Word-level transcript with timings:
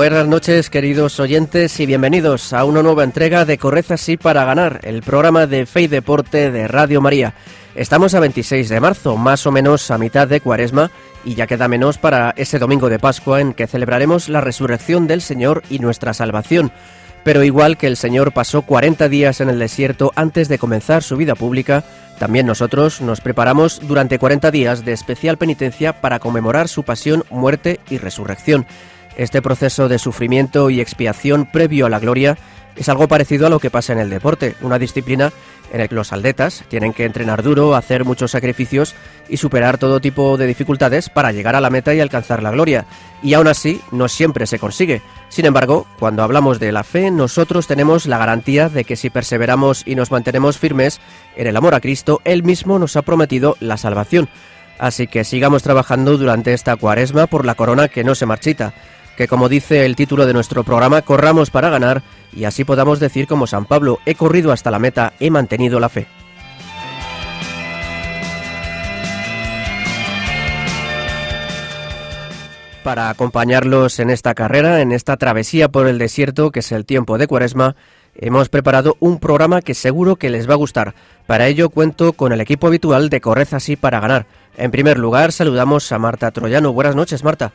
Buenas 0.00 0.26
noches 0.26 0.70
queridos 0.70 1.20
oyentes 1.20 1.78
y 1.78 1.84
bienvenidos 1.84 2.54
a 2.54 2.64
una 2.64 2.82
nueva 2.82 3.04
entrega 3.04 3.44
de 3.44 3.58
Corred 3.58 3.84
así 3.90 4.16
para 4.16 4.46
ganar, 4.46 4.80
el 4.84 5.02
programa 5.02 5.46
de 5.46 5.66
Fe 5.66 5.82
y 5.82 5.86
Deporte 5.88 6.50
de 6.50 6.66
Radio 6.66 7.02
María. 7.02 7.34
Estamos 7.74 8.14
a 8.14 8.20
26 8.20 8.70
de 8.70 8.80
marzo, 8.80 9.18
más 9.18 9.46
o 9.46 9.52
menos 9.52 9.90
a 9.90 9.98
mitad 9.98 10.26
de 10.26 10.40
cuaresma, 10.40 10.90
y 11.22 11.34
ya 11.34 11.46
queda 11.46 11.68
menos 11.68 11.98
para 11.98 12.32
ese 12.38 12.58
domingo 12.58 12.88
de 12.88 12.98
Pascua 12.98 13.42
en 13.42 13.52
que 13.52 13.66
celebraremos 13.66 14.30
la 14.30 14.40
resurrección 14.40 15.06
del 15.06 15.20
Señor 15.20 15.64
y 15.68 15.80
nuestra 15.80 16.14
salvación. 16.14 16.72
Pero 17.22 17.44
igual 17.44 17.76
que 17.76 17.86
el 17.86 17.98
Señor 17.98 18.32
pasó 18.32 18.62
40 18.62 19.10
días 19.10 19.42
en 19.42 19.50
el 19.50 19.58
desierto 19.58 20.12
antes 20.16 20.48
de 20.48 20.56
comenzar 20.56 21.02
su 21.02 21.18
vida 21.18 21.34
pública, 21.34 21.84
también 22.18 22.46
nosotros 22.46 23.02
nos 23.02 23.20
preparamos 23.20 23.86
durante 23.86 24.18
40 24.18 24.50
días 24.50 24.82
de 24.82 24.92
especial 24.92 25.36
penitencia 25.36 26.00
para 26.00 26.20
conmemorar 26.20 26.68
su 26.68 26.84
pasión, 26.84 27.22
muerte 27.28 27.80
y 27.90 27.98
resurrección. 27.98 28.66
Este 29.20 29.42
proceso 29.42 29.90
de 29.90 29.98
sufrimiento 29.98 30.70
y 30.70 30.80
expiación 30.80 31.44
previo 31.44 31.84
a 31.84 31.90
la 31.90 31.98
gloria 31.98 32.38
es 32.74 32.88
algo 32.88 33.06
parecido 33.06 33.46
a 33.46 33.50
lo 33.50 33.58
que 33.58 33.68
pasa 33.68 33.92
en 33.92 33.98
el 33.98 34.08
deporte, 34.08 34.54
una 34.62 34.78
disciplina 34.78 35.30
en 35.70 35.80
la 35.80 35.88
que 35.88 35.94
los 35.94 36.14
aldetas 36.14 36.64
tienen 36.68 36.94
que 36.94 37.04
entrenar 37.04 37.42
duro, 37.42 37.74
hacer 37.74 38.06
muchos 38.06 38.30
sacrificios 38.30 38.94
y 39.28 39.36
superar 39.36 39.76
todo 39.76 40.00
tipo 40.00 40.38
de 40.38 40.46
dificultades 40.46 41.10
para 41.10 41.32
llegar 41.32 41.54
a 41.54 41.60
la 41.60 41.68
meta 41.68 41.92
y 41.92 42.00
alcanzar 42.00 42.42
la 42.42 42.50
gloria. 42.50 42.86
Y 43.22 43.34
aún 43.34 43.46
así, 43.46 43.82
no 43.92 44.08
siempre 44.08 44.46
se 44.46 44.58
consigue. 44.58 45.02
Sin 45.28 45.44
embargo, 45.44 45.86
cuando 45.98 46.22
hablamos 46.22 46.58
de 46.58 46.72
la 46.72 46.82
fe, 46.82 47.10
nosotros 47.10 47.66
tenemos 47.66 48.06
la 48.06 48.16
garantía 48.16 48.70
de 48.70 48.84
que 48.84 48.96
si 48.96 49.10
perseveramos 49.10 49.82
y 49.84 49.96
nos 49.96 50.10
mantenemos 50.10 50.56
firmes 50.56 50.98
en 51.36 51.46
el 51.46 51.58
amor 51.58 51.74
a 51.74 51.80
Cristo, 51.80 52.22
Él 52.24 52.42
mismo 52.42 52.78
nos 52.78 52.96
ha 52.96 53.02
prometido 53.02 53.58
la 53.60 53.76
salvación. 53.76 54.30
Así 54.78 55.06
que 55.08 55.24
sigamos 55.24 55.62
trabajando 55.62 56.16
durante 56.16 56.54
esta 56.54 56.74
cuaresma 56.76 57.26
por 57.26 57.44
la 57.44 57.54
corona 57.54 57.88
que 57.88 58.02
no 58.02 58.14
se 58.14 58.24
marchita 58.24 58.72
que 59.20 59.28
como 59.28 59.50
dice 59.50 59.84
el 59.84 59.96
título 59.96 60.24
de 60.24 60.32
nuestro 60.32 60.64
programa, 60.64 61.02
corramos 61.02 61.50
para 61.50 61.68
ganar 61.68 62.02
y 62.34 62.44
así 62.44 62.64
podamos 62.64 63.00
decir 63.00 63.26
como 63.26 63.46
San 63.46 63.66
Pablo, 63.66 63.98
he 64.06 64.14
corrido 64.14 64.50
hasta 64.50 64.70
la 64.70 64.78
meta, 64.78 65.12
he 65.20 65.30
mantenido 65.30 65.78
la 65.78 65.90
fe. 65.90 66.06
Para 72.82 73.10
acompañarlos 73.10 74.00
en 74.00 74.08
esta 74.08 74.32
carrera, 74.32 74.80
en 74.80 74.90
esta 74.90 75.18
travesía 75.18 75.68
por 75.68 75.86
el 75.86 75.98
desierto 75.98 76.50
que 76.50 76.60
es 76.60 76.72
el 76.72 76.86
tiempo 76.86 77.18
de 77.18 77.26
Cuaresma, 77.26 77.76
hemos 78.14 78.48
preparado 78.48 78.96
un 79.00 79.18
programa 79.18 79.60
que 79.60 79.74
seguro 79.74 80.16
que 80.16 80.30
les 80.30 80.48
va 80.48 80.54
a 80.54 80.56
gustar. 80.56 80.94
Para 81.26 81.46
ello 81.46 81.68
cuento 81.68 82.14
con 82.14 82.32
el 82.32 82.40
equipo 82.40 82.68
habitual 82.68 83.10
de 83.10 83.20
Correza 83.20 83.58
así 83.58 83.76
para 83.76 84.00
ganar. 84.00 84.24
En 84.56 84.70
primer 84.70 84.98
lugar, 84.98 85.30
saludamos 85.30 85.92
a 85.92 85.98
Marta 85.98 86.30
Troyano. 86.30 86.72
Buenas 86.72 86.96
noches, 86.96 87.22
Marta. 87.22 87.52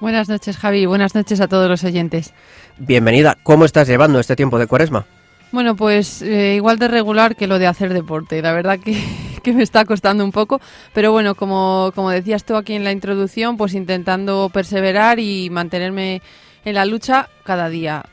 Buenas 0.00 0.28
noches, 0.28 0.56
Javi. 0.56 0.86
Buenas 0.86 1.14
noches 1.14 1.40
a 1.40 1.48
todos 1.48 1.68
los 1.68 1.82
oyentes. 1.82 2.32
Bienvenida. 2.78 3.36
¿Cómo 3.42 3.64
estás 3.64 3.88
llevando 3.88 4.20
este 4.20 4.36
tiempo 4.36 4.58
de 4.58 4.68
cuaresma? 4.68 5.06
Bueno, 5.50 5.74
pues 5.74 6.22
eh, 6.22 6.54
igual 6.54 6.78
de 6.78 6.88
regular 6.88 7.34
que 7.34 7.48
lo 7.48 7.58
de 7.58 7.66
hacer 7.66 7.92
deporte. 7.92 8.40
La 8.40 8.52
verdad 8.52 8.78
que, 8.78 8.96
que, 9.42 9.52
me 9.52 9.62
está 9.62 9.84
costando 9.84 10.24
un 10.24 10.30
poco. 10.30 10.60
Pero 10.94 11.10
bueno, 11.10 11.34
como, 11.34 11.90
como 11.94 12.10
decías 12.10 12.44
tú 12.44 12.54
aquí 12.54 12.74
en 12.74 12.84
la 12.84 12.92
introducción, 12.92 13.56
pues 13.56 13.74
intentando 13.74 14.50
perseverar 14.52 15.18
y 15.18 15.50
mantenerme 15.50 16.22
en 16.64 16.74
la 16.74 16.84
lucha 16.84 17.28
cada 17.42 17.68
día. 17.68 18.04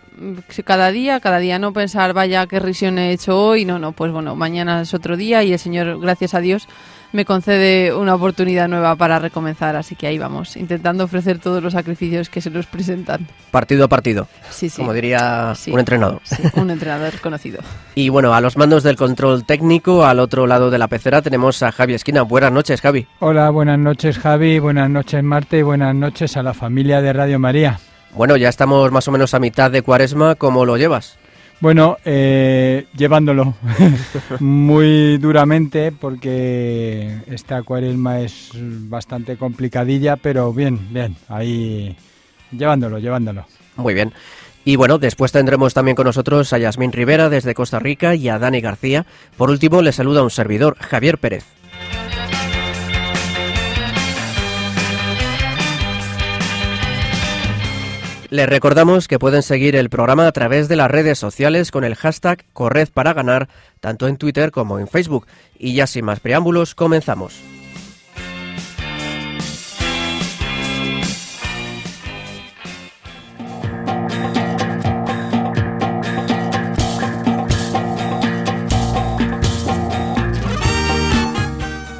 Cada 0.63 0.91
día, 0.91 1.19
cada 1.19 1.39
día, 1.39 1.59
no 1.59 1.73
pensar, 1.73 2.13
vaya, 2.13 2.47
qué 2.47 2.59
risión 2.59 2.97
he 2.97 3.11
hecho 3.11 3.39
hoy. 3.39 3.65
No, 3.65 3.79
no, 3.79 3.91
pues 3.91 4.11
bueno, 4.11 4.35
mañana 4.35 4.81
es 4.81 4.93
otro 4.93 5.17
día 5.17 5.43
y 5.43 5.53
el 5.53 5.59
Señor, 5.59 5.99
gracias 5.99 6.33
a 6.33 6.39
Dios, 6.39 6.67
me 7.11 7.25
concede 7.25 7.93
una 7.93 8.15
oportunidad 8.15 8.67
nueva 8.67 8.95
para 8.95 9.19
recomenzar. 9.19 9.75
Así 9.75 9.95
que 9.95 10.07
ahí 10.07 10.17
vamos, 10.17 10.57
intentando 10.57 11.05
ofrecer 11.05 11.39
todos 11.39 11.63
los 11.63 11.73
sacrificios 11.73 12.29
que 12.29 12.41
se 12.41 12.49
nos 12.49 12.65
presentan. 12.65 13.27
Partido 13.51 13.85
a 13.85 13.87
partido. 13.87 14.27
Sí, 14.49 14.69
sí. 14.69 14.77
Como 14.77 14.93
diría 14.93 15.53
un 15.67 15.79
entrenador. 15.79 16.21
Sí, 16.23 16.43
un 16.55 16.69
entrenador 16.69 17.19
conocido. 17.21 17.59
Y 17.97 18.09
bueno, 18.09 18.33
a 18.33 18.41
los 18.41 18.57
mandos 18.57 18.83
del 18.83 18.97
control 18.97 19.45
técnico, 19.45 20.05
al 20.05 20.19
otro 20.19 20.47
lado 20.47 20.69
de 20.69 20.77
la 20.77 20.89
pecera, 20.89 21.21
tenemos 21.21 21.63
a 21.63 21.71
Javi 21.71 21.93
Esquina. 21.93 22.23
Buenas 22.23 22.51
noches, 22.51 22.81
Javi. 22.81 23.07
Hola, 23.19 23.49
buenas 23.51 23.79
noches, 23.79 24.19
Javi. 24.19 24.59
Buenas 24.59 24.89
noches, 24.89 25.23
Marte. 25.23 25.59
Y 25.59 25.61
buenas 25.61 25.95
noches 25.95 26.35
a 26.35 26.43
la 26.43 26.53
familia 26.53 27.01
de 27.01 27.13
Radio 27.13 27.39
María. 27.39 27.79
Bueno, 28.15 28.37
ya 28.37 28.47
estamos 28.47 28.91
más 28.93 29.07
o 29.09 29.11
menos 29.11 29.33
a 29.33 29.39
mitad 29.39 29.69
de 29.69 29.81
cuaresma. 29.81 30.35
¿Cómo 30.35 30.65
lo 30.65 30.77
llevas? 30.77 31.17
Bueno, 31.59 31.97
eh, 32.05 32.85
llevándolo 32.95 33.55
muy 34.39 35.17
duramente 35.17 35.91
porque 35.91 37.17
esta 37.27 37.63
cuaresma 37.63 38.21
es 38.21 38.51
bastante 38.53 39.35
complicadilla, 39.35 40.15
pero 40.15 40.53
bien, 40.53 40.93
bien, 40.93 41.15
ahí 41.27 41.95
llevándolo, 42.51 42.99
llevándolo. 42.99 43.45
Muy 43.75 43.93
bien. 43.93 44.13
Y 44.63 44.77
bueno, 44.77 44.97
después 44.97 45.31
tendremos 45.31 45.73
también 45.73 45.95
con 45.95 46.05
nosotros 46.05 46.51
a 46.53 46.57
Yasmín 46.57 46.91
Rivera 46.91 47.29
desde 47.29 47.53
Costa 47.53 47.79
Rica 47.79 48.15
y 48.15 48.29
a 48.29 48.39
Dani 48.39 48.61
García. 48.61 49.05
Por 49.37 49.49
último, 49.49 49.81
le 49.81 49.91
saluda 49.91 50.23
un 50.23 50.31
servidor, 50.31 50.77
Javier 50.79 51.17
Pérez. 51.17 51.45
Les 58.29 58.49
recordamos 58.49 59.07
que 59.07 59.19
pueden 59.19 59.43
seguir 59.43 59.75
el 59.75 59.89
programa 59.89 60.27
a 60.27 60.31
través 60.31 60.67
de 60.67 60.75
las 60.75 60.89
redes 60.89 61.19
sociales 61.19 61.69
con 61.69 61.83
el 61.83 61.95
hashtag 61.95 62.43
Corred 62.53 62.89
tanto 63.79 64.07
en 64.07 64.17
Twitter 64.17 64.51
como 64.51 64.79
en 64.79 64.87
Facebook. 64.87 65.27
Y 65.59 65.75
ya 65.75 65.85
sin 65.85 66.05
más 66.05 66.19
preámbulos, 66.19 66.73
comenzamos. 66.73 67.39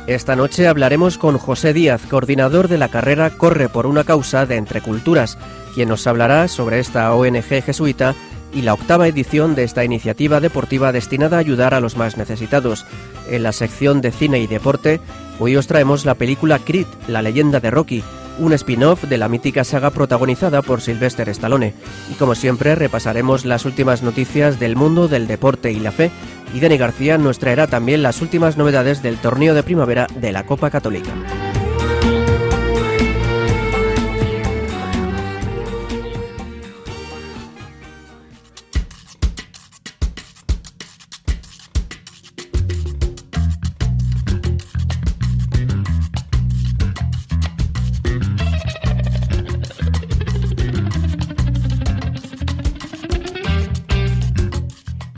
Esta 0.07 0.35
noche 0.35 0.67
hablaremos 0.67 1.17
con 1.17 1.37
José 1.37 1.73
Díaz, 1.73 2.01
coordinador 2.09 2.67
de 2.67 2.77
la 2.77 2.89
carrera 2.89 3.31
Corre 3.31 3.69
por 3.69 3.87
una 3.87 4.03
causa 4.03 4.45
de 4.45 4.55
Entre 4.55 4.81
Culturas, 4.81 5.37
quien 5.75 5.89
nos 5.89 6.07
hablará 6.07 6.47
sobre 6.47 6.79
esta 6.79 7.13
ONG 7.13 7.61
jesuita 7.63 8.15
y 8.53 8.61
la 8.61 8.73
octava 8.73 9.07
edición 9.09 9.53
de 9.53 9.65
esta 9.65 9.83
iniciativa 9.83 10.39
deportiva 10.39 10.93
destinada 10.93 11.35
a 11.35 11.41
ayudar 11.41 11.73
a 11.73 11.81
los 11.81 11.97
más 11.97 12.15
necesitados. 12.15 12.85
En 13.29 13.43
la 13.43 13.51
sección 13.51 13.99
de 13.99 14.11
cine 14.11 14.39
y 14.39 14.47
deporte, 14.47 15.01
hoy 15.37 15.57
os 15.57 15.67
traemos 15.67 16.05
la 16.05 16.15
película 16.15 16.59
Creed, 16.59 16.87
la 17.09 17.21
leyenda 17.21 17.59
de 17.59 17.69
Rocky, 17.69 18.03
un 18.39 18.53
spin-off 18.53 19.03
de 19.03 19.17
la 19.17 19.27
mítica 19.27 19.65
saga 19.65 19.89
protagonizada 19.89 20.61
por 20.61 20.79
Sylvester 20.79 21.27
Stallone. 21.29 21.73
Y 22.09 22.13
como 22.13 22.35
siempre, 22.35 22.75
repasaremos 22.75 23.43
las 23.43 23.65
últimas 23.65 24.01
noticias 24.01 24.59
del 24.59 24.77
mundo 24.77 25.09
del 25.09 25.27
deporte 25.27 25.73
y 25.73 25.79
la 25.79 25.91
fe. 25.91 26.11
Y 26.53 26.61
Dani 26.61 26.77
García 26.77 27.17
nos 27.17 27.39
traerá 27.39 27.67
también 27.67 28.01
las 28.01 28.21
últimas 28.21 28.55
novedades 28.55 29.03
del 29.03 29.17
torneo 29.17 29.53
de 29.53 29.63
primavera 29.63 30.07
de 30.15 30.31
la 30.31 30.45
Copa 30.45 30.69
Católica. 30.69 31.11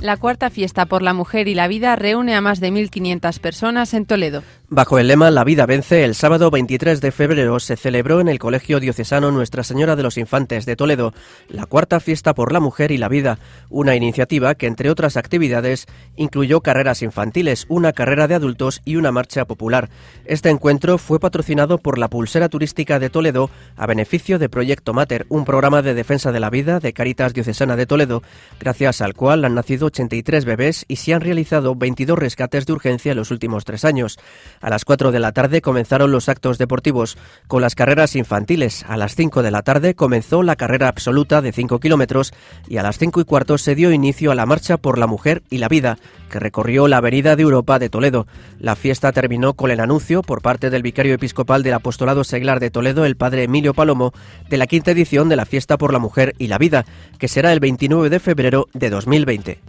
La 0.07 0.15
cuarta 0.15 0.50
fiesta 0.50 0.86
por 0.86 1.01
la 1.01 1.13
mujer 1.13 1.50
y 1.50 1.54
la 1.54 1.68
vida 1.68 1.94
reúne 1.98 2.33
a 2.33 2.39
más 2.39 2.62
de 2.62 2.71
1.500 2.71 3.42
personas 3.42 3.94
en 3.94 4.06
Toledo. 4.06 4.42
Bajo 4.69 4.99
el 4.99 5.07
lema 5.07 5.31
La 5.31 5.45
vida 5.45 5.65
vence, 5.65 6.03
el 6.03 6.13
sábado 6.13 6.51
23 6.51 6.99
de 6.99 7.13
febrero 7.13 7.57
se 7.61 7.77
celebró 7.77 8.19
en 8.19 8.27
el 8.27 8.37
Colegio 8.37 8.81
Diocesano 8.81 9.31
Nuestra 9.31 9.63
Señora 9.63 9.95
de 9.95 10.03
los 10.03 10.17
Infantes 10.17 10.65
de 10.65 10.75
Toledo 10.75 11.13
la 11.47 11.65
cuarta 11.65 12.01
fiesta 12.01 12.33
por 12.33 12.51
la 12.51 12.59
mujer 12.59 12.91
y 12.91 12.97
la 12.97 13.07
vida, 13.07 13.39
una 13.69 13.95
iniciativa 13.95 14.55
que, 14.55 14.67
entre 14.67 14.89
otras 14.89 15.15
actividades, 15.15 15.85
incluyó 16.17 16.59
carreras 16.59 17.01
infantiles, 17.01 17.65
una 17.69 17.93
carrera 17.93 18.27
de 18.27 18.35
adultos 18.35 18.81
y 18.83 18.97
una 18.97 19.13
marcha 19.13 19.45
popular. 19.45 19.89
Este 20.25 20.49
encuentro 20.49 20.97
fue 20.97 21.21
patrocinado 21.21 21.77
por 21.77 21.97
la 21.97 22.09
Pulsera 22.09 22.49
Turística 22.49 22.99
de 22.99 23.09
Toledo 23.09 23.49
a 23.77 23.85
beneficio 23.85 24.37
de 24.37 24.49
Proyecto 24.49 24.93
Mater, 24.93 25.27
un 25.29 25.45
programa 25.45 25.81
de 25.81 25.93
defensa 25.93 26.33
de 26.33 26.41
la 26.41 26.49
vida 26.49 26.81
de 26.81 26.91
Caritas 26.91 27.33
Diocesana 27.33 27.77
de 27.77 27.85
Toledo, 27.85 28.21
gracias 28.59 28.99
al 28.99 29.13
cual 29.13 29.45
han 29.45 29.55
nacido 29.55 29.85
83 29.85 30.43
bebés 30.43 30.83
y 30.89 30.97
se 30.97 31.13
han 31.13 31.21
realizado 31.21 31.73
22 31.73 32.19
rescates 32.19 32.65
de 32.65 32.73
urgencia 32.73 33.13
en 33.13 33.17
los 33.17 33.31
últimos 33.31 33.63
tres 33.63 33.85
años. 33.85 34.19
A 34.62 34.69
las 34.69 34.86
4 34.86 35.12
de 35.12 35.19
la 35.19 35.31
tarde 35.31 35.62
comenzaron 35.62 36.12
los 36.12 36.30
actos 36.30 36.57
deportivos 36.57 37.18
con 37.48 37.62
las 37.62 37.75
carreras 37.75 38.15
infantiles. 38.15 38.86
A 38.88 38.98
las 38.98 39.15
5 39.15 39.44
de 39.44 39.51
la 39.51 39.62
tarde 39.62 39.95
comenzó 39.95 40.44
la 40.44 40.56
carrera 40.56 40.88
absoluta 40.88 41.42
de 41.42 41.51
5 41.51 41.80
kilómetros 41.80 42.33
y 42.68 42.77
a 42.77 42.83
las 42.83 42.98
5 42.98 43.21
y 43.21 43.25
cuarto 43.25 43.57
se 43.57 43.75
dio 43.75 43.92
inicio 43.92 44.31
a 44.31 44.36
la 44.36 44.45
Marcha 44.45 44.77
por 44.77 44.98
la 44.98 45.07
Mujer 45.07 45.44
y 45.50 45.57
la 45.57 45.68
Vida, 45.68 45.98
que 46.30 46.39
recorrió 46.39 46.88
la 46.88 46.98
Avenida 46.98 47.36
de 47.36 47.44
Europa 47.44 47.80
de 47.80 47.89
Toledo. 47.89 48.27
La 48.59 48.75
fiesta 48.75 49.12
terminó 49.12 49.54
con 49.54 49.71
el 49.71 49.80
anuncio 49.80 50.21
por 50.21 50.42
parte 50.42 50.69
del 50.69 50.83
vicario 50.83 51.13
episcopal 51.13 51.63
del 51.63 51.74
Apostolado 51.74 52.24
Seglar 52.24 52.60
de 52.60 52.71
Toledo, 52.71 53.06
el 53.06 53.18
padre 53.18 53.44
Emilio 53.44 53.74
Palomo, 53.74 54.13
de 54.50 54.57
la 54.57 54.68
quinta 54.68 54.92
edición 54.92 55.30
de 55.30 55.36
la 55.36 55.45
Fiesta 55.45 55.77
por 55.77 55.94
la 55.94 56.00
Mujer 56.00 56.36
y 56.38 56.48
la 56.48 56.57
Vida, 56.57 56.86
que 57.19 57.27
será 57.27 57.53
el 57.53 57.60
29 57.60 58.10
de 58.10 58.19
febrero 58.19 58.68
de 58.74 58.89
2020. 58.89 59.60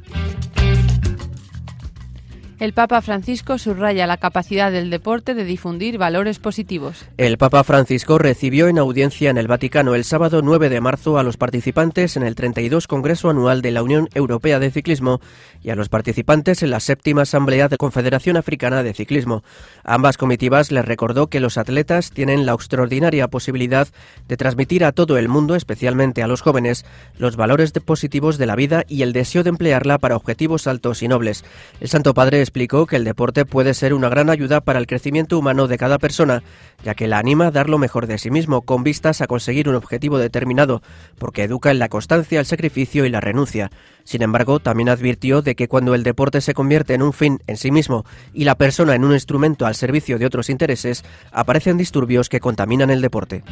El 2.60 2.72
Papa 2.72 3.00
Francisco 3.02 3.56
subraya 3.56 4.08
la 4.08 4.16
capacidad 4.16 4.72
del 4.72 4.90
deporte 4.90 5.34
de 5.34 5.44
difundir 5.44 5.96
valores 5.96 6.40
positivos. 6.40 7.04
El 7.16 7.38
Papa 7.38 7.62
Francisco 7.62 8.18
recibió 8.18 8.66
en 8.66 8.80
audiencia 8.80 9.30
en 9.30 9.38
el 9.38 9.46
Vaticano 9.46 9.94
el 9.94 10.02
sábado 10.02 10.42
9 10.42 10.68
de 10.68 10.80
marzo 10.80 11.18
a 11.18 11.22
los 11.22 11.36
participantes 11.36 12.16
en 12.16 12.24
el 12.24 12.34
32 12.34 12.88
Congreso 12.88 13.30
Anual 13.30 13.62
de 13.62 13.70
la 13.70 13.84
Unión 13.84 14.08
Europea 14.12 14.58
de 14.58 14.72
Ciclismo 14.72 15.20
y 15.62 15.70
a 15.70 15.76
los 15.76 15.88
participantes 15.88 16.64
en 16.64 16.70
la 16.70 16.80
séptima 16.80 17.22
Asamblea 17.22 17.68
de 17.68 17.76
Confederación 17.76 18.36
Africana 18.36 18.82
de 18.82 18.92
Ciclismo. 18.92 19.44
ambas 19.84 20.16
comitivas 20.16 20.72
les 20.72 20.84
recordó 20.84 21.28
que 21.28 21.38
los 21.38 21.58
atletas 21.58 22.10
tienen 22.10 22.44
la 22.44 22.54
extraordinaria 22.54 23.28
posibilidad 23.28 23.86
de 24.26 24.36
transmitir 24.36 24.84
a 24.84 24.90
todo 24.90 25.16
el 25.16 25.28
mundo, 25.28 25.54
especialmente 25.54 26.24
a 26.24 26.26
los 26.26 26.42
jóvenes, 26.42 26.84
los 27.18 27.36
valores 27.36 27.70
positivos 27.70 28.36
de 28.36 28.46
la 28.46 28.56
vida 28.56 28.82
y 28.88 29.02
el 29.02 29.12
deseo 29.12 29.44
de 29.44 29.50
emplearla 29.50 29.98
para 29.98 30.16
objetivos 30.16 30.66
altos 30.66 31.04
y 31.04 31.08
nobles. 31.08 31.44
El 31.80 31.88
Santo 31.88 32.14
Padre 32.14 32.47
explicó 32.48 32.86
que 32.86 32.96
el 32.96 33.04
deporte 33.04 33.44
puede 33.44 33.74
ser 33.74 33.92
una 33.92 34.08
gran 34.08 34.30
ayuda 34.30 34.62
para 34.62 34.78
el 34.78 34.86
crecimiento 34.86 35.38
humano 35.38 35.68
de 35.68 35.76
cada 35.76 35.98
persona, 35.98 36.42
ya 36.82 36.94
que 36.94 37.06
la 37.06 37.18
anima 37.18 37.48
a 37.48 37.50
dar 37.50 37.68
lo 37.68 37.76
mejor 37.76 38.06
de 38.06 38.16
sí 38.16 38.30
mismo 38.30 38.62
con 38.62 38.82
vistas 38.84 39.20
a 39.20 39.26
conseguir 39.26 39.68
un 39.68 39.74
objetivo 39.74 40.18
determinado, 40.18 40.82
porque 41.18 41.44
educa 41.44 41.70
en 41.70 41.78
la 41.78 41.90
constancia, 41.90 42.40
el 42.40 42.46
sacrificio 42.46 43.04
y 43.04 43.10
la 43.10 43.20
renuncia. 43.20 43.70
Sin 44.04 44.22
embargo, 44.22 44.60
también 44.60 44.88
advirtió 44.88 45.42
de 45.42 45.54
que 45.54 45.68
cuando 45.68 45.94
el 45.94 46.02
deporte 46.02 46.40
se 46.40 46.54
convierte 46.54 46.94
en 46.94 47.02
un 47.02 47.12
fin 47.12 47.38
en 47.46 47.58
sí 47.58 47.70
mismo 47.70 48.06
y 48.32 48.44
la 48.44 48.54
persona 48.54 48.94
en 48.94 49.04
un 49.04 49.12
instrumento 49.12 49.66
al 49.66 49.74
servicio 49.74 50.18
de 50.18 50.24
otros 50.24 50.48
intereses, 50.48 51.04
aparecen 51.30 51.76
disturbios 51.76 52.30
que 52.30 52.40
contaminan 52.40 52.88
el 52.88 53.02
deporte. 53.02 53.42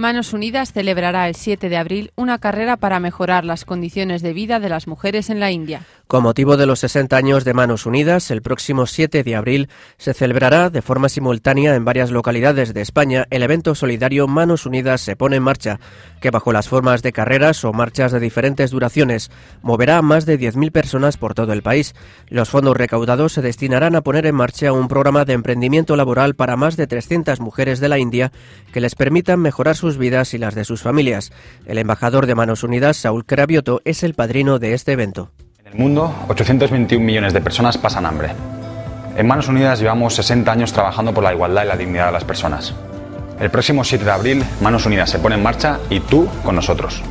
Manos 0.00 0.32
Unidas 0.32 0.72
celebrará 0.72 1.28
el 1.28 1.34
7 1.34 1.68
de 1.68 1.76
abril 1.76 2.10
una 2.16 2.38
carrera 2.38 2.78
para 2.78 3.00
mejorar 3.00 3.44
las 3.44 3.66
condiciones 3.66 4.22
de 4.22 4.32
vida 4.32 4.58
de 4.58 4.70
las 4.70 4.86
mujeres 4.86 5.28
en 5.28 5.40
la 5.40 5.50
India. 5.50 5.82
Con 6.10 6.24
motivo 6.24 6.56
de 6.56 6.66
los 6.66 6.80
60 6.80 7.16
años 7.16 7.44
de 7.44 7.54
Manos 7.54 7.86
Unidas, 7.86 8.32
el 8.32 8.42
próximo 8.42 8.86
7 8.86 9.22
de 9.22 9.36
abril 9.36 9.68
se 9.96 10.12
celebrará 10.12 10.68
de 10.68 10.82
forma 10.82 11.08
simultánea 11.08 11.76
en 11.76 11.84
varias 11.84 12.10
localidades 12.10 12.74
de 12.74 12.80
España 12.80 13.28
el 13.30 13.44
evento 13.44 13.76
solidario 13.76 14.26
Manos 14.26 14.66
Unidas 14.66 15.02
se 15.02 15.14
pone 15.14 15.36
en 15.36 15.44
marcha, 15.44 15.78
que 16.20 16.32
bajo 16.32 16.52
las 16.52 16.68
formas 16.68 17.02
de 17.02 17.12
carreras 17.12 17.64
o 17.64 17.72
marchas 17.72 18.10
de 18.10 18.18
diferentes 18.18 18.72
duraciones 18.72 19.30
moverá 19.62 19.98
a 19.98 20.02
más 20.02 20.26
de 20.26 20.36
10.000 20.36 20.72
personas 20.72 21.16
por 21.16 21.34
todo 21.34 21.52
el 21.52 21.62
país. 21.62 21.94
Los 22.28 22.48
fondos 22.48 22.76
recaudados 22.76 23.34
se 23.34 23.42
destinarán 23.42 23.94
a 23.94 24.00
poner 24.00 24.26
en 24.26 24.34
marcha 24.34 24.72
un 24.72 24.88
programa 24.88 25.24
de 25.24 25.34
emprendimiento 25.34 25.94
laboral 25.94 26.34
para 26.34 26.56
más 26.56 26.76
de 26.76 26.88
300 26.88 27.38
mujeres 27.38 27.78
de 27.78 27.88
la 27.88 28.00
India 28.00 28.32
que 28.72 28.80
les 28.80 28.96
permitan 28.96 29.38
mejorar 29.38 29.76
sus 29.76 29.96
vidas 29.96 30.34
y 30.34 30.38
las 30.38 30.56
de 30.56 30.64
sus 30.64 30.82
familias. 30.82 31.30
El 31.66 31.78
embajador 31.78 32.26
de 32.26 32.34
Manos 32.34 32.64
Unidas, 32.64 32.96
Saúl 32.96 33.24
Cravioto, 33.24 33.80
es 33.84 34.02
el 34.02 34.14
padrino 34.14 34.58
de 34.58 34.74
este 34.74 34.90
evento. 34.90 35.30
En 35.72 35.76
el 35.76 35.82
mundo, 35.84 36.12
821 36.26 37.04
millones 37.04 37.32
de 37.32 37.40
personas 37.40 37.78
pasan 37.78 38.04
hambre. 38.04 38.30
En 39.16 39.24
Manos 39.28 39.46
Unidas 39.46 39.78
llevamos 39.78 40.16
60 40.16 40.50
años 40.50 40.72
trabajando 40.72 41.14
por 41.14 41.22
la 41.22 41.32
igualdad 41.32 41.62
y 41.62 41.68
la 41.68 41.76
dignidad 41.76 42.06
de 42.06 42.12
las 42.12 42.24
personas. 42.24 42.74
El 43.38 43.50
próximo 43.50 43.84
7 43.84 44.04
de 44.04 44.10
abril, 44.10 44.44
Manos 44.60 44.84
Unidas 44.86 45.10
se 45.10 45.20
pone 45.20 45.36
en 45.36 45.44
marcha 45.44 45.78
y 45.88 46.00
tú 46.00 46.28
con 46.44 46.56
nosotros. 46.56 47.02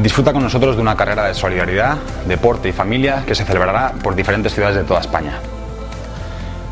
Disfruta 0.00 0.32
con 0.32 0.42
nosotros 0.42 0.74
de 0.74 0.82
una 0.82 0.96
carrera 0.96 1.26
de 1.26 1.34
solidaridad, 1.34 1.96
deporte 2.26 2.68
y 2.68 2.72
familia 2.72 3.22
que 3.24 3.36
se 3.36 3.44
celebrará 3.44 3.92
por 4.02 4.16
diferentes 4.16 4.52
ciudades 4.52 4.76
de 4.76 4.82
toda 4.82 5.00
España. 5.00 5.38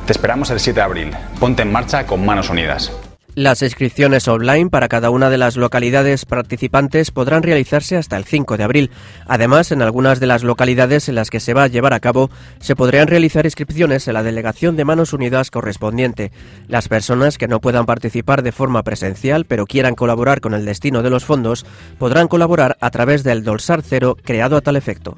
Te 0.07 0.13
esperamos 0.13 0.51
el 0.51 0.59
7 0.59 0.81
de 0.81 0.85
abril. 0.85 1.17
Ponte 1.39 1.63
en 1.63 1.71
marcha 1.71 2.07
con 2.07 2.27
Manos 2.27 2.51
Unidas. 2.51 2.91
Las 3.37 3.63
inscripciones 3.63 4.29
online 4.29 4.71
para 4.71 4.87
cada 4.87 5.11
una 5.11 5.29
de 5.29 5.39
las 5.39 5.57
localidades 5.57 6.25
participantes 6.25 7.11
podrán 7.11 7.43
realizarse 7.43 7.97
hasta 7.97 8.17
el 8.17 8.25
5 8.25 8.57
de 8.57 8.63
abril. 8.63 8.91
Además, 9.27 9.73
en 9.73 9.83
algunas 9.83 10.21
de 10.21 10.29
las 10.29 10.45
localidades 10.45 11.09
en 11.09 11.17
las 11.17 11.31
que 11.31 11.41
se 11.41 11.53
va 11.53 11.65
a 11.65 11.67
llevar 11.67 11.95
a 11.95 11.99
cabo, 11.99 12.31
se 12.61 12.77
podrían 12.77 13.09
realizar 13.09 13.45
inscripciones 13.45 14.07
en 14.07 14.15
la 14.15 14.23
delegación 14.23 14.77
de 14.77 14.85
Manos 14.85 15.13
Unidas 15.13 15.51
correspondiente. 15.51 16.31
Las 16.69 16.87
personas 16.87 17.37
que 17.37 17.49
no 17.49 17.61
puedan 17.61 17.87
participar 17.87 18.45
de 18.45 18.53
forma 18.53 18.85
presencial, 18.85 19.47
pero 19.47 19.67
quieran 19.67 19.97
colaborar 19.97 20.41
con 20.41 20.55
el 20.55 20.65
destino 20.65 21.03
de 21.03 21.11
los 21.11 21.25
fondos, 21.25 21.67
podrán 21.99 22.29
colaborar 22.29 22.77
a 22.81 22.91
través 22.91 23.25
del 23.25 23.43
Dolsar 23.43 23.83
Cero 23.83 24.17
creado 24.23 24.57
a 24.57 24.61
tal 24.61 24.77
efecto. 24.77 25.17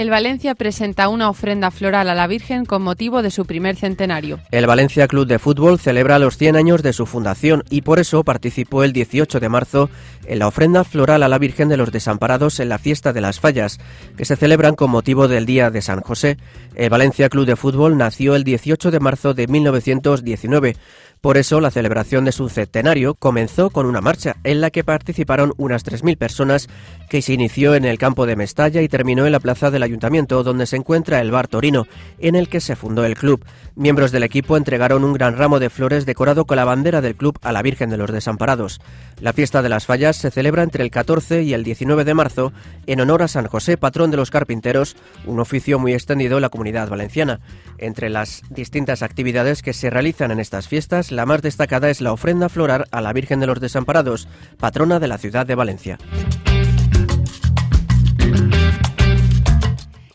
El 0.00 0.08
Valencia 0.08 0.54
presenta 0.54 1.10
una 1.10 1.28
ofrenda 1.28 1.70
floral 1.70 2.08
a 2.08 2.14
la 2.14 2.26
Virgen 2.26 2.64
con 2.64 2.80
motivo 2.80 3.20
de 3.20 3.30
su 3.30 3.44
primer 3.44 3.76
centenario. 3.76 4.40
El 4.50 4.66
Valencia 4.66 5.06
Club 5.06 5.26
de 5.26 5.38
Fútbol 5.38 5.78
celebra 5.78 6.18
los 6.18 6.38
100 6.38 6.56
años 6.56 6.82
de 6.82 6.94
su 6.94 7.04
fundación 7.04 7.64
y 7.68 7.82
por 7.82 7.98
eso 7.98 8.24
participó 8.24 8.82
el 8.82 8.94
18 8.94 9.40
de 9.40 9.48
marzo 9.50 9.90
en 10.24 10.38
la 10.38 10.46
ofrenda 10.46 10.84
floral 10.84 11.22
a 11.22 11.28
la 11.28 11.36
Virgen 11.36 11.68
de 11.68 11.76
los 11.76 11.92
Desamparados 11.92 12.60
en 12.60 12.70
la 12.70 12.78
Fiesta 12.78 13.12
de 13.12 13.20
las 13.20 13.40
Fallas, 13.40 13.78
que 14.16 14.24
se 14.24 14.36
celebran 14.36 14.74
con 14.74 14.90
motivo 14.90 15.28
del 15.28 15.44
Día 15.44 15.70
de 15.70 15.82
San 15.82 16.00
José. 16.00 16.38
El 16.76 16.88
Valencia 16.88 17.28
Club 17.28 17.44
de 17.44 17.56
Fútbol 17.56 17.98
nació 17.98 18.36
el 18.36 18.44
18 18.44 18.90
de 18.90 19.00
marzo 19.00 19.34
de 19.34 19.48
1919. 19.48 20.76
Por 21.20 21.36
eso, 21.36 21.60
la 21.60 21.70
celebración 21.70 22.24
de 22.24 22.32
su 22.32 22.48
centenario 22.48 23.14
comenzó 23.14 23.68
con 23.68 23.84
una 23.84 24.00
marcha 24.00 24.36
en 24.42 24.62
la 24.62 24.70
que 24.70 24.84
participaron 24.84 25.52
unas 25.58 25.84
3.000 25.84 26.16
personas 26.16 26.68
que 27.10 27.20
se 27.20 27.34
inició 27.34 27.74
en 27.74 27.84
el 27.84 27.98
campo 27.98 28.24
de 28.24 28.36
Mestalla 28.36 28.80
y 28.80 28.88
terminó 28.88 29.26
en 29.26 29.32
la 29.32 29.40
plaza 29.40 29.70
del 29.70 29.82
ayuntamiento 29.82 30.42
donde 30.42 30.64
se 30.64 30.76
encuentra 30.76 31.20
el 31.20 31.30
bar 31.30 31.46
Torino, 31.46 31.86
en 32.20 32.36
el 32.36 32.48
que 32.48 32.60
se 32.60 32.74
fundó 32.74 33.04
el 33.04 33.16
club. 33.16 33.44
Miembros 33.74 34.12
del 34.12 34.22
equipo 34.22 34.56
entregaron 34.56 35.04
un 35.04 35.12
gran 35.12 35.36
ramo 35.36 35.58
de 35.58 35.68
flores 35.68 36.06
decorado 36.06 36.46
con 36.46 36.56
la 36.56 36.64
bandera 36.64 37.02
del 37.02 37.16
club 37.16 37.38
a 37.42 37.52
la 37.52 37.60
Virgen 37.60 37.90
de 37.90 37.98
los 37.98 38.10
Desamparados. 38.10 38.80
La 39.20 39.34
fiesta 39.34 39.60
de 39.60 39.68
las 39.68 39.84
fallas 39.84 40.16
se 40.16 40.30
celebra 40.30 40.62
entre 40.62 40.82
el 40.82 40.90
14 40.90 41.42
y 41.42 41.52
el 41.52 41.62
19 41.62 42.04
de 42.04 42.14
marzo 42.14 42.52
en 42.86 43.00
honor 43.00 43.22
a 43.22 43.28
San 43.28 43.46
José, 43.46 43.76
patrón 43.76 44.10
de 44.10 44.16
los 44.16 44.30
carpinteros, 44.30 44.96
un 45.26 45.40
oficio 45.40 45.78
muy 45.78 45.92
extendido 45.92 46.38
en 46.38 46.42
la 46.42 46.48
comunidad 46.48 46.88
valenciana. 46.88 47.40
Entre 47.76 48.08
las 48.08 48.42
distintas 48.48 49.02
actividades 49.02 49.62
que 49.62 49.74
se 49.74 49.90
realizan 49.90 50.30
en 50.30 50.40
estas 50.40 50.68
fiestas, 50.68 51.12
la 51.12 51.26
más 51.26 51.42
destacada 51.42 51.90
es 51.90 52.00
la 52.00 52.12
ofrenda 52.12 52.48
floral 52.48 52.86
a 52.90 53.00
la 53.02 53.12
Virgen 53.12 53.40
de 53.40 53.46
los 53.46 53.60
Desamparados, 53.60 54.26
patrona 54.58 54.98
de 54.98 55.08
la 55.08 55.18
ciudad 55.18 55.44
de 55.44 55.54
Valencia. 55.54 55.98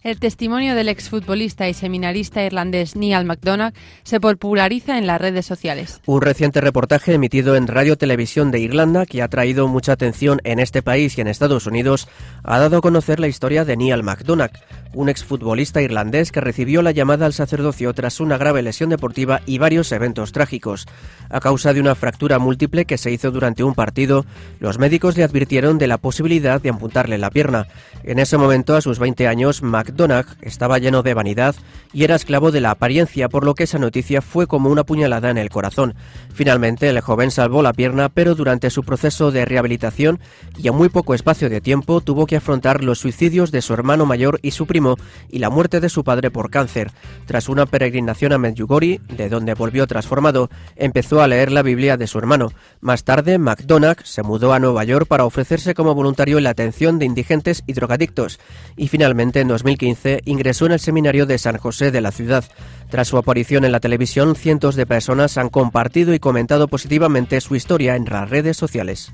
El 0.05 0.19
testimonio 0.19 0.75
del 0.75 0.87
exfutbolista 0.87 1.67
y 1.67 1.73
seminarista 1.73 2.43
irlandés 2.43 2.95
Neil 2.95 3.25
MacDonagh 3.25 3.73
se 4.03 4.19
populariza 4.19 4.99
en 4.99 5.07
las 5.07 5.19
redes 5.19 5.47
sociales. 5.47 5.99
Un 6.05 6.21
reciente 6.21 6.61
reportaje 6.61 7.15
emitido 7.15 7.55
en 7.55 7.65
Radio 7.65 7.97
Televisión 7.97 8.51
de 8.51 8.59
Irlanda, 8.59 9.07
que 9.07 9.23
ha 9.23 9.29
traído 9.29 9.67
mucha 9.67 9.93
atención 9.93 10.41
en 10.43 10.59
este 10.59 10.83
país 10.83 11.17
y 11.17 11.21
en 11.21 11.27
Estados 11.27 11.65
Unidos, 11.65 12.07
ha 12.43 12.59
dado 12.59 12.77
a 12.77 12.81
conocer 12.81 13.19
la 13.19 13.27
historia 13.27 13.65
de 13.65 13.77
Neil 13.77 14.03
MacDonagh, 14.03 14.51
un 14.93 15.09
exfutbolista 15.09 15.81
irlandés 15.81 16.31
que 16.31 16.39
recibió 16.39 16.83
la 16.83 16.91
llamada 16.91 17.25
al 17.25 17.33
sacerdocio 17.33 17.91
tras 17.95 18.19
una 18.19 18.37
grave 18.37 18.61
lesión 18.61 18.91
deportiva 18.91 19.41
y 19.47 19.57
varios 19.57 19.91
eventos 19.91 20.33
trágicos. 20.33 20.85
A 21.31 21.39
causa 21.39 21.73
de 21.73 21.79
una 21.79 21.95
fractura 21.95 22.37
múltiple 22.37 22.85
que 22.85 22.99
se 22.99 23.09
hizo 23.09 23.31
durante 23.31 23.63
un 23.63 23.73
partido, 23.73 24.23
los 24.59 24.77
médicos 24.77 25.17
le 25.17 25.23
advirtieron 25.23 25.79
de 25.79 25.87
la 25.87 25.97
posibilidad 25.97 26.61
de 26.61 26.69
amputarle 26.69 27.17
la 27.17 27.31
pierna. 27.31 27.65
En 28.03 28.19
ese 28.19 28.37
momento, 28.37 28.75
a 28.75 28.81
sus 28.81 28.99
20 28.99 29.27
años, 29.27 29.63
MacDonagh 29.63 29.94
McDonagh 29.95 30.25
estaba 30.41 30.77
lleno 30.77 31.03
de 31.03 31.13
vanidad 31.13 31.55
y 31.93 32.03
era 32.03 32.15
esclavo 32.15 32.51
de 32.51 32.59
la 32.59 32.71
apariencia, 32.71 33.29
por 33.29 33.45
lo 33.45 33.55
que 33.55 33.63
esa 33.63 33.79
noticia 33.79 34.21
fue 34.21 34.45
como 34.45 34.69
una 34.69 34.83
puñalada 34.83 35.29
en 35.29 35.37
el 35.37 35.49
corazón. 35.49 35.95
Finalmente, 36.33 36.89
el 36.89 36.99
joven 36.99 37.31
salvó 37.31 37.61
la 37.61 37.71
pierna, 37.71 38.09
pero 38.09 38.35
durante 38.35 38.69
su 38.69 38.83
proceso 38.83 39.31
de 39.31 39.45
rehabilitación 39.45 40.19
y 40.57 40.67
en 40.67 40.75
muy 40.75 40.89
poco 40.89 41.13
espacio 41.13 41.49
de 41.49 41.61
tiempo 41.61 42.01
tuvo 42.01 42.25
que 42.25 42.35
afrontar 42.35 42.83
los 42.83 42.99
suicidios 42.99 43.51
de 43.51 43.61
su 43.61 43.73
hermano 43.73 44.05
mayor 44.05 44.39
y 44.41 44.51
su 44.51 44.67
primo 44.67 44.97
y 45.29 45.39
la 45.39 45.49
muerte 45.49 45.79
de 45.79 45.87
su 45.87 46.03
padre 46.03 46.29
por 46.29 46.49
cáncer. 46.49 46.91
Tras 47.25 47.47
una 47.47 47.65
peregrinación 47.65 48.33
a 48.33 48.37
Medjugorje, 48.37 48.99
de 49.07 49.29
donde 49.29 49.53
volvió 49.53 49.87
transformado, 49.87 50.49
empezó 50.75 51.21
a 51.21 51.29
leer 51.29 51.53
la 51.53 51.61
Biblia 51.61 51.95
de 51.95 52.07
su 52.07 52.17
hermano. 52.17 52.51
Más 52.81 53.05
tarde, 53.05 53.37
McDonagh 53.37 54.05
se 54.05 54.23
mudó 54.23 54.51
a 54.51 54.59
Nueva 54.59 54.83
York 54.83 55.07
para 55.07 55.23
ofrecerse 55.23 55.73
como 55.73 55.95
voluntario 55.95 56.37
en 56.37 56.43
la 56.43 56.49
atención 56.49 56.99
de 56.99 57.05
indigentes 57.05 57.63
y 57.65 57.71
drogadictos 57.71 58.41
y 58.75 58.89
finalmente 58.89 59.39
en 59.39 59.47
2015 59.47 59.84
ingresó 60.25 60.65
en 60.65 60.71
el 60.71 60.79
seminario 60.79 61.25
de 61.25 61.37
San 61.37 61.57
José 61.57 61.91
de 61.91 62.01
la 62.01 62.11
ciudad. 62.11 62.45
Tras 62.89 63.07
su 63.07 63.17
aparición 63.17 63.65
en 63.65 63.71
la 63.71 63.79
televisión, 63.79 64.35
cientos 64.35 64.75
de 64.75 64.85
personas 64.85 65.37
han 65.37 65.49
compartido 65.49 66.13
y 66.13 66.19
comentado 66.19 66.67
positivamente 66.67 67.39
su 67.41 67.55
historia 67.55 67.95
en 67.95 68.05
las 68.05 68.29
redes 68.29 68.57
sociales. 68.57 69.11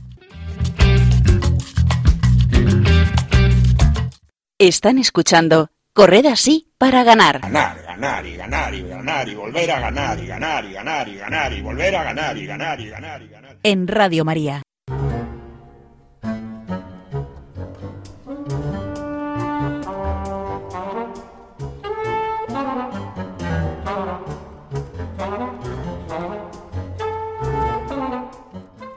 Están 4.59 4.99
escuchando 4.99 5.71
Corred 5.93 6.25
así 6.27 6.71
para 6.77 7.03
ganar. 7.03 7.41
Ganar, 7.41 7.81
ganar 7.83 8.25
y 8.25 8.37
ganar 8.37 8.73
y 8.73 8.81
ganar 8.83 9.27
y 9.27 9.35
volver 9.35 9.71
a 9.71 9.79
ganar 9.79 10.23
y 10.23 10.27
ganar 10.27 10.65
y 10.65 10.73
ganar 10.73 11.07
y 11.09 11.15
ganar 11.15 11.53
y 11.53 11.61
volver 11.61 11.95
a 11.95 12.03
ganar 12.03 12.37
y 12.37 12.45
ganar 12.45 12.79
y 12.79 12.89
ganar 12.89 13.21
y 13.21 13.27
ganar. 13.27 13.57
En 13.63 13.87
Radio 13.87 14.23
María. 14.23 14.61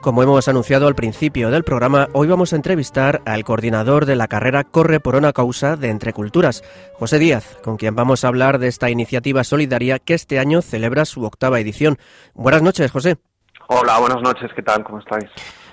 Como 0.05 0.21
hemos 0.21 0.47
anunciado 0.47 0.85
al 0.85 0.93
principio 0.93 1.49
del 1.49 1.63
programa, 1.63 2.09
hoy 2.13 2.27
vamos 2.27 2.53
a 2.53 2.57
entrevistar 2.57 3.23
al 3.25 3.43
coordinador 3.43 4.05
de 4.05 4.15
la 4.15 4.27
carrera 4.27 4.63
Corre 4.63 4.99
por 4.99 5.15
una 5.15 5.33
causa 5.33 5.77
de 5.77 5.89
Entre 5.89 6.13
Culturas, 6.13 6.63
José 6.93 7.17
Díaz, 7.17 7.57
con 7.63 7.75
quien 7.75 7.95
vamos 7.95 8.23
a 8.23 8.27
hablar 8.27 8.59
de 8.59 8.67
esta 8.67 8.91
iniciativa 8.91 9.43
solidaria 9.43 9.97
que 9.97 10.13
este 10.13 10.37
año 10.37 10.61
celebra 10.61 11.05
su 11.05 11.23
octava 11.23 11.59
edición. 11.59 11.97
Buenas 12.35 12.61
noches, 12.61 12.91
José. 12.91 13.17
Hola, 13.67 13.97
buenas 13.97 14.21
noches, 14.21 14.51
¿qué 14.55 14.61
tal? 14.61 14.83
¿Cómo 14.83 14.99
estáis? 14.99 15.25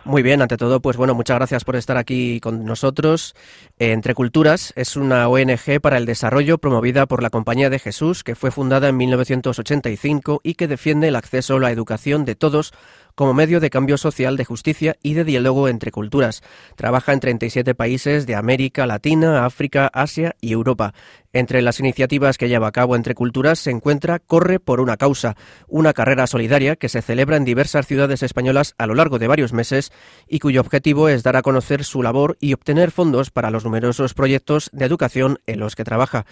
Muy 0.04 0.22
bien, 0.22 0.42
ante 0.42 0.56
todo, 0.56 0.80
pues 0.80 0.96
bueno, 0.96 1.14
muchas 1.14 1.36
gracias 1.36 1.62
por 1.62 1.76
estar 1.76 1.96
aquí 1.96 2.40
con 2.40 2.64
nosotros. 2.64 3.36
Entre 3.78 4.14
Culturas 4.14 4.72
es 4.74 4.96
una 4.96 5.28
ONG 5.28 5.80
para 5.80 5.96
el 5.96 6.06
desarrollo 6.06 6.58
promovida 6.58 7.06
por 7.06 7.22
la 7.22 7.30
Compañía 7.30 7.70
de 7.70 7.78
Jesús, 7.78 8.24
que 8.24 8.34
fue 8.34 8.50
fundada 8.50 8.88
en 8.88 8.96
1985 8.96 10.40
y 10.42 10.54
que 10.54 10.66
defiende 10.66 11.06
el 11.06 11.14
acceso 11.14 11.54
a 11.54 11.60
la 11.60 11.70
educación 11.70 12.24
de 12.24 12.34
todos 12.34 12.72
como 13.14 13.34
medio 13.34 13.60
de 13.60 13.70
cambio 13.70 13.98
social, 13.98 14.36
de 14.36 14.44
justicia 14.44 14.96
y 15.02 15.14
de 15.14 15.24
diálogo 15.24 15.68
entre 15.68 15.90
culturas. 15.90 16.42
Trabaja 16.76 17.12
en 17.12 17.20
37 17.20 17.74
países 17.74 18.26
de 18.26 18.34
América 18.34 18.86
Latina, 18.86 19.44
África, 19.44 19.90
Asia 19.92 20.34
y 20.40 20.52
Europa. 20.52 20.94
Entre 21.34 21.62
las 21.62 21.80
iniciativas 21.80 22.36
que 22.36 22.48
lleva 22.48 22.66
a 22.66 22.72
cabo 22.72 22.94
Entre 22.94 23.14
Culturas 23.14 23.58
se 23.58 23.70
encuentra 23.70 24.18
Corre 24.18 24.60
por 24.60 24.80
una 24.80 24.98
causa, 24.98 25.34
una 25.66 25.94
carrera 25.94 26.26
solidaria 26.26 26.76
que 26.76 26.90
se 26.90 27.00
celebra 27.00 27.36
en 27.36 27.46
diversas 27.46 27.86
ciudades 27.86 28.22
españolas 28.22 28.74
a 28.76 28.86
lo 28.86 28.94
largo 28.94 29.18
de 29.18 29.28
varios 29.28 29.54
meses 29.54 29.92
y 30.28 30.40
cuyo 30.40 30.60
objetivo 30.60 31.08
es 31.08 31.22
dar 31.22 31.36
a 31.36 31.42
conocer 31.42 31.84
su 31.84 32.02
labor 32.02 32.36
y 32.38 32.52
obtener 32.52 32.90
fondos 32.90 33.30
para 33.30 33.50
los 33.50 33.64
numerosos 33.64 34.12
proyectos 34.12 34.68
de 34.74 34.84
educación 34.84 35.38
en 35.46 35.58
los 35.58 35.74
que 35.74 35.84
trabaja. 35.84 36.26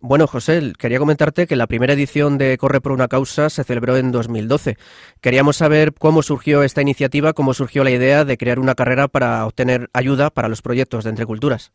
Bueno, 0.00 0.26
José, 0.26 0.72
quería 0.78 0.98
comentarte 0.98 1.46
que 1.46 1.56
la 1.56 1.68
primera 1.68 1.92
edición 1.92 2.36
de 2.36 2.58
Corre 2.58 2.80
por 2.80 2.90
una 2.92 3.08
causa 3.08 3.48
se 3.48 3.64
celebró 3.64 3.96
en 3.96 4.10
2012. 4.10 4.76
Queríamos 5.20 5.56
saber 5.56 5.94
cómo 5.94 6.21
surgió 6.22 6.62
esta 6.62 6.82
iniciativa, 6.82 7.32
cómo 7.32 7.54
surgió 7.54 7.84
la 7.84 7.90
idea 7.90 8.24
de 8.24 8.36
crear 8.36 8.58
una 8.58 8.74
carrera 8.74 9.08
para 9.08 9.44
obtener 9.46 9.88
ayuda 9.92 10.30
para 10.30 10.48
los 10.48 10.62
proyectos 10.62 11.04
de 11.04 11.10
Entre 11.10 11.26
Culturas. 11.26 11.72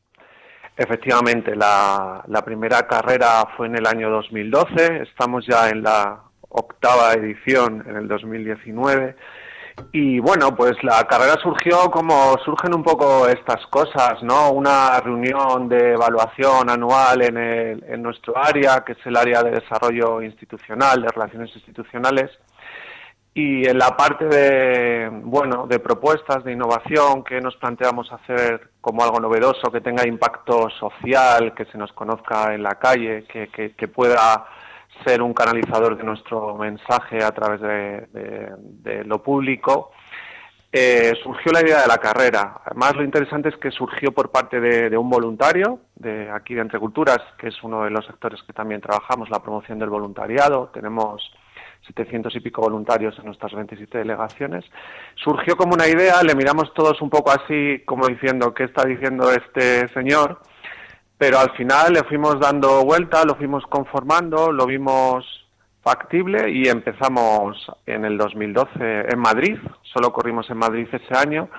Efectivamente, 0.75 1.55
la, 1.55 2.23
la 2.27 2.43
primera 2.43 2.87
carrera 2.87 3.47
fue 3.55 3.67
en 3.67 3.77
el 3.77 3.87
año 3.87 4.09
2012, 4.09 5.03
estamos 5.03 5.45
ya 5.47 5.69
en 5.69 5.81
la 5.81 6.21
octava 6.49 7.13
edición 7.13 7.83
en 7.87 7.95
el 7.95 8.07
2019 8.07 9.15
y 9.91 10.19
bueno, 10.19 10.55
pues 10.55 10.73
la 10.83 11.03
carrera 11.03 11.35
surgió 11.41 11.89
como 11.91 12.35
surgen 12.43 12.75
un 12.75 12.83
poco 12.83 13.27
estas 13.27 13.65
cosas, 13.67 14.21
¿no? 14.23 14.51
Una 14.51 14.99
reunión 14.99 15.69
de 15.69 15.93
evaluación 15.93 16.69
anual 16.69 17.21
en, 17.21 17.37
el, 17.37 17.83
en 17.87 18.01
nuestro 18.01 18.37
área, 18.37 18.83
que 18.85 18.93
es 18.93 19.05
el 19.05 19.15
área 19.15 19.43
de 19.43 19.51
desarrollo 19.51 20.21
institucional, 20.21 21.01
de 21.01 21.09
relaciones 21.09 21.55
institucionales, 21.55 22.31
y 23.37 23.67
en 23.67 23.77
la 23.77 23.95
parte 23.95 24.25
de, 24.25 25.11
bueno, 25.11 25.67
de 25.67 25.77
propuestas 25.77 26.43
de 26.43 26.53
innovación 26.53 27.23
que 27.23 27.39
nos 27.39 27.55
planteamos 27.57 28.11
hacer 28.11 28.71
como 28.81 29.03
algo 29.03 29.19
novedoso, 29.19 29.71
que 29.71 29.79
tenga 29.79 30.07
impacto 30.07 30.71
social, 30.71 31.53
que 31.53 31.65
se 31.65 31.77
nos 31.77 31.91
conozca 31.93 32.55
en 32.55 32.63
la 32.63 32.79
calle, 32.79 33.25
que, 33.31 33.49
que, 33.49 33.75
que 33.75 33.87
pueda 33.87 34.47
ser 35.05 35.21
un 35.21 35.35
canalizador 35.35 35.95
de 35.95 36.03
nuestro 36.03 36.55
mensaje 36.55 37.23
a 37.23 37.29
través 37.29 37.61
de, 37.61 39.03
lo 39.05 39.21
público, 39.21 39.91
eh, 40.71 41.13
surgió 41.21 41.51
la 41.51 41.61
idea 41.61 41.83
de 41.83 41.87
la 41.87 41.99
carrera. 41.99 42.61
Además, 42.65 42.95
lo 42.95 43.03
interesante 43.03 43.49
es 43.49 43.57
que 43.57 43.69
surgió 43.69 44.13
por 44.13 44.31
parte 44.31 44.59
de, 44.59 44.97
un 44.97 45.11
voluntario 45.11 45.81
de 45.93 46.31
aquí 46.31 46.55
de 46.55 46.61
Entre 46.61 46.79
Culturas, 46.79 47.19
que 47.37 47.49
es 47.49 47.63
uno 47.63 47.83
de 47.83 47.91
los 47.91 48.03
sectores 48.07 48.41
que 48.41 48.53
también 48.53 48.81
trabajamos, 48.81 49.29
la 49.29 49.43
promoción 49.43 49.77
del 49.77 49.91
voluntariado. 49.91 50.71
Tenemos 50.73 51.21
700 51.87 52.35
y 52.35 52.39
pico 52.39 52.61
voluntarios 52.61 53.17
en 53.19 53.25
nuestras 53.25 53.53
27 53.53 53.97
delegaciones. 53.97 54.65
Surgió 55.15 55.55
como 55.55 55.73
una 55.73 55.87
idea, 55.87 56.21
le 56.23 56.35
miramos 56.35 56.73
todos 56.73 57.01
un 57.01 57.09
poco 57.09 57.31
así, 57.31 57.81
como 57.85 58.07
diciendo, 58.07 58.53
¿qué 58.53 58.65
está 58.65 58.85
diciendo 58.85 59.31
este 59.31 59.87
señor? 59.89 60.39
pero 61.17 61.39
al 61.39 61.51
final 61.51 61.93
le 61.93 62.03
fuimos 62.03 62.39
dando 62.39 62.83
vuelta, 62.83 63.23
lo 63.25 63.35
fuimos 63.35 63.65
conformando, 63.67 64.51
lo 64.51 64.65
vimos 64.65 65.25
factible 65.81 66.51
y 66.51 66.67
empezamos 66.67 67.71
en 67.85 68.05
el 68.05 68.17
2012 68.17 69.05
en 69.09 69.19
Madrid, 69.19 69.57
solo 69.81 70.11
corrimos 70.11 70.49
en 70.49 70.57
Madrid 70.57 70.87
ese 70.91 71.17
año 71.17 71.49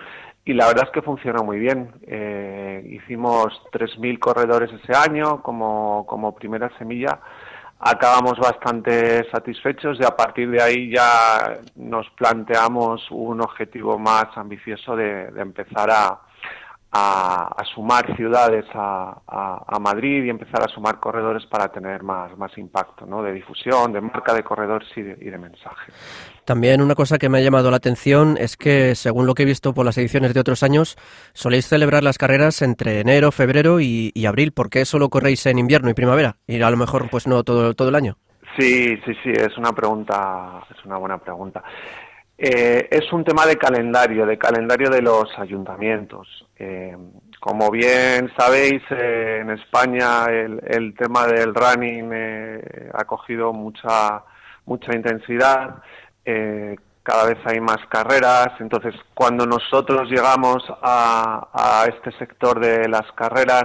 y 0.45 0.53
la 0.55 0.67
verdad 0.67 0.85
es 0.87 0.91
que 0.93 1.03
funcionó 1.03 1.45
muy 1.45 1.59
bien. 1.59 1.91
Eh, 2.07 2.83
hicimos 2.91 3.61
3.000 3.73 4.19
corredores 4.19 4.71
ese 4.73 4.97
año 4.97 5.43
como, 5.43 6.07
como 6.07 6.35
primera 6.35 6.71
semilla. 6.79 7.21
Acabamos 7.81 8.39
bastante 8.39 9.29
satisfechos 9.31 9.99
y 10.01 10.05
a 10.05 10.17
partir 10.17 10.51
de 10.51 10.61
ahí 10.61 10.91
ya 10.93 11.61
nos 11.77 12.11
planteamos 12.11 13.09
un 13.11 13.41
objetivo 13.41 13.99
más 13.99 14.37
ambicioso 14.37 14.97
de 14.97 15.29
empezar 15.37 15.89
a, 15.91 16.21
a, 16.91 17.63
sumar 17.75 18.17
ciudades 18.17 18.65
a, 18.75 19.21
a, 19.27 19.79
Madrid 19.79 20.25
y 20.25 20.31
empezar 20.31 20.63
a 20.63 20.69
sumar 20.69 20.99
corredores 20.99 21.45
para 21.47 21.69
tener 21.69 22.03
más, 22.03 22.37
más 22.39 22.57
impacto 22.57 23.05
¿no? 23.07 23.23
de 23.23 23.33
difusión, 23.33 23.93
de 23.93 24.01
marca 24.01 24.33
de 24.33 24.43
corredores 24.43 24.89
y 24.97 25.03
de, 25.03 25.39
mensaje. 25.39 25.93
También 26.45 26.81
una 26.81 26.95
cosa 26.95 27.19
que 27.19 27.29
me 27.29 27.39
ha 27.39 27.41
llamado 27.43 27.71
la 27.71 27.77
atención 27.77 28.37
es 28.39 28.57
que, 28.57 28.95
según 28.95 29.27
lo 29.27 29.35
que 29.35 29.43
he 29.43 29.47
visto 29.47 29.75
por 29.75 29.85
las 29.85 29.99
ediciones 29.99 30.35
de 30.35 30.41
otros 30.41 30.63
años, 30.63 30.97
soléis 31.35 31.69
celebrar 31.69 32.03
las 32.03 32.19
carreras 32.19 32.63
entre 32.63 33.01
enero, 33.01 33.31
febrero 33.31 33.81
y, 33.81 34.13
abril. 34.27 34.53
¿Por 34.53 34.71
qué 34.71 34.85
solo 34.85 35.11
corréis 35.11 35.45
en 35.47 35.59
invierno 35.59 35.91
y 35.91 35.95
primavera? 35.95 36.37
Y 36.47 36.61
a 36.61 36.71
lo 36.71 36.77
mejor 36.77 37.09
pues 37.11 37.27
no 37.27 37.45
todo, 37.45 37.75
todo 37.75 37.91
el 37.91 37.95
año. 37.95 38.17
Sí, 38.59 38.97
sí, 39.05 39.13
sí, 39.23 39.31
es 39.31 39.57
una 39.57 39.73
pregunta, 39.73 40.65
es 40.77 40.85
una 40.85 40.97
buena 40.97 41.19
pregunta. 41.19 41.63
Eh, 42.41 42.87
es 42.93 43.13
un 43.13 43.25
tema 43.25 43.47
de 43.47 43.57
calendario, 43.57 44.25
de 44.25 44.39
calendario 44.39 44.91
de 44.91 45.03
los 45.03 45.29
ayuntamientos. 45.39 46.47
Eh, 46.57 46.97
como 47.41 47.69
bien 47.69 48.31
sabéis, 48.39 48.81
eh, 48.91 49.41
en 49.41 49.51
España 49.51 50.27
el, 50.27 50.95
tema 50.97 51.27
del 51.27 51.53
running 51.53 52.13
ha 52.95 53.05
cogido 53.05 53.53
mucha, 53.53 54.23
mucha 54.67 54.95
intensidad. 54.95 55.83
cada 57.03 57.25
vez 57.27 57.39
hay 57.45 57.61
más 57.61 57.79
carreras. 57.89 58.49
Entonces, 58.61 58.95
cuando 59.15 59.45
nosotros 59.45 60.09
llegamos 60.09 60.63
a 60.83 61.87
este 61.89 62.13
sector 62.19 62.61
de 62.61 62.89
las 62.89 63.11
carreras, 63.13 63.65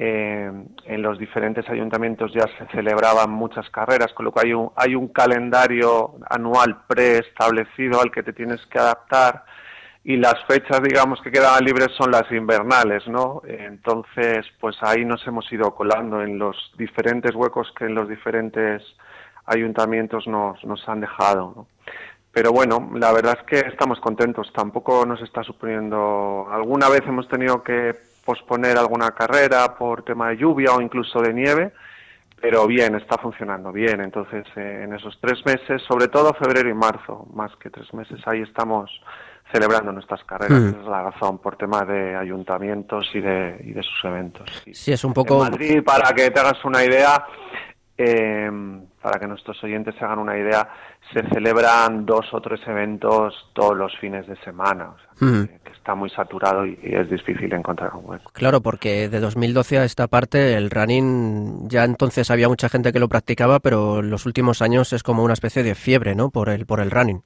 eh, 0.00 0.48
en 0.84 1.02
los 1.02 1.18
diferentes 1.18 1.68
ayuntamientos 1.68 2.32
ya 2.32 2.46
se 2.56 2.66
celebraban 2.70 3.30
muchas 3.30 3.68
carreras, 3.70 4.12
con 4.12 4.26
lo 4.26 4.32
que 4.32 4.46
hay 4.46 4.52
un, 4.52 4.70
hay 4.76 4.94
un 4.94 5.08
calendario 5.08 6.14
anual 6.30 6.82
preestablecido 6.86 8.00
al 8.00 8.12
que 8.12 8.22
te 8.22 8.32
tienes 8.32 8.64
que 8.66 8.78
adaptar 8.78 9.42
y 10.04 10.16
las 10.16 10.36
fechas, 10.46 10.80
digamos, 10.84 11.20
que 11.20 11.32
quedaban 11.32 11.64
libres 11.64 11.88
son 11.96 12.12
las 12.12 12.30
invernales, 12.30 13.08
¿no? 13.08 13.42
Entonces, 13.48 14.46
pues 14.60 14.76
ahí 14.82 15.04
nos 15.04 15.26
hemos 15.26 15.52
ido 15.52 15.74
colando 15.74 16.22
en 16.22 16.38
los 16.38 16.56
diferentes 16.78 17.34
huecos 17.34 17.72
que 17.76 17.86
en 17.86 17.96
los 17.96 18.08
diferentes 18.08 18.80
ayuntamientos 19.46 20.28
nos, 20.28 20.64
nos 20.64 20.88
han 20.88 21.00
dejado. 21.00 21.66
Pero 22.30 22.52
bueno, 22.52 22.88
la 22.94 23.12
verdad 23.12 23.36
es 23.40 23.46
que 23.46 23.68
estamos 23.68 23.98
contentos, 23.98 24.52
tampoco 24.52 25.04
nos 25.04 25.20
está 25.22 25.42
suponiendo... 25.42 26.46
Alguna 26.52 26.88
vez 26.88 27.02
hemos 27.04 27.26
tenido 27.26 27.64
que 27.64 28.07
posponer 28.28 28.76
alguna 28.76 29.12
carrera 29.12 29.74
por 29.74 30.02
tema 30.02 30.28
de 30.28 30.36
lluvia 30.36 30.74
o 30.74 30.82
incluso 30.82 31.18
de 31.18 31.32
nieve, 31.32 31.72
pero 32.38 32.66
bien, 32.66 32.94
está 32.96 33.16
funcionando 33.16 33.72
bien. 33.72 34.02
Entonces, 34.02 34.44
eh, 34.54 34.82
en 34.84 34.92
esos 34.92 35.18
tres 35.18 35.38
meses, 35.46 35.80
sobre 35.88 36.08
todo 36.08 36.34
febrero 36.34 36.68
y 36.68 36.74
marzo, 36.74 37.26
más 37.32 37.56
que 37.56 37.70
tres 37.70 37.90
meses, 37.94 38.20
ahí 38.26 38.42
estamos 38.42 38.90
celebrando 39.50 39.92
nuestras 39.92 40.22
carreras. 40.24 40.60
Mm. 40.60 40.68
Esa 40.68 40.80
es 40.80 40.86
la 40.88 41.02
razón, 41.04 41.38
por 41.38 41.56
tema 41.56 41.86
de 41.86 42.16
ayuntamientos 42.16 43.08
y 43.14 43.20
de, 43.20 43.62
y 43.64 43.72
de 43.72 43.82
sus 43.82 44.04
eventos. 44.04 44.46
Sí. 44.72 44.92
Es 44.92 45.02
un 45.04 45.14
poco... 45.14 45.36
En 45.36 45.50
Madrid, 45.50 45.82
para 45.82 46.12
que 46.12 46.30
te 46.30 46.38
hagas 46.38 46.62
una 46.66 46.84
idea, 46.84 47.24
eh, 47.98 48.50
para 49.02 49.18
que 49.18 49.26
nuestros 49.26 49.62
oyentes 49.64 49.94
se 49.98 50.04
hagan 50.04 50.20
una 50.20 50.38
idea, 50.38 50.68
se 51.12 51.22
celebran 51.28 52.06
dos 52.06 52.26
o 52.32 52.40
tres 52.40 52.60
eventos 52.66 53.34
todos 53.54 53.76
los 53.76 53.96
fines 53.98 54.26
de 54.26 54.36
semana. 54.36 54.90
O 54.90 54.96
sea, 54.98 55.08
Mm. 55.20 55.46
que, 55.48 55.58
que 55.64 55.72
está 55.72 55.96
muy 55.96 56.08
saturado 56.10 56.64
y, 56.64 56.78
y 56.80 56.94
es 56.94 57.10
difícil 57.10 57.52
encontrar 57.52 57.92
un 57.96 58.08
hueco. 58.08 58.30
Claro, 58.32 58.60
porque 58.60 59.08
de 59.08 59.18
2012 59.18 59.78
a 59.78 59.84
esta 59.84 60.06
parte 60.06 60.54
el 60.54 60.70
running 60.70 61.68
ya 61.68 61.82
entonces 61.84 62.30
había 62.30 62.48
mucha 62.48 62.68
gente 62.68 62.92
que 62.92 63.00
lo 63.00 63.08
practicaba, 63.08 63.58
pero 63.58 63.98
en 63.98 64.10
los 64.10 64.24
últimos 64.26 64.62
años 64.62 64.92
es 64.92 65.02
como 65.02 65.24
una 65.24 65.32
especie 65.34 65.64
de 65.64 65.74
fiebre, 65.74 66.14
¿no? 66.14 66.30
Por 66.30 66.48
el 66.50 66.66
por 66.66 66.78
el 66.78 66.92
running. 66.92 67.22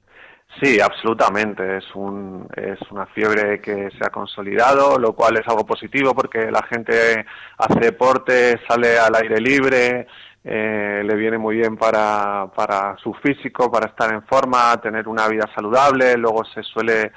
Sí, 0.61 0.79
absolutamente. 0.79 1.77
Es, 1.77 1.85
un, 1.95 2.47
es 2.55 2.79
una 2.91 3.05
fiebre 3.07 3.59
que 3.59 3.89
se 3.91 4.05
ha 4.05 4.09
consolidado, 4.11 4.99
lo 4.99 5.13
cual 5.13 5.37
es 5.37 5.47
algo 5.47 5.65
positivo 5.65 6.13
porque 6.13 6.51
la 6.51 6.61
gente 6.63 7.25
hace 7.57 7.79
deporte, 7.79 8.59
sale 8.67 8.97
al 8.99 9.15
aire 9.15 9.39
libre, 9.41 10.07
eh, 10.43 11.03
le 11.05 11.15
viene 11.15 11.37
muy 11.37 11.55
bien 11.55 11.77
para, 11.77 12.47
para 12.55 12.97
su 12.97 13.13
físico, 13.13 13.71
para 13.71 13.87
estar 13.87 14.13
en 14.13 14.23
forma, 14.23 14.75
tener 14.81 15.07
una 15.07 15.27
vida 15.27 15.49
saludable. 15.55 16.17
Luego 16.17 16.43
se 16.45 16.63
suele 16.63 17.11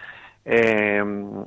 eh, 0.49 1.03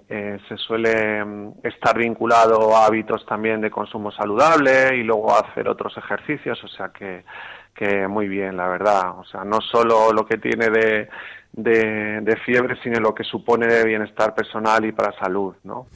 eh, 0.10 0.40
se 0.50 0.58
suele 0.58 1.24
mm, 1.24 1.54
estar 1.64 1.98
vinculado 1.98 2.76
a 2.76 2.86
hábitos 2.86 3.26
también 3.26 3.62
de 3.62 3.72
consumo 3.72 4.12
saludable 4.12 4.98
y 4.98 5.04
luego 5.04 5.34
hacer 5.34 5.70
otros 5.70 5.96
ejercicios, 5.98 6.62
o 6.66 6.68
sea 6.68 6.90
que, 6.90 7.24
que 7.74 8.10
muy 8.10 8.28
bien, 8.28 8.58
la 8.58 8.68
verdad. 8.68 9.18
O 9.18 9.24
sea, 9.24 9.46
no 9.46 9.62
solo 9.62 10.12
lo 10.12 10.26
que 10.26 10.38
tiene 10.38 10.70
de, 10.70 11.08
de, 11.54 12.36
fiebre, 12.46 12.76
sino 12.84 13.00
lo 13.00 13.16
que 13.16 13.24
supone 13.24 13.68
de 13.68 13.86
bienestar 13.86 14.36
personal 14.36 14.84
y 14.84 14.92
para 14.92 15.18
salud, 15.18 15.56
¿no? 15.64 15.88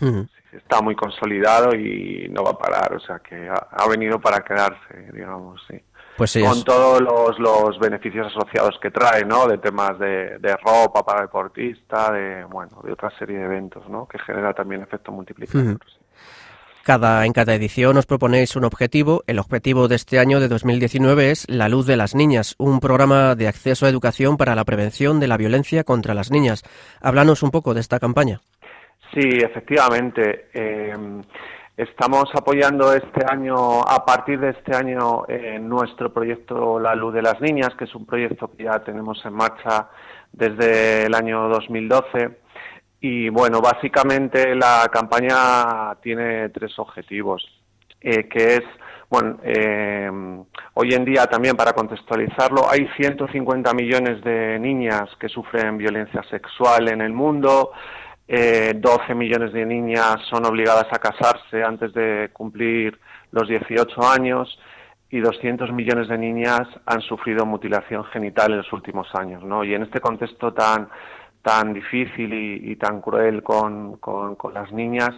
Está 0.56 0.82
muy 0.82 0.96
consolidado 0.96 1.76
y 1.76 2.28
no 2.30 2.44
va 2.44 2.52
a 2.52 2.58
parar, 2.58 2.94
o 2.96 3.00
sea 3.00 3.20
que 3.20 3.50
ha, 3.50 3.56
ha 3.72 3.88
venido 3.88 4.20
para 4.20 4.42
quedarse, 4.44 5.12
digamos, 5.14 5.62
sí 5.68 5.82
Pues 6.18 6.32
sí, 6.32 6.42
con 6.42 6.58
es- 6.60 6.64
todos 6.64 7.02
los, 7.02 7.40
los 7.40 7.80
beneficios 7.80 8.28
asociados 8.28 8.78
que 8.82 8.92
trae, 8.92 9.26
¿no? 9.26 9.48
De 9.48 9.58
temas 9.58 9.98
de, 10.00 10.38
de 10.40 10.56
ropa 10.58 11.04
para 11.04 11.22
deportista, 11.22 12.12
de, 12.12 12.44
bueno, 12.46 12.80
de 12.84 12.92
otra 12.94 13.10
serie 13.18 13.38
de 13.40 13.46
eventos, 13.46 13.88
¿no? 13.90 14.08
Que 14.08 14.20
genera 14.20 14.54
también 14.54 14.82
efecto 14.84 15.12
multiplicador. 15.12 15.80
Cada, 16.84 17.26
en 17.26 17.32
cada 17.32 17.56
edición 17.56 17.96
os 17.96 18.06
proponéis 18.06 18.58
un 18.58 18.66
objetivo. 18.66 19.24
El 19.26 19.40
objetivo 19.40 19.88
de 19.88 19.96
este 19.96 20.20
año 20.20 20.42
de 20.42 20.50
2019 20.50 21.32
es 21.32 21.50
La 21.50 21.70
Luz 21.70 21.86
de 21.88 21.96
las 21.96 22.14
Niñas, 22.14 22.56
un 22.58 22.82
programa 22.82 23.36
de 23.36 23.48
acceso 23.48 23.86
a 23.86 23.90
educación 23.90 24.36
para 24.36 24.54
la 24.54 24.66
prevención 24.66 25.22
de 25.22 25.28
la 25.30 25.38
violencia 25.38 25.86
contra 25.86 26.14
las 26.14 26.30
niñas. 26.30 26.62
Háblanos 27.02 27.42
un 27.42 27.52
poco 27.52 27.74
de 27.74 27.80
esta 27.80 28.00
campaña. 28.00 28.42
Sí, 29.14 29.30
efectivamente. 29.42 30.50
eh, 30.54 30.94
estamos 31.78 32.26
apoyando 32.36 32.94
este 32.94 33.26
año, 33.28 33.82
a 33.82 34.06
partir 34.06 34.40
de 34.40 34.52
este 34.52 34.76
año, 34.76 35.26
eh, 35.28 35.60
nuestro 35.60 36.14
proyecto 36.14 36.80
La 36.80 36.96
Luz 36.96 37.14
de 37.14 37.22
las 37.22 37.40
Niñas, 37.42 37.76
que 37.78 37.86
es 37.86 37.96
un 37.96 38.06
proyecto 38.06 38.52
que 38.56 38.64
ya 38.66 38.80
tenemos 38.84 39.24
en 39.26 39.34
marcha 39.34 39.90
desde 40.32 41.04
el 41.06 41.16
año 41.16 41.48
2012. 41.50 42.38
Y 43.02 43.30
bueno, 43.30 43.60
básicamente 43.60 44.56
la 44.56 44.90
campaña 44.92 45.96
tiene 46.02 46.50
tres 46.50 46.78
objetivos, 46.80 47.44
eh, 48.02 48.28
que 48.30 48.56
es, 48.56 48.64
bueno, 49.10 49.38
eh, 49.44 50.10
hoy 50.76 50.94
en 50.94 51.04
día 51.04 51.26
también 51.26 51.56
para 51.56 51.74
contextualizarlo, 51.74 52.70
hay 52.70 52.88
150 52.96 53.74
millones 53.74 54.24
de 54.24 54.58
niñas 54.60 55.10
que 55.20 55.28
sufren 55.28 55.78
violencia 55.78 56.24
sexual 56.30 56.88
en 56.90 57.02
el 57.02 57.12
mundo, 57.14 57.72
eh, 58.28 58.74
12 58.76 59.16
millones 59.16 59.54
de 59.54 59.66
niñas 59.66 60.18
son 60.30 60.46
obligadas 60.46 60.88
a 60.92 61.00
casarse 61.00 61.64
antes 61.64 61.94
de 61.94 62.30
cumplir 62.34 63.00
los 63.32 63.48
18 63.48 64.08
años 64.08 64.58
y 65.10 65.20
200 65.20 65.72
millones 65.72 66.08
de 66.08 66.18
niñas 66.18 66.62
han 66.86 67.02
sufrido 67.02 67.46
mutilación 67.46 68.04
genital 68.06 68.52
en 68.52 68.58
los 68.60 68.74
últimos 68.74 69.08
años. 69.14 69.44
Y 69.66 69.74
en 69.74 69.84
este 69.84 70.00
contexto 70.00 70.54
tan 70.54 70.90
tan 71.44 71.74
difícil 71.74 72.34
y, 72.34 72.76
tan 72.78 73.02
cruel 73.02 73.44
con, 73.44 73.98
con, 73.98 74.36
con 74.36 74.54
las 74.54 74.72
niñas, 74.72 75.12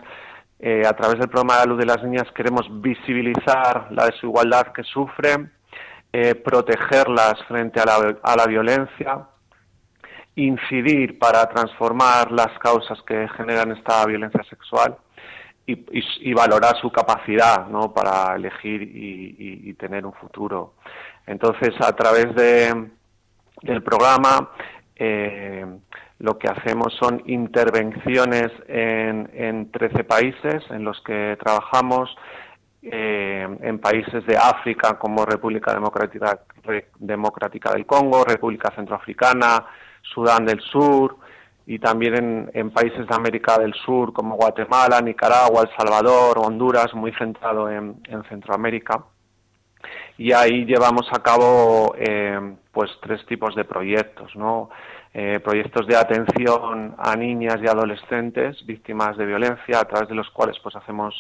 eh, 0.60 0.82
a 0.86 0.94
través 0.94 1.20
del 1.20 1.30
programa 1.30 1.54
de 1.54 1.60
la 1.60 1.66
luz 1.66 1.80
de 1.80 1.86
las 1.86 2.04
niñas 2.04 2.26
queremos 2.36 2.68
visibilizar 2.82 3.88
la 3.92 4.08
desigualdad 4.08 4.74
que 4.74 4.84
sufren, 4.84 5.52
eh, 6.12 6.34
protegerlas 6.34 7.36
frente 7.48 7.80
a 7.80 7.86
la, 7.86 8.18
a 8.24 8.36
la 8.36 8.46
violencia, 8.48 9.28
incidir 10.36 11.18
para 11.18 11.48
transformar 11.48 12.32
las 12.32 12.58
causas 12.60 13.02
que 13.04 13.28
generan 13.30 13.72
esta 13.72 14.06
violencia 14.06 14.44
sexual 14.50 14.98
y, 15.68 16.34
valorar 16.34 16.78
su 16.80 16.92
capacidad 16.92 17.68
¿no? 17.68 17.94
para 17.94 18.36
elegir 18.36 18.82
y, 18.84 19.74
tener 19.74 20.06
un 20.06 20.14
futuro. 20.14 20.76
Entonces, 21.26 21.74
a 21.80 21.92
través 21.94 22.36
de, 22.36 22.90
del 23.64 23.82
programa, 23.82 24.52
eh, 24.96 25.66
lo 26.20 26.38
que 26.38 26.48
hacemos 26.48 26.94
son 27.00 27.24
intervenciones 27.26 28.52
en, 28.68 29.30
en 29.34 29.72
13 29.72 30.04
países 30.04 30.64
en 30.70 30.84
los 30.84 31.02
que 31.02 31.38
trabajamos, 31.42 32.16
eh, 32.84 33.48
en 33.62 33.80
países 33.80 34.24
de 34.28 34.38
África 34.38 35.00
como 35.00 35.26
República 35.26 35.74
Democrática, 35.74 36.40
Democrática 37.00 37.72
del 37.72 37.88
Congo, 37.88 38.24
República 38.24 38.72
Centroafricana, 38.76 39.66
Sudán 40.14 40.46
del 40.46 40.60
Sur 40.62 41.18
y 41.68 41.80
también 41.80 42.52
en, 42.54 42.72
países 42.72 43.08
de 43.08 43.16
América 43.16 43.58
del 43.58 43.74
Sur 43.74 44.14
como 44.14 44.36
Guatemala, 44.36 45.02
Nicaragua, 45.02 45.64
El 45.64 45.76
Salvador, 45.76 46.38
Honduras, 46.40 46.94
muy 46.94 47.12
centrado 47.14 47.70
en, 47.70 48.02
en 48.08 48.24
Centroamérica. 48.26 49.04
Y 50.18 50.32
ahí 50.32 50.66
llevamos 50.66 51.08
a 51.12 51.22
cabo 51.22 51.96
eh, 51.98 52.40
pues 52.72 52.92
tres 53.02 53.26
tipos 53.26 53.56
de 53.56 53.66
proyectos, 53.66 54.36
¿no? 54.36 54.70
Eh, 55.14 55.40
proyectos 55.40 55.88
de 55.88 55.96
atención 55.96 56.94
a 56.98 57.16
niñas 57.16 57.60
y 57.64 57.68
adolescentes 57.68 58.66
víctimas 58.66 59.16
de 59.16 59.26
violencia, 59.26 59.80
a 59.80 59.86
través 59.86 60.10
de 60.10 60.16
los 60.16 60.30
cuales 60.30 60.58
pues 60.62 60.76
hacemos 60.76 61.16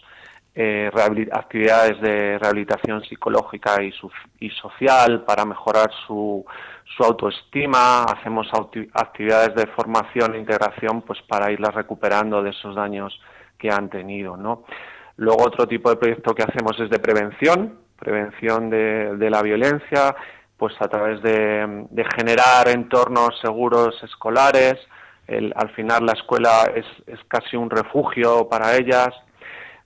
eh, 0.55 0.89
actividades 1.33 1.99
de 1.99 2.39
rehabilitación 2.39 3.03
psicológica 3.03 3.77
y, 3.83 4.49
social 4.51 5.25
para 5.25 5.43
mejorar 5.43 5.91
su, 6.07 6.45
su 6.95 7.03
autoestima, 7.03 8.03
hacemos 8.03 8.47
actividades 8.93 9.53
de 9.55 9.67
formación 9.67 10.33
e 10.33 10.39
integración 10.39 11.01
pues 11.01 11.21
para 11.23 11.51
irlas 11.51 11.75
recuperando 11.75 12.41
de 12.41 12.51
esos 12.51 12.73
daños 12.73 13.19
que 13.57 13.69
han 13.69 13.89
tenido, 13.89 14.37
¿no? 14.37 14.63
Luego 15.17 15.43
otro 15.43 15.67
tipo 15.67 15.89
de 15.89 15.97
proyecto 15.97 16.33
que 16.33 16.43
hacemos 16.43 16.79
es 16.79 16.89
de 16.89 16.99
prevención, 16.99 17.79
prevención 17.97 18.69
de, 18.69 19.29
la 19.29 19.41
violencia, 19.41 20.15
pues 20.57 20.73
a 20.79 20.87
través 20.87 21.21
de, 21.21 21.85
generar 22.15 22.67
entornos 22.69 23.39
seguros 23.41 24.01
escolares. 24.03 24.75
El, 25.27 25.53
al 25.55 25.69
final 25.71 26.05
la 26.05 26.13
escuela 26.13 26.71
es, 26.75 26.85
es, 27.07 27.19
casi 27.27 27.57
un 27.57 27.69
refugio 27.69 28.47
para 28.47 28.75
ellas, 28.75 29.09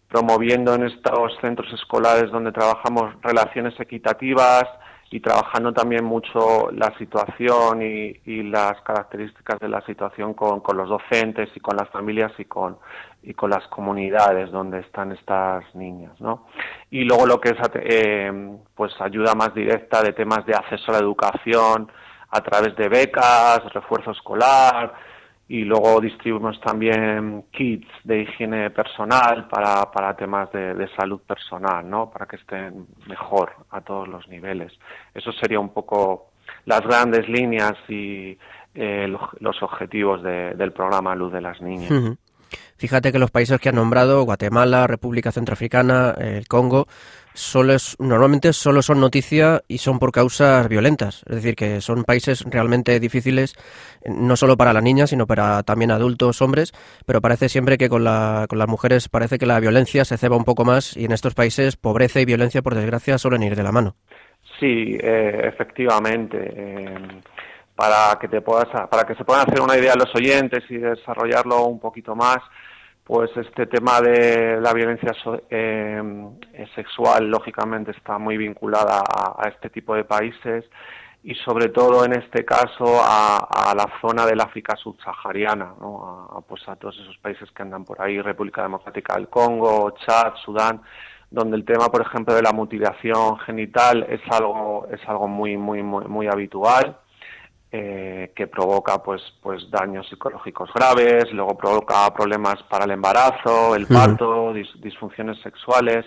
promoviendo 0.10 0.74
en 0.74 0.88
estos 0.88 1.38
centros 1.40 1.72
escolares 1.72 2.32
donde 2.32 2.52
trabajamos 2.52 3.14
relaciones 3.22 3.80
equitativas 3.80 4.66
y 5.12 5.20
trabajando 5.22 5.74
también 5.74 6.04
mucho 6.04 6.70
la 6.72 6.96
situación 6.98 7.82
y, 7.82 8.44
las 8.44 8.80
características 8.82 9.60
de 9.60 9.70
la 9.70 9.82
situación 9.86 10.34
con, 10.34 10.60
con, 10.60 10.78
los 10.78 10.90
docentes 10.90 11.50
y 11.56 11.60
con 11.60 11.78
las 11.78 11.90
familias 11.90 12.32
y 12.38 12.46
con, 12.46 12.78
y 13.24 13.34
con 13.34 13.50
las 13.50 13.68
comunidades 13.68 14.52
donde 14.52 14.80
están 14.80 15.12
estas 15.12 15.64
niñas, 15.76 16.20
¿no? 16.20 16.48
Y 16.92 17.04
luego 17.04 17.26
lo 17.26 17.40
que 17.40 17.50
es 17.50 17.58
eh, 17.76 18.58
pues 18.76 18.94
ayuda 19.00 19.34
más 19.36 19.54
directa 19.54 20.02
de 20.04 20.14
temas 20.14 20.46
de 20.46 20.54
acceso 20.54 20.92
a 20.92 20.94
la 20.94 21.00
educación 21.00 21.92
a 22.32 22.42
través 22.42 22.76
de 22.76 22.88
becas, 22.88 23.62
refuerzo 23.74 24.12
escolar 24.12 24.94
y 25.50 25.64
luego 25.66 26.00
distribuimos 26.00 26.62
también 26.62 27.46
kits 27.52 27.88
de 28.04 28.22
higiene 28.22 28.70
personal 28.70 29.48
para, 29.48 29.92
para 29.92 30.16
temas 30.16 30.52
de, 30.52 30.88
salud 30.96 31.20
personal, 31.22 31.90
¿no? 31.90 32.12
Para 32.12 32.28
que 32.28 32.36
estén 32.36 32.86
mejor 33.08 33.54
a 33.72 33.82
todos 33.82 34.08
los 34.08 34.28
niveles. 34.28 34.72
Eso 35.12 35.32
sería 35.34 35.60
un 35.60 35.70
poco 35.70 36.28
las 36.66 36.82
grandes 36.82 37.28
líneas 37.28 37.74
y 37.88 38.38
eh, 38.76 39.08
los 39.40 39.64
objetivos 39.64 40.22
de, 40.22 40.54
del 40.54 40.72
programa 40.72 41.16
Luz 41.16 41.34
de 41.34 41.42
las 41.42 41.60
Niñas. 41.62 42.20
Fíjate 42.78 43.12
que 43.12 43.20
los 43.20 43.32
países 43.32 43.60
que 43.60 43.70
han 43.70 43.76
nombrado, 43.76 44.24
Guatemala, 44.24 44.88
República 44.88 45.32
Centroafricana, 45.32 46.16
el 46.18 46.48
Congo, 46.48 46.88
solo 47.34 47.74
es, 47.74 47.96
normalmente 48.00 48.54
solo 48.54 48.82
son 48.82 49.00
noticia 49.00 49.62
y 49.68 49.80
son 49.80 50.00
por 50.00 50.12
causas 50.12 50.68
violentas. 50.68 51.24
Es 51.28 51.36
decir, 51.38 51.56
que 51.56 51.82
son 51.82 52.04
países 52.04 52.44
realmente 52.50 53.00
difíciles, 53.00 53.56
no 54.06 54.36
solo 54.36 54.58
para 54.58 54.74
las 54.74 54.84
niñas, 54.84 55.10
sino 55.10 55.28
para 55.28 55.64
también 55.64 55.92
adultos, 55.92 56.42
hombres, 56.42 56.74
pero 57.06 57.22
parece 57.22 57.50
siempre 57.50 57.78
que 57.78 57.90
con, 57.90 58.04
la, 58.04 58.46
con 58.50 58.60
las 58.60 58.68
mujeres 58.68 59.10
parece 59.10 59.38
que 59.38 59.46
la 59.46 59.60
violencia 59.60 60.06
se 60.06 60.18
ceba 60.18 60.38
un 60.38 60.46
poco 60.46 60.66
más 60.66 60.96
y 60.98 61.06
en 61.06 61.12
estos 61.12 61.34
países 61.34 61.78
pobreza 61.78 62.20
y 62.20 62.26
violencia, 62.26 62.62
por 62.62 62.76
desgracia, 62.76 63.18
suelen 63.18 63.44
ir 63.44 63.56
de 63.56 63.64
la 63.64 63.72
mano. 63.72 63.96
Sí, 64.60 64.98
eh, 65.02 65.42
efectivamente. 65.44 66.38
Eh, 66.42 67.22
para 67.80 68.20
que 68.20 68.28
te 68.28 68.42
puedas, 68.42 68.68
para 68.90 69.06
que 69.06 69.16
se 69.16 69.24
puedan 69.24 69.48
hacer 69.48 69.62
una 69.62 69.78
idea 69.78 69.96
los 69.96 70.14
oyentes 70.14 70.70
y 70.70 70.78
desarrollarlo 70.80 71.64
un 71.64 71.80
poquito 71.80 72.14
más, 72.14 72.40
pues 73.06 73.32
este 73.38 73.68
tema 73.68 74.02
de 74.02 74.60
la 74.60 74.74
violencia 74.74 75.14
eh, 75.50 76.04
sexual 76.76 77.30
lógicamente 77.30 77.92
está 77.92 78.18
muy 78.18 78.36
vinculada 78.36 79.00
a, 79.00 79.48
este 79.48 79.70
tipo 79.70 79.96
de 79.96 80.04
países 80.04 80.66
y 81.24 81.34
sobre 81.36 81.70
todo 81.70 82.04
en 82.04 82.20
este 82.20 82.44
caso 82.44 83.00
a, 83.02 83.74
la 83.74 83.88
zona 84.02 84.26
del 84.26 84.42
África 84.42 84.76
subsahariana, 84.76 85.74
¿no? 85.80 86.28
a, 86.36 86.42
pues 86.42 86.68
a 86.68 86.76
todos 86.76 87.00
esos 87.00 87.18
países 87.20 87.50
que 87.52 87.62
andan 87.62 87.86
por 87.86 88.02
ahí, 88.02 88.20
República 88.20 88.62
Democrática 88.62 89.16
del 89.16 89.30
Congo, 89.30 89.92
Chad, 90.06 90.34
Sudán, 90.44 90.82
donde 91.32 91.56
el 91.56 91.64
tema, 91.64 91.88
por 91.88 92.02
ejemplo, 92.02 92.36
de 92.36 92.42
la 92.42 92.52
mutilación 92.52 93.40
genital 93.40 94.06
es 94.10 94.20
algo 94.30 94.86
es 94.92 95.00
algo 95.08 95.30
muy 95.30 95.56
muy 95.56 95.82
muy, 95.82 96.04
muy 96.08 96.28
habitual 96.28 97.00
eh, 97.72 98.32
que 98.36 98.48
provoca 98.48 98.98
pues 99.04 99.22
pues 99.44 99.70
daños 99.70 100.10
psicológicos 100.10 100.72
graves, 100.74 101.32
luego 101.32 101.56
provoca 101.56 102.12
problemas 102.12 102.64
para 102.64 102.86
el 102.86 102.92
embarazo, 102.92 103.76
el 103.76 103.86
parto, 103.86 104.52
disfunciones 104.54 105.40
sexuales. 105.44 106.04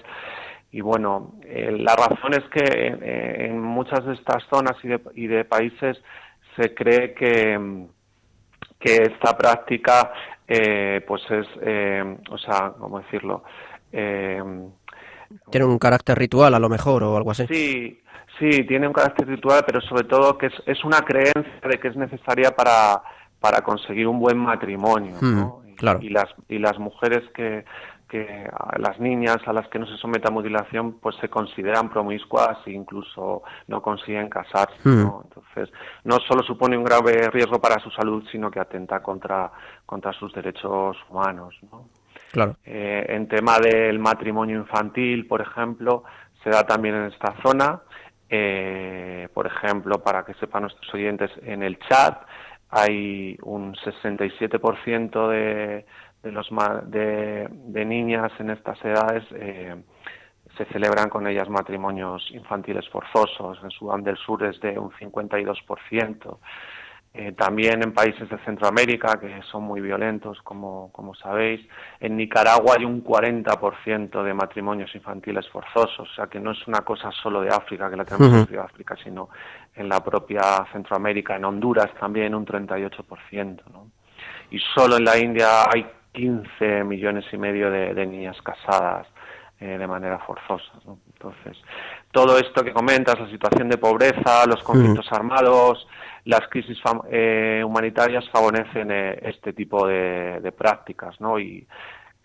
Y 0.72 0.80
bueno, 0.80 1.34
eh, 1.44 1.70
la 1.70 1.94
razón 1.94 2.34
es 2.34 2.42
que 2.50 2.64
eh, 2.64 3.46
en 3.46 3.60
muchas 3.60 4.04
de 4.04 4.14
estas 4.14 4.42
zonas 4.50 4.76
y 4.82 4.88
de, 4.88 5.00
y 5.14 5.28
de 5.28 5.44
países 5.44 6.02
se 6.56 6.74
cree 6.74 7.14
que 7.14 7.86
que 8.80 8.96
esta 8.96 9.38
práctica 9.38 10.12
pues 11.06 11.22
es 11.30 11.46
o 12.28 12.38
sea 12.38 12.72
cómo 12.76 12.98
decirlo 12.98 13.44
tiene 13.92 15.66
un 15.66 15.78
carácter 15.78 16.18
ritual 16.18 16.54
a 16.54 16.58
lo 16.58 16.68
mejor 16.68 17.04
o 17.04 17.16
algo 17.16 17.30
así. 17.30 17.46
Sí 17.46 18.01
Sí, 18.42 18.64
tiene 18.64 18.88
un 18.88 18.92
carácter 18.92 19.28
ritual, 19.28 19.62
pero 19.64 19.80
sobre 19.82 20.02
todo 20.02 20.36
que 20.36 20.50
es, 20.66 20.84
una 20.84 21.02
creencia 21.02 21.60
de 21.62 21.78
que 21.78 21.86
es 21.86 21.96
necesaria 21.96 22.50
para, 22.50 23.00
para 23.38 23.60
conseguir 23.60 24.08
un 24.08 24.18
buen 24.18 24.36
matrimonio. 24.36 25.14
¿no? 25.20 25.62
claro. 25.76 26.00
y, 26.02 26.08
las, 26.08 26.26
y 26.48 26.58
las 26.58 26.76
mujeres 26.76 27.22
que, 27.34 27.64
que 28.08 28.50
las 28.78 28.98
niñas 28.98 29.38
a 29.46 29.52
las 29.52 29.68
que 29.68 29.78
no 29.78 29.86
se 29.86 29.96
somete 29.96 30.26
a 30.26 30.32
mutilación 30.32 30.98
pues 31.00 31.14
se 31.20 31.28
consideran 31.28 31.88
promiscuas 31.88 32.58
e 32.66 32.72
incluso 32.72 33.44
no 33.68 33.80
consiguen 33.80 34.28
casarse 34.28 34.76
¿no? 34.84 35.24
entonces 35.24 35.72
no 36.02 36.18
solo 36.18 36.42
supone 36.42 36.76
un 36.76 36.84
grave 36.84 37.30
riesgo 37.30 37.60
para 37.60 37.80
su 37.80 37.90
salud 37.90 38.24
sino 38.30 38.50
que 38.50 38.60
atenta 38.60 39.00
contra 39.02 39.50
contra 39.86 40.12
sus 40.12 40.32
derechos 40.34 40.96
humanos 41.08 41.54
¿no? 41.70 41.88
claro 42.32 42.56
eh, 42.64 43.06
en 43.08 43.28
tema 43.28 43.58
del 43.58 43.98
matrimonio 43.98 44.58
infantil 44.58 45.26
por 45.26 45.40
ejemplo 45.40 46.04
se 46.44 46.50
da 46.50 46.66
también 46.66 46.96
en 46.96 47.04
esta 47.06 47.34
zona 47.42 47.80
eh, 48.34 49.28
por 49.34 49.46
ejemplo, 49.46 50.02
para 50.02 50.24
que 50.24 50.32
sepan 50.34 50.62
nuestros 50.62 50.92
oyentes, 50.94 51.30
en 51.42 51.62
el 51.62 51.78
chat 51.80 52.22
hay 52.70 53.36
un 53.42 53.74
67% 53.74 55.28
de, 55.28 55.84
de, 56.22 56.32
los, 56.32 56.48
de, 56.86 57.46
de, 57.50 57.84
niñas 57.84 58.32
en 58.38 58.48
estas 58.48 58.82
edades 58.82 59.22
eh, 59.34 59.76
se 60.56 60.64
celebran 60.66 61.10
con 61.10 61.26
ellas 61.26 61.50
matrimonios 61.50 62.26
infantiles 62.30 62.88
forzosos. 62.88 63.58
En 63.62 63.70
Sudán 63.70 64.02
del 64.02 64.16
Sur 64.16 64.42
es 64.44 64.58
de 64.60 64.78
un 64.78 64.90
52%. 64.92 66.38
Eh, 67.14 67.32
también 67.32 67.82
en 67.82 67.92
países 67.92 68.26
de 68.30 68.38
Centroamérica, 68.38 69.20
que 69.20 69.42
son 69.50 69.64
muy 69.64 69.82
violentos, 69.82 70.40
como, 70.42 70.90
como 70.92 71.14
sabéis. 71.14 71.60
En 72.00 72.16
Nicaragua 72.16 72.76
hay 72.78 72.86
un 72.86 73.04
40% 73.04 74.22
de 74.22 74.32
matrimonios 74.32 74.94
infantiles 74.94 75.46
forzosos, 75.50 76.08
o 76.10 76.14
sea 76.14 76.28
que 76.28 76.40
no 76.40 76.52
es 76.52 76.66
una 76.66 76.80
cosa 76.80 77.10
solo 77.12 77.42
de 77.42 77.50
África, 77.50 77.90
que 77.90 77.96
la 77.96 78.06
tenemos 78.06 78.48
en 78.50 78.58
África, 78.58 78.96
sino 79.04 79.28
en 79.74 79.90
la 79.90 80.02
propia 80.02 80.66
Centroamérica, 80.72 81.36
en 81.36 81.44
Honduras 81.44 81.90
también 82.00 82.34
un 82.34 82.46
38%. 82.46 83.60
¿no? 83.70 83.90
Y 84.50 84.58
solo 84.74 84.96
en 84.96 85.04
la 85.04 85.18
India 85.18 85.64
hay 85.70 85.86
15 86.12 86.84
millones 86.84 87.26
y 87.30 87.36
medio 87.36 87.70
de, 87.70 88.06
niñas 88.06 88.40
casadas 88.40 89.06
eh, 89.60 89.76
de 89.76 89.86
manera 89.86 90.18
forzosa. 90.20 90.72
Entonces, 90.86 91.58
todo 92.10 92.38
esto 92.38 92.64
que 92.64 92.72
comentas, 92.72 93.20
la 93.20 93.28
situación 93.28 93.68
de 93.68 93.76
pobreza, 93.76 94.46
los 94.46 94.62
conflictos 94.62 95.06
armados, 95.12 95.86
las 96.24 96.42
crisis 96.48 96.78
eh, 97.10 97.62
humanitarias 97.64 98.28
favorecen 98.30 98.90
eh, 98.90 99.18
este 99.22 99.52
tipo 99.52 99.86
de, 99.86 100.52
prácticas, 100.56 101.20
¿no? 101.20 101.38
Y 101.38 101.66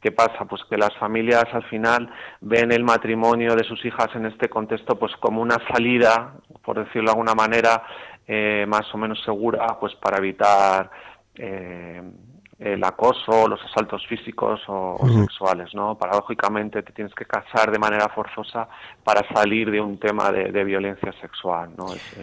¿qué 0.02 0.12
pasa? 0.12 0.46
Pues 0.46 0.62
que 0.70 0.78
las 0.78 0.96
familias 0.98 1.46
al 1.52 1.64
final 1.64 2.10
ven 2.42 2.72
el 2.72 2.84
matrimonio 2.84 3.56
de 3.56 3.64
sus 3.64 3.84
hijas 3.86 4.10
en 4.16 4.28
este 4.28 4.50
contexto 4.50 4.98
pues 5.00 5.16
como 5.18 5.42
una 5.42 5.58
salida, 5.72 6.36
por 6.64 6.78
decirlo 6.78 7.06
de 7.06 7.12
alguna 7.12 7.34
manera, 7.34 7.84
eh, 8.28 8.66
más 8.68 8.94
o 8.94 8.98
menos 8.98 9.22
segura, 9.24 9.66
pues 9.80 9.96
para 9.96 10.18
evitar 10.18 10.92
el 12.60 12.84
acoso, 12.84 13.48
los 13.48 13.62
asaltos 13.64 14.06
físicos 14.08 14.60
o, 14.68 14.98
sexuales, 15.08 15.74
¿no? 15.76 15.96
Paradójicamente 15.96 16.82
te 16.82 16.92
tienes 16.92 17.14
que 17.14 17.26
casar 17.26 17.72
de 17.72 17.78
manera 17.78 18.10
forzosa 18.10 18.68
para 19.04 19.22
salir 19.32 19.70
de 19.70 19.80
un 19.80 20.00
tema 20.00 20.32
de, 20.32 20.64
violencia 20.64 21.14
sexual, 21.22 21.72
¿no? 21.78 21.94
Es, 21.94 22.18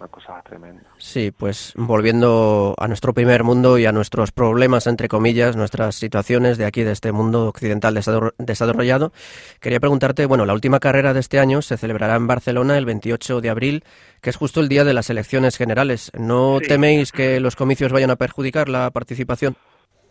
una 0.00 0.08
cosa 0.08 0.42
tremenda. 0.42 0.82
Sí, 0.96 1.30
pues 1.30 1.74
volviendo 1.76 2.74
a 2.78 2.88
nuestro 2.88 3.12
primer 3.12 3.44
mundo 3.44 3.78
y 3.78 3.84
a 3.84 3.92
nuestros 3.92 4.32
problemas, 4.32 4.86
entre 4.86 5.08
comillas, 5.08 5.56
nuestras 5.56 5.94
situaciones 5.94 6.56
de 6.56 6.64
aquí, 6.64 6.82
de 6.82 6.92
este 6.92 7.12
mundo 7.12 7.48
occidental 7.48 7.94
desarrollado, 8.38 9.12
quería 9.60 9.78
preguntarte, 9.78 10.24
bueno, 10.24 10.46
la 10.46 10.54
última 10.54 10.80
carrera 10.80 11.12
de 11.12 11.20
este 11.20 11.38
año 11.38 11.60
se 11.60 11.76
celebrará 11.76 12.16
en 12.16 12.26
Barcelona 12.26 12.78
el 12.78 12.86
28 12.86 13.42
de 13.42 13.50
abril, 13.50 13.84
que 14.22 14.30
es 14.30 14.36
justo 14.36 14.60
el 14.60 14.68
día 14.68 14.84
de 14.84 14.94
las 14.94 15.10
elecciones 15.10 15.58
generales. 15.58 16.10
¿No 16.18 16.60
teméis 16.66 17.12
que 17.12 17.38
los 17.38 17.54
comicios 17.54 17.92
vayan 17.92 18.10
a 18.10 18.16
perjudicar 18.16 18.70
la 18.70 18.90
participación? 18.90 19.56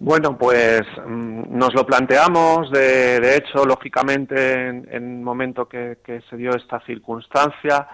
Bueno, 0.01 0.37
pues 0.37 0.81
mm, 1.05 1.57
nos 1.57 1.73
lo 1.73 1.85
planteamos, 1.85 2.71
de, 2.71 3.19
de 3.19 3.35
hecho, 3.35 3.65
lógicamente, 3.65 4.69
en, 4.69 4.87
el 4.89 5.01
momento 5.01 5.67
que, 5.67 5.97
se 6.29 6.37
dio 6.37 6.51
esta 6.55 6.79
circunstancia, 6.85 7.85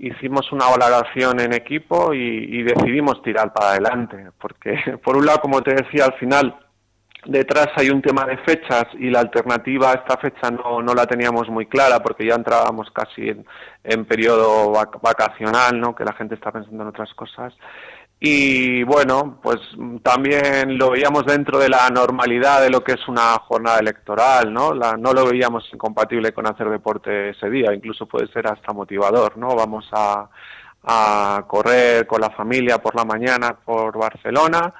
hicimos 0.00 0.50
una 0.52 0.66
valoración 0.66 1.40
en 1.40 1.52
equipo 1.52 2.14
y, 2.14 2.62
decidimos 2.62 3.22
tirar 3.22 3.52
para 3.52 3.70
adelante, 3.70 4.30
porque, 4.40 4.76
por 5.04 5.16
un 5.16 5.26
lado, 5.26 5.40
como 5.40 5.62
te 5.62 5.74
decía, 5.74 6.06
al 6.06 6.14
final, 6.14 6.56
detrás 7.24 7.68
hay 7.76 7.90
un 7.90 8.00
tema 8.00 8.24
de 8.24 8.38
fechas 8.38 8.86
y 8.98 9.10
la 9.10 9.20
alternativa 9.20 9.90
a 9.90 9.94
esta 9.94 10.16
fecha 10.16 10.50
no, 10.50 10.80
no 10.82 10.94
la 10.94 11.06
teníamos 11.06 11.48
muy 11.48 11.66
clara, 11.66 12.00
porque 12.00 12.26
ya 12.26 12.34
entrábamos 12.34 12.90
casi 12.90 13.28
en, 13.28 13.44
en 13.84 14.04
periodo 14.04 14.72
vacacional, 15.02 15.80
¿no? 15.80 15.94
que 15.94 16.04
la 16.04 16.12
gente 16.12 16.34
está 16.34 16.52
pensando 16.52 16.82
en 16.82 16.88
otras 16.88 17.12
cosas. 17.14 17.54
Y 18.20 18.82
bueno, 18.82 19.38
pues 19.40 19.58
también 20.02 20.76
lo 20.76 20.90
veíamos 20.90 21.24
dentro 21.24 21.58
de 21.58 21.68
la 21.68 21.88
normalidad 21.88 22.60
de 22.62 22.70
lo 22.70 22.82
que 22.82 22.92
es 22.92 23.08
una 23.08 23.38
jornada 23.38 23.78
electoral, 23.78 24.52
¿no? 24.52 24.74
La, 24.74 24.96
no 24.96 25.12
lo 25.12 25.26
veíamos 25.26 25.64
incompatible 25.72 26.32
con 26.32 26.46
hacer 26.48 26.68
deporte 26.68 27.30
ese 27.30 27.48
día, 27.48 27.72
incluso 27.72 28.06
puede 28.06 28.26
ser 28.32 28.48
hasta 28.48 28.72
motivador, 28.72 29.38
¿no? 29.38 29.54
Vamos 29.54 29.88
a, 29.92 30.28
a 30.82 31.44
correr 31.46 32.08
con 32.08 32.20
la 32.20 32.30
familia 32.30 32.78
por 32.78 32.96
la 32.96 33.04
mañana 33.04 33.56
por 33.64 33.96
Barcelona 33.96 34.74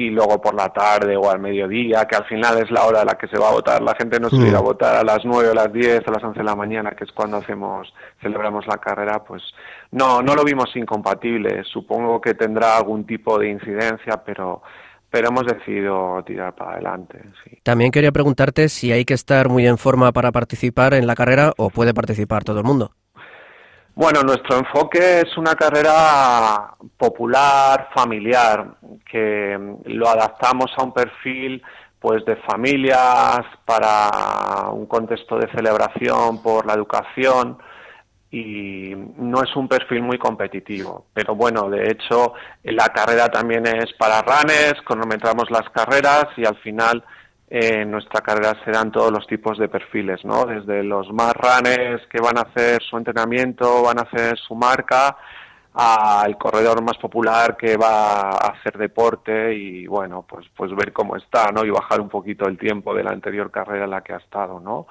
y 0.00 0.08
luego 0.08 0.40
por 0.40 0.54
la 0.54 0.70
tarde 0.70 1.14
o 1.14 1.30
al 1.30 1.40
mediodía, 1.40 2.06
que 2.06 2.16
al 2.16 2.24
final 2.24 2.56
es 2.56 2.70
la 2.70 2.86
hora 2.86 3.02
a 3.02 3.04
la 3.04 3.18
que 3.18 3.28
se 3.28 3.38
va 3.38 3.48
a 3.48 3.52
votar. 3.52 3.82
La 3.82 3.94
gente 3.94 4.18
no 4.18 4.30
se 4.30 4.36
irá 4.36 4.56
a 4.56 4.62
votar 4.62 4.96
a 4.96 5.04
las 5.04 5.26
9 5.26 5.50
o 5.50 5.54
las 5.54 5.70
10 5.70 6.08
o 6.08 6.10
las 6.10 6.24
11 6.24 6.38
de 6.38 6.44
la 6.44 6.56
mañana, 6.56 6.92
que 6.92 7.04
es 7.04 7.12
cuando 7.12 7.36
hacemos, 7.36 7.92
celebramos 8.22 8.66
la 8.66 8.78
carrera, 8.78 9.22
pues 9.22 9.42
no, 9.90 10.22
no 10.22 10.34
lo 10.34 10.42
vimos 10.42 10.74
incompatible. 10.74 11.64
Supongo 11.64 12.18
que 12.18 12.32
tendrá 12.32 12.78
algún 12.78 13.04
tipo 13.04 13.38
de 13.38 13.50
incidencia, 13.50 14.22
pero 14.24 14.62
pero 15.10 15.28
hemos 15.28 15.44
decidido 15.44 16.22
tirar 16.24 16.54
para 16.54 16.74
adelante. 16.74 17.18
También 17.64 17.90
quería 17.90 18.12
preguntarte 18.12 18.68
si 18.68 18.92
hay 18.92 19.04
que 19.04 19.14
estar 19.14 19.48
muy 19.48 19.66
en 19.66 19.76
forma 19.76 20.12
para 20.12 20.30
participar 20.32 20.94
en 20.94 21.06
la 21.06 21.16
carrera 21.16 21.52
o 21.58 21.68
puede 21.68 21.92
participar 21.92 22.44
todo 22.44 22.58
el 22.58 22.64
mundo. 22.64 22.92
Bueno, 24.00 24.22
nuestro 24.22 24.56
enfoque 24.56 25.20
es 25.20 25.36
una 25.36 25.54
carrera 25.54 26.74
popular, 26.96 27.90
familiar, 27.94 28.78
que 29.04 29.76
lo 29.84 30.08
adaptamos 30.08 30.72
a 30.78 30.84
un 30.84 30.94
perfil 30.94 31.62
pues 31.98 32.24
de 32.24 32.36
familias 32.36 33.40
para 33.66 34.70
un 34.70 34.86
contexto 34.86 35.36
de 35.36 35.50
celebración 35.50 36.42
por 36.42 36.64
la 36.64 36.72
educación 36.72 37.58
y 38.30 38.94
no 39.18 39.42
es 39.42 39.54
un 39.54 39.68
perfil 39.68 40.00
muy 40.00 40.16
competitivo, 40.16 41.04
pero 41.12 41.34
bueno, 41.34 41.68
de 41.68 41.90
hecho 41.90 42.32
la 42.62 42.88
carrera 42.88 43.28
también 43.28 43.66
es 43.66 43.92
para 43.98 44.22
runners, 44.22 44.80
cronometramos 44.82 45.50
las 45.50 45.68
carreras 45.68 46.28
y 46.38 46.46
al 46.46 46.56
final 46.60 47.04
en 47.50 47.90
nuestra 47.90 48.20
carrera 48.20 48.56
se 48.64 48.70
dan 48.70 48.92
todos 48.92 49.10
los 49.10 49.26
tipos 49.26 49.58
de 49.58 49.68
perfiles, 49.68 50.24
¿no? 50.24 50.46
Desde 50.46 50.84
los 50.84 51.12
más 51.12 51.34
runners 51.34 52.06
que 52.06 52.22
van 52.22 52.38
a 52.38 52.42
hacer 52.42 52.80
su 52.80 52.96
entrenamiento, 52.96 53.82
van 53.82 53.98
a 53.98 54.02
hacer 54.02 54.38
su 54.38 54.54
marca, 54.54 55.16
al 55.74 56.36
corredor 56.36 56.82
más 56.82 56.96
popular 56.98 57.56
que 57.56 57.76
va 57.76 58.30
a 58.30 58.52
hacer 58.52 58.76
deporte 58.76 59.54
y 59.54 59.86
bueno, 59.86 60.24
pues 60.28 60.46
pues 60.56 60.74
ver 60.74 60.92
cómo 60.92 61.16
está, 61.16 61.50
¿no? 61.52 61.64
Y 61.64 61.70
bajar 61.70 62.00
un 62.00 62.08
poquito 62.08 62.46
el 62.48 62.58
tiempo 62.58 62.94
de 62.94 63.04
la 63.04 63.10
anterior 63.10 63.50
carrera 63.50 63.84
en 63.84 63.90
la 63.90 64.02
que 64.02 64.12
ha 64.12 64.18
estado, 64.18 64.60
¿no? 64.60 64.86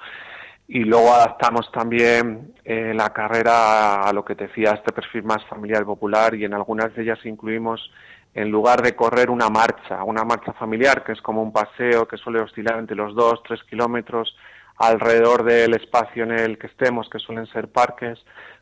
Y 0.68 0.84
luego 0.84 1.12
adaptamos 1.12 1.70
también 1.72 2.54
eh, 2.64 2.92
la 2.94 3.10
carrera 3.10 4.02
a 4.02 4.12
lo 4.12 4.24
que 4.24 4.36
te 4.36 4.46
decía, 4.46 4.72
este 4.72 4.92
perfil 4.92 5.24
más 5.24 5.44
familiar 5.46 5.84
popular 5.84 6.34
y 6.34 6.44
en 6.44 6.54
algunas 6.54 6.94
de 6.94 7.02
ellas 7.02 7.18
incluimos 7.24 7.90
en 8.34 8.50
lugar 8.50 8.82
de 8.82 8.94
correr 8.94 9.30
una 9.30 9.48
marcha, 9.48 10.04
una 10.04 10.24
marcha 10.24 10.52
familiar, 10.52 11.02
que 11.04 11.12
es 11.12 11.20
como 11.20 11.42
un 11.42 11.52
paseo 11.52 12.06
que 12.06 12.16
suele 12.16 12.40
oscilar 12.40 12.78
entre 12.78 12.96
los 12.96 13.14
dos, 13.14 13.42
tres 13.46 13.62
kilómetros 13.64 14.36
alrededor 14.76 15.44
del 15.44 15.74
espacio 15.74 16.24
en 16.24 16.32
el 16.32 16.58
que 16.58 16.68
estemos, 16.68 17.08
que 17.10 17.18
suelen 17.18 17.46
ser 17.46 17.68
parques, 17.68 18.18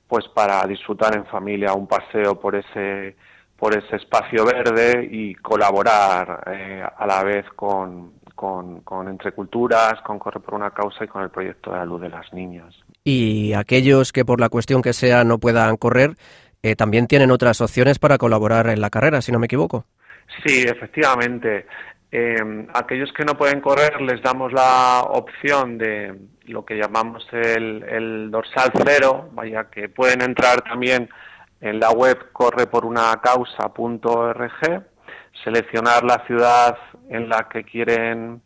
pues 0.08 0.26
para 0.28 0.66
disfrutar 0.66 1.14
en 1.14 1.26
familia 1.26 1.74
un 1.74 1.86
paseo 1.86 2.40
por 2.40 2.56
ese 2.56 3.16
por 3.58 3.76
ese 3.76 3.96
espacio 3.96 4.44
verde 4.44 5.08
y 5.10 5.34
colaborar 5.34 6.44
eh, 6.46 6.80
a 6.96 7.06
la 7.08 7.24
vez 7.24 7.44
con, 7.56 8.12
con, 8.36 8.82
con 8.82 9.08
Entre 9.08 9.32
Culturas, 9.32 10.00
con 10.02 10.20
Corre 10.20 10.38
por 10.38 10.54
una 10.54 10.70
Causa 10.70 11.04
y 11.04 11.08
con 11.08 11.24
el 11.24 11.30
proyecto 11.30 11.72
de 11.72 11.78
la 11.78 11.84
luz 11.84 12.00
de 12.00 12.08
las 12.08 12.32
niñas. 12.32 12.72
Y 13.02 13.54
aquellos 13.54 14.12
que 14.12 14.24
por 14.24 14.40
la 14.40 14.48
cuestión 14.48 14.80
que 14.80 14.92
sea 14.92 15.24
no 15.24 15.38
puedan 15.38 15.76
correr, 15.76 16.14
eh, 16.62 16.76
también 16.76 17.06
tienen 17.06 17.30
otras 17.30 17.60
opciones 17.60 17.98
para 17.98 18.18
colaborar 18.18 18.68
en 18.68 18.80
la 18.80 18.90
carrera, 18.90 19.22
si 19.22 19.32
no 19.32 19.38
me 19.38 19.46
equivoco. 19.46 19.84
Sí, 20.44 20.62
efectivamente. 20.62 21.66
Eh, 22.10 22.66
aquellos 22.72 23.12
que 23.12 23.24
no 23.24 23.36
pueden 23.36 23.60
correr 23.60 24.00
les 24.00 24.22
damos 24.22 24.50
la 24.52 25.02
opción 25.02 25.76
de 25.76 26.16
lo 26.46 26.64
que 26.64 26.76
llamamos 26.76 27.26
el, 27.32 28.30
dorsal 28.30 28.72
cero, 28.82 29.28
vaya 29.32 29.64
que 29.64 29.90
pueden 29.90 30.22
entrar 30.22 30.62
también 30.62 31.10
en 31.60 31.78
la 31.78 31.90
web 31.90 32.32
correporunacausa.org, 32.32 34.86
seleccionar 35.44 36.02
la 36.04 36.24
ciudad 36.26 36.78
en 37.10 37.28
la 37.28 37.46
que 37.48 37.64
quieren 37.64 38.40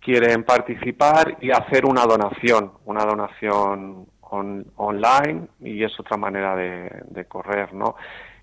quieren 0.00 0.42
participar 0.44 1.36
y 1.40 1.50
hacer 1.50 1.84
una 1.84 2.04
donación, 2.04 2.72
una 2.86 3.04
donación 3.04 4.06
online 4.30 5.48
y 5.60 5.82
es 5.82 5.98
otra 5.98 6.16
manera 6.16 6.56
de, 6.56 7.24
correr, 7.26 7.72
¿no? 7.74 7.96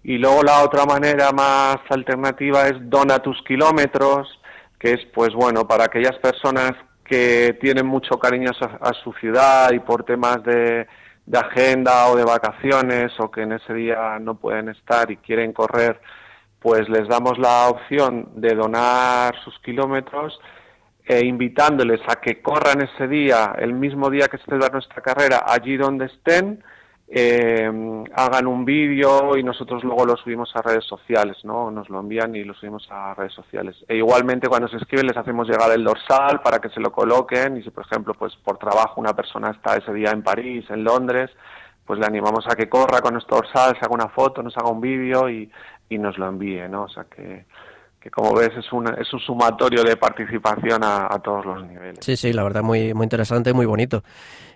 Y 0.03 0.17
luego 0.17 0.43
la 0.43 0.63
otra 0.63 0.85
manera 0.85 1.31
más 1.31 1.77
alternativa 1.89 2.67
es 2.67 2.75
dona 2.89 3.19
tus 3.19 3.41
kilómetros, 3.43 4.39
que 4.79 4.93
es, 4.93 5.05
pues 5.13 5.33
bueno, 5.33 5.67
para 5.67 5.85
aquellas 5.85 6.17
personas 6.19 6.73
que 7.03 7.57
tienen 7.61 7.85
mucho 7.85 8.19
cariño 8.19 8.51
a, 8.81 8.93
su 9.03 9.13
ciudad 9.13 9.71
y 9.71 9.79
por 9.79 10.03
temas 10.03 10.43
de, 10.43 10.87
de, 11.25 11.39
agenda 11.39 12.07
o 12.07 12.15
de 12.15 12.23
vacaciones 12.23 13.11
o 13.19 13.31
que 13.31 13.41
en 13.41 13.53
ese 13.53 13.73
día 13.73 14.17
no 14.19 14.35
pueden 14.35 14.69
estar 14.69 15.09
y 15.09 15.17
quieren 15.17 15.53
correr, 15.53 15.99
pues 16.59 16.89
les 16.89 17.07
damos 17.07 17.37
la 17.37 17.69
opción 17.69 18.29
de 18.35 18.55
donar 18.55 19.35
sus 19.43 19.57
kilómetros 19.59 20.39
e 21.05 21.25
invitándoles 21.25 22.01
a 22.07 22.15
que 22.15 22.41
corran 22.41 22.81
ese 22.81 23.07
día, 23.07 23.55
el 23.59 23.73
mismo 23.73 24.09
día 24.09 24.27
que 24.27 24.37
se 24.37 24.45
celebra 24.45 24.69
nuestra 24.69 25.01
carrera, 25.01 25.43
allí 25.45 25.77
donde 25.77 26.05
estén, 26.05 26.63
eh, 27.07 28.03
hagan 28.15 28.47
un 28.47 28.65
vídeo 28.65 29.37
y 29.37 29.43
nosotros 29.43 29.83
luego 29.83 30.05
lo 30.05 30.17
subimos 30.17 30.49
a 30.55 30.63
redes 30.63 30.85
sociales, 30.85 31.37
¿no? 31.43 31.69
Nos 31.69 31.87
lo 31.89 31.99
envían 31.99 32.35
y 32.35 32.43
lo 32.43 32.55
subimos 32.55 32.87
a 32.89 33.13
redes 33.13 33.33
sociales. 33.33 33.75
E 33.87 33.97
igualmente 33.97 34.47
cuando 34.47 34.67
se 34.67 34.77
escriben 34.77 35.05
les 35.05 35.17
hacemos 35.17 35.47
llegar 35.47 35.71
el 35.71 35.83
dorsal 35.83 36.41
para 36.41 36.57
que 36.59 36.69
se 36.69 36.79
lo 36.79 36.91
coloquen 36.91 37.57
y 37.57 37.61
si 37.61 37.69
por 37.69 37.85
ejemplo 37.85 38.15
pues 38.15 38.35
por 38.37 38.57
trabajo 38.57 38.99
una 38.99 39.13
persona 39.13 39.51
está 39.51 39.75
ese 39.75 39.93
día 39.93 40.09
en 40.09 40.23
París, 40.23 40.65
en 40.69 40.83
Londres, 40.83 41.29
pues 41.85 41.99
le 41.99 42.07
animamos 42.07 42.45
a 42.49 42.55
que 42.55 42.67
corra 42.67 43.01
con 43.01 43.13
nuestro 43.13 43.37
dorsal, 43.37 43.77
se 43.79 43.85
haga 43.85 43.93
una 43.93 44.09
foto, 44.09 44.41
nos 44.41 44.57
haga 44.57 44.71
un 44.71 44.81
vídeo 44.81 45.29
y, 45.29 45.51
y 45.89 45.99
nos 45.99 46.17
lo 46.17 46.27
envíe, 46.27 46.67
¿no? 46.67 46.83
O 46.83 46.89
sea 46.89 47.03
que 47.03 47.45
que 48.05 48.11
como 48.11 48.35
ves 48.35 48.51
es, 48.55 48.71
una, 48.71 48.91
es 49.01 49.11
un 49.15 49.19
sumatorio 49.19 49.83
de 49.83 49.97
participación 49.97 50.83
a, 50.83 51.09
todos 51.23 51.43
los 51.43 51.65
niveles. 51.65 51.97
Sí, 52.01 52.15
sí, 52.15 52.33
la 52.33 52.43
verdad 52.43 52.61
muy, 52.61 52.93
muy 52.93 53.03
interesante, 53.03 53.51
muy 53.51 53.65
bonito. 53.65 54.03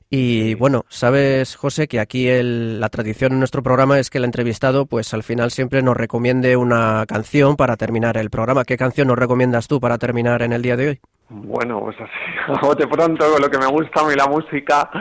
Y 0.07 0.53
bueno, 0.53 0.85
sabes, 0.87 1.55
José, 1.55 1.87
que 1.87 1.99
aquí 1.99 2.27
el, 2.27 2.79
la 2.79 2.89
tradición 2.89 3.31
en 3.31 3.39
nuestro 3.39 3.63
programa 3.63 3.97
es 3.97 4.11
que 4.11 4.19
el 4.19 4.25
entrevistado, 4.25 4.85
pues 4.85 5.15
al 5.15 5.23
final 5.23 5.49
siempre 5.49 5.81
nos 5.81 5.97
recomiende 5.97 6.57
una 6.57 7.05
canción 7.07 7.55
para 7.55 7.75
terminar 7.75 8.17
el 8.17 8.29
programa. 8.29 8.65
¿Qué 8.65 8.77
canción 8.77 9.07
nos 9.07 9.17
recomiendas 9.17 9.67
tú 9.67 9.79
para 9.79 9.97
terminar 9.97 10.43
en 10.43 10.53
el 10.53 10.61
día 10.61 10.77
de 10.77 10.87
hoy? 10.89 10.99
Bueno, 11.29 11.79
pues 11.79 11.97
así, 11.99 12.77
de 12.77 12.87
pronto, 12.87 13.31
con 13.31 13.41
lo 13.41 13.49
que 13.49 13.57
me 13.57 13.65
gusta 13.65 14.01
a 14.01 14.07
mí 14.07 14.13
la 14.15 14.27
música, 14.27 14.91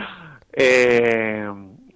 eh, 0.54 1.46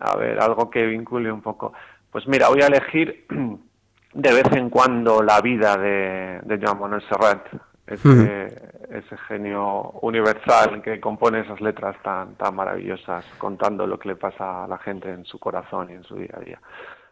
a 0.01 0.17
ver, 0.19 0.39
algo 0.39 0.69
que 0.69 0.85
vincule 0.85 1.33
un 1.33 1.41
poco. 1.41 1.73
Pues 2.11 2.29
mira, 2.29 2.51
voy 2.51 2.61
a 2.61 2.67
elegir 2.67 3.25
de 4.15 4.33
vez 4.33 4.53
en 4.53 4.71
cuando 4.71 5.23
la 5.23 5.41
vida 5.41 5.77
de, 5.77 6.41
de 6.43 6.59
Joan 6.65 6.81
Manuel 6.81 7.03
Serrat, 7.09 7.47
ese, 7.87 9.17
genio 9.29 9.91
universal 10.03 10.83
que 10.83 11.01
compone 11.01 11.41
esas 11.41 11.61
letras 11.61 11.97
tan, 12.03 12.35
tan 12.37 12.55
maravillosas, 12.55 13.25
contando 13.39 13.87
lo 13.87 13.99
que 13.99 14.09
le 14.09 14.17
pasa 14.17 14.65
a 14.65 14.69
la 14.69 14.79
gente 14.79 15.11
en 15.11 15.25
su 15.25 15.39
corazón 15.39 15.91
y 15.91 15.95
en 15.95 16.05
su 16.05 16.17
día 16.17 16.35
a 16.35 16.41
día. 16.41 16.61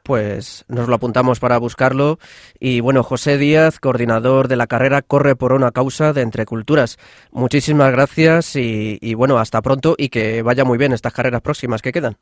Pues 0.03 0.65
nos 0.69 0.89
lo 0.89 0.95
apuntamos 0.95 1.41
para 1.41 1.59
buscarlo. 1.59 2.19
Y 2.59 2.81
bueno, 2.81 3.03
José 3.03 3.37
Díaz, 3.37 3.79
coordinador 3.79 4.49
de 4.49 4.57
la 4.57 4.67
carrera 4.67 5.03
Corre 5.03 5.37
por 5.37 5.53
una 5.53 5.73
causa 5.73 6.13
de 6.13 6.23
Entre 6.23 6.47
Culturas. 6.47 6.97
Muchísimas 7.33 7.93
gracias 7.93 8.57
y, 8.57 8.99
y 9.03 9.15
bueno, 9.15 9.39
hasta 9.39 9.61
pronto 9.61 9.95
y 9.99 10.09
que 10.09 10.43
vaya 10.43 10.65
muy 10.65 10.79
bien 10.79 10.93
estas 10.93 11.13
carreras 11.13 11.43
próximas 11.43 11.83
que 11.83 11.93
quedan. 11.93 12.17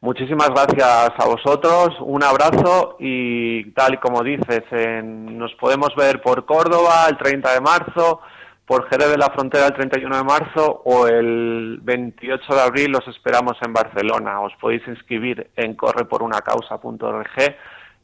Muchísimas 0.00 0.50
gracias 0.50 1.12
a 1.18 1.26
vosotros, 1.26 1.96
un 2.00 2.22
abrazo 2.22 2.96
y 3.00 3.70
tal 3.72 3.94
y 3.94 3.96
como 3.98 4.22
dices, 4.22 4.62
nos 5.02 5.54
podemos 5.54 5.94
ver 5.96 6.20
por 6.20 6.44
Córdoba 6.44 7.06
el 7.08 7.16
30 7.16 7.54
de 7.54 7.60
marzo, 7.60 8.20
por 8.66 8.88
Jerez 8.88 9.10
de 9.10 9.18
la 9.18 9.30
Frontera 9.30 9.66
el 9.66 9.74
31 9.74 10.16
de 10.18 10.24
marzo 10.24 10.82
o 10.84 11.06
el 11.06 11.78
28 11.82 12.54
de 12.54 12.60
abril 12.60 12.90
los 12.90 13.06
esperamos 13.08 13.56
en 13.64 13.72
Barcelona. 13.72 14.40
Os 14.40 14.52
podéis 14.60 14.86
inscribir 14.88 15.50
en 15.56 15.74
correporunacausa.org 15.74 17.56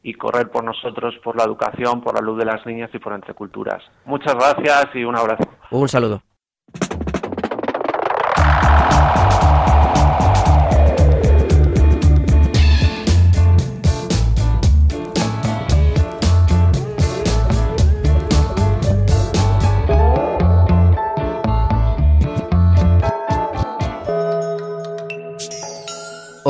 y 0.04 0.14
correr 0.14 0.50
por 0.50 0.64
nosotros, 0.64 1.14
por 1.22 1.36
la 1.36 1.44
educación, 1.44 2.00
por 2.00 2.14
la 2.14 2.20
luz 2.20 2.38
de 2.38 2.44
las 2.44 2.64
niñas 2.64 2.90
y 2.92 2.98
por 2.98 3.12
Entre 3.12 3.34
Culturas. 3.34 3.82
Muchas 4.04 4.34
gracias 4.34 4.88
y 4.94 5.04
un 5.04 5.16
abrazo. 5.16 5.44
Un 5.70 5.88
saludo. 5.88 6.22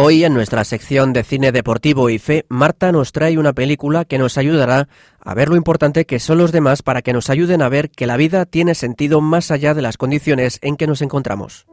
Hoy 0.05 0.25
en 0.25 0.35
nuestra 0.35 0.65
sección 0.65 1.12
de 1.12 1.23
cine 1.23 1.53
deportivo 1.53 2.11
y 2.11 2.19
fe, 2.19 2.45
Marta 2.49 2.91
nos 2.91 3.12
trae 3.12 3.38
una 3.38 3.53
película 3.53 4.05
que 4.05 4.19
nos 4.19 4.37
ayudará 4.37 4.88
a 5.21 5.35
ver 5.35 5.49
lo 5.49 5.55
importante 5.55 6.07
que 6.07 6.19
son 6.19 6.38
los 6.38 6.51
demás 6.51 6.83
para 6.83 7.03
que 7.03 7.12
nos 7.12 7.31
ayuden 7.31 7.62
a 7.62 7.69
ver 7.69 7.88
que 7.88 8.09
la 8.09 8.17
vida 8.17 8.45
tiene 8.45 8.75
sentido 8.75 9.21
más 9.21 9.53
allá 9.53 9.75
de 9.75 9.83
las 9.83 9.99
condiciones 9.99 10.59
en 10.61 10.77
que 10.77 10.88
nos 10.88 11.03
encontramos. 11.03 11.67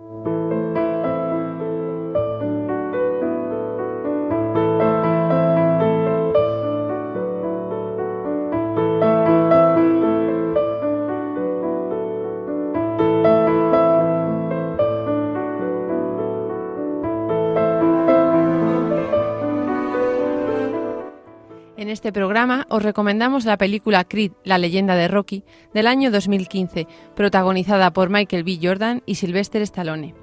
En 21.89 21.93
este 21.93 22.13
programa 22.13 22.67
os 22.69 22.83
recomendamos 22.83 23.45
la 23.45 23.57
película 23.57 24.03
Creed, 24.03 24.33
la 24.43 24.59
leyenda 24.59 24.95
de 24.95 25.07
Rocky, 25.07 25.43
del 25.73 25.87
año 25.87 26.11
2015, 26.11 26.85
protagonizada 27.15 27.91
por 27.93 28.11
Michael 28.11 28.43
B. 28.43 28.59
Jordan 28.61 29.01
y 29.07 29.15
Sylvester 29.15 29.63
Stallone. 29.63 30.13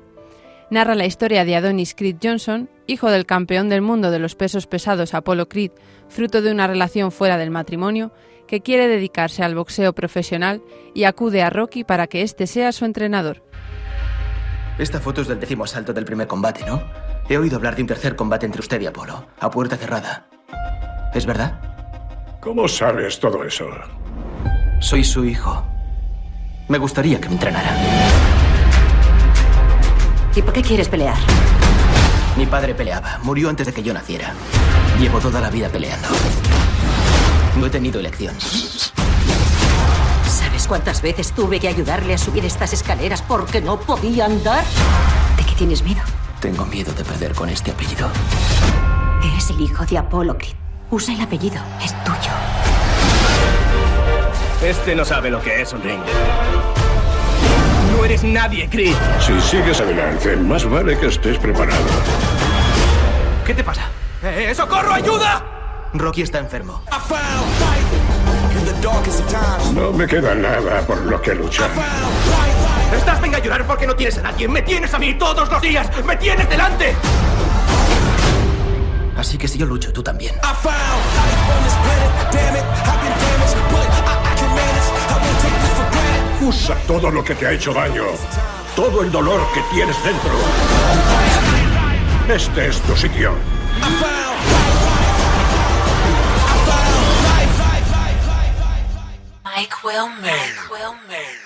Narra 0.71 0.95
la 0.95 1.07
historia 1.07 1.45
de 1.45 1.57
Adonis 1.57 1.97
Creed 1.97 2.19
Johnson, 2.23 2.71
hijo 2.87 3.11
del 3.11 3.27
campeón 3.27 3.69
del 3.69 3.83
mundo 3.83 4.13
de 4.13 4.21
los 4.21 4.37
pesos 4.37 4.69
pesados 4.69 5.13
Apollo 5.13 5.49
Creed, 5.49 5.73
fruto 6.09 6.41
de 6.41 6.53
una 6.53 6.69
relación 6.69 7.11
fuera 7.11 7.37
del 7.37 7.51
matrimonio, 7.51 8.13
que 8.47 8.61
quiere 8.61 8.87
dedicarse 8.87 9.43
al 9.43 9.57
boxeo 9.57 9.93
profesional 9.93 10.63
y 10.95 11.03
acude 11.03 11.43
a 11.43 11.51
Rocky 11.51 11.83
para 11.83 12.07
que 12.07 12.23
éste 12.23 12.47
sea 12.47 12.71
su 12.71 12.85
entrenador. 12.85 13.43
Esta 14.79 15.01
foto 15.01 15.23
es 15.23 15.27
del 15.27 15.41
décimo 15.41 15.65
asalto 15.65 15.93
del 15.93 16.05
primer 16.05 16.29
combate, 16.29 16.65
¿no? 16.65 16.81
He 17.29 17.37
oído 17.37 17.57
hablar 17.57 17.75
de 17.75 17.83
un 17.83 17.89
tercer 17.89 18.15
combate 18.15 18.47
entre 18.47 18.61
usted 18.61 18.81
y 18.81 18.87
Apolo, 18.87 19.27
a 19.41 19.51
puerta 19.51 19.77
cerrada. 19.77 20.29
¿Es 21.17 21.25
verdad? 21.25 21.55
¿Cómo 22.41 22.69
sabes 22.69 23.19
todo 23.19 23.43
eso? 23.43 23.67
Soy 24.81 25.03
su 25.03 25.25
hijo. 25.25 25.65
Me 26.69 26.77
gustaría 26.77 27.19
que 27.19 27.29
me 27.29 27.37
entrenara. 27.37 27.75
¿Y 30.35 30.43
por 30.43 30.53
qué 30.53 30.61
quieres 30.61 30.91
pelear? 30.91 31.17
Mi 32.37 32.45
padre 32.45 32.75
peleaba. 32.75 33.19
Murió 33.23 33.49
antes 33.49 33.67
de 33.67 33.73
que 33.73 33.83
yo 33.83 33.95
naciera. 33.95 34.35
Llevo 35.01 35.19
toda 35.19 35.41
la 35.41 35.49
vida 35.49 35.71
peleando. 35.71 36.07
No 37.59 37.65
he 37.65 37.71
tenido 37.71 37.99
elección. 37.99 38.39
¿Sabes 40.29 40.69
cuántas 40.69 41.01
veces 41.01 41.33
tuve 41.33 41.59
que 41.61 41.69
ayudarle 41.69 42.13
a 42.13 42.19
subir 42.19 42.45
estas 42.45 42.75
escaleras 42.75 43.23
porque 43.23 43.63
no 43.63 43.81
podía 43.81 44.27
andar? 44.27 44.65
¿De 45.39 45.45
qué 45.47 45.55
tienes 45.55 45.83
miedo? 45.83 46.03
Tengo 46.41 46.67
miedo 46.67 46.93
de 46.93 47.05
perder 47.05 47.35
con 47.35 47.49
este 47.49 47.71
apellido. 47.71 48.11
Eres 49.25 49.49
el 49.49 49.63
hijo 49.63 49.87
de 49.87 49.97
Apolo 49.97 50.37
Creed. 50.37 50.66
Usa 50.91 51.15
el 51.15 51.21
apellido. 51.21 51.61
Es 51.83 51.93
tuyo. 52.05 52.31
Este 54.63 54.95
no 54.95 55.05
sabe 55.05 55.31
lo 55.31 55.41
que 55.41 55.61
es 55.63 55.73
un 55.73 55.83
ring. 55.83 56.01
No 57.93 58.05
eres 58.05 58.23
nadie, 58.23 58.69
Creed. 58.69 58.95
Si 59.21 59.41
sigues 59.41 59.81
adelante, 59.81 60.37
más 60.37 60.65
vale 60.69 60.97
que 60.99 61.09
estés 61.09 61.39
preparado. 61.39 61.83
¿Qué 63.45 63.55
te 63.55 63.65
pasa? 63.65 63.89
¡Eh, 64.23 64.53
¡Socorro, 64.55 64.93
ayuda! 64.93 65.45
Rocky 65.93 66.23
está 66.23 66.39
enfermo. 66.39 66.83
No 69.75 69.93
me 69.93 70.07
queda 70.07 70.35
nada 70.35 70.81
por 70.87 70.99
lo 70.99 71.21
que 71.21 71.35
luchar. 71.35 71.71
Estás 72.95 73.21
venga 73.21 73.39
a 73.39 73.41
llorar 73.41 73.67
porque 73.67 73.87
no 73.87 73.95
tienes 73.95 74.19
a 74.19 74.23
nadie. 74.23 74.49
Me 74.49 74.63
tienes 74.63 74.93
a 74.95 74.99
mí 74.99 75.15
todos 75.15 75.51
los 75.51 75.61
días. 75.61 75.89
Me 76.05 76.17
tienes 76.17 76.49
delante. 76.49 76.95
Así 79.17 79.39
que 79.39 79.49
si 79.49 79.59
yo 79.59 79.67
lucho, 79.67 79.93
tú 79.93 80.03
también. 80.03 80.35
Usa 86.43 86.77
todo 86.87 87.11
lo 87.11 87.25
que 87.25 87.35
te 87.35 87.47
ha 87.47 87.53
hecho 87.53 87.73
daño. 87.73 88.05
Todo 88.75 89.03
el 89.03 89.11
dolor 89.11 89.41
que 89.55 89.63
tienes 89.75 89.97
dentro. 90.05 90.31
Este 92.29 92.69
es 92.69 92.81
tu 92.83 92.95
sitio. 92.95 93.35
Mike 99.45 99.75
Wilmer. 99.83 100.33
Mike 100.33 100.61
Wilmer. 100.71 101.46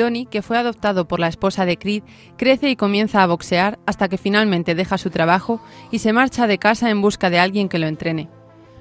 Donnie, 0.00 0.26
que 0.26 0.42
fue 0.42 0.58
adoptado 0.58 1.06
por 1.06 1.20
la 1.20 1.28
esposa 1.28 1.64
de 1.64 1.76
Creed, 1.76 2.02
crece 2.36 2.70
y 2.70 2.76
comienza 2.76 3.22
a 3.22 3.26
boxear 3.26 3.78
hasta 3.86 4.08
que 4.08 4.18
finalmente 4.18 4.74
deja 4.74 4.98
su 4.98 5.10
trabajo 5.10 5.60
y 5.90 6.00
se 6.00 6.12
marcha 6.12 6.46
de 6.46 6.58
casa 6.58 6.90
en 6.90 7.00
busca 7.00 7.30
de 7.30 7.38
alguien 7.38 7.68
que 7.68 7.78
lo 7.78 7.86
entrene. 7.86 8.28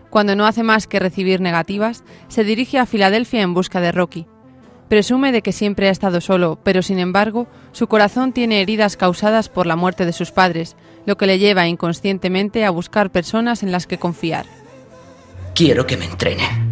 Cuando 0.09 0.35
no 0.35 0.47
hace 0.47 0.63
más 0.63 0.87
que 0.87 0.99
recibir 0.99 1.41
negativas, 1.41 2.03
se 2.29 2.43
dirige 2.43 2.79
a 2.79 2.85
Filadelfia 2.85 3.41
en 3.41 3.53
busca 3.53 3.79
de 3.81 3.91
Rocky. 3.91 4.25
Presume 4.87 5.31
de 5.31 5.43
que 5.43 5.51
siempre 5.51 5.87
ha 5.87 5.91
estado 5.91 6.19
solo, 6.19 6.59
pero 6.63 6.81
sin 6.81 6.97
embargo, 6.97 7.47
su 7.73 7.87
corazón 7.87 8.33
tiene 8.33 8.61
heridas 8.61 8.97
causadas 8.97 9.47
por 9.47 9.67
la 9.67 9.75
muerte 9.75 10.07
de 10.07 10.13
sus 10.13 10.31
padres, 10.31 10.75
lo 11.05 11.15
que 11.15 11.27
le 11.27 11.37
lleva 11.37 11.67
inconscientemente 11.67 12.65
a 12.65 12.71
buscar 12.71 13.11
personas 13.11 13.61
en 13.61 13.71
las 13.71 13.85
que 13.85 13.99
confiar. 13.99 14.47
Quiero 15.53 15.85
que 15.85 15.97
me 15.97 16.05
entrene. 16.05 16.68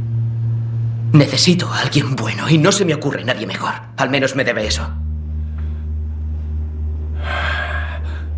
Necesito 1.13 1.67
a 1.67 1.79
alguien 1.79 2.15
bueno 2.15 2.49
y 2.49 2.57
no 2.57 2.71
se 2.71 2.85
me 2.85 2.93
ocurre 2.93 3.23
nadie 3.23 3.47
mejor. 3.47 3.73
Al 3.97 4.09
menos 4.09 4.35
me 4.35 4.43
debe 4.43 4.67
eso. 4.67 4.87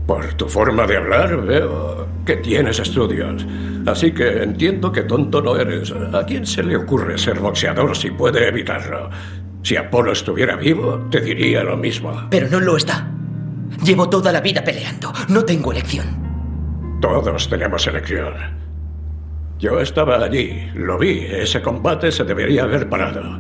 Por 0.06 0.34
tu 0.34 0.48
forma 0.48 0.88
de 0.88 0.98
hablar 0.98 1.42
veo 1.42 2.08
que 2.26 2.38
tienes 2.38 2.80
estudios. 2.80 3.46
Así 3.86 4.12
que 4.12 4.44
entiendo 4.44 4.92
que 4.92 5.04
tonto 5.04 5.42
no 5.42 5.56
eres. 5.56 5.94
¿A 6.14 6.26
quién 6.26 6.46
se 6.46 6.64
le 6.64 6.78
ocurre 6.78 7.18
ser 7.18 7.40
boxeador 7.40 7.96
si 7.96 8.12
puede 8.12 8.48
evitarlo? 8.48 9.10
Si 9.62 9.76
Apolo 9.76 10.12
estuviera 10.12 10.56
vivo, 10.56 11.08
te 11.12 11.22
diría 11.22 11.64
lo 11.64 11.78
mismo. 11.78 12.28
Pero 12.30 12.48
no 12.50 12.60
lo 12.60 12.78
está. 12.78 13.08
Llevo 13.84 14.10
toda 14.10 14.32
la 14.32 14.42
vida 14.42 14.64
peleando. 14.64 15.12
No 15.28 15.44
tengo 15.44 15.72
elección. 15.72 16.08
Todos 17.02 17.48
tenemos 17.50 17.86
elección. 17.88 18.59
Yo 19.60 19.82
estaba 19.82 20.24
allí, 20.24 20.72
lo 20.74 20.98
vi. 20.98 21.26
Ese 21.30 21.62
combate 21.62 22.14
se 22.14 22.24
debería 22.24 22.64
haber 22.64 22.88
parado. 22.88 23.38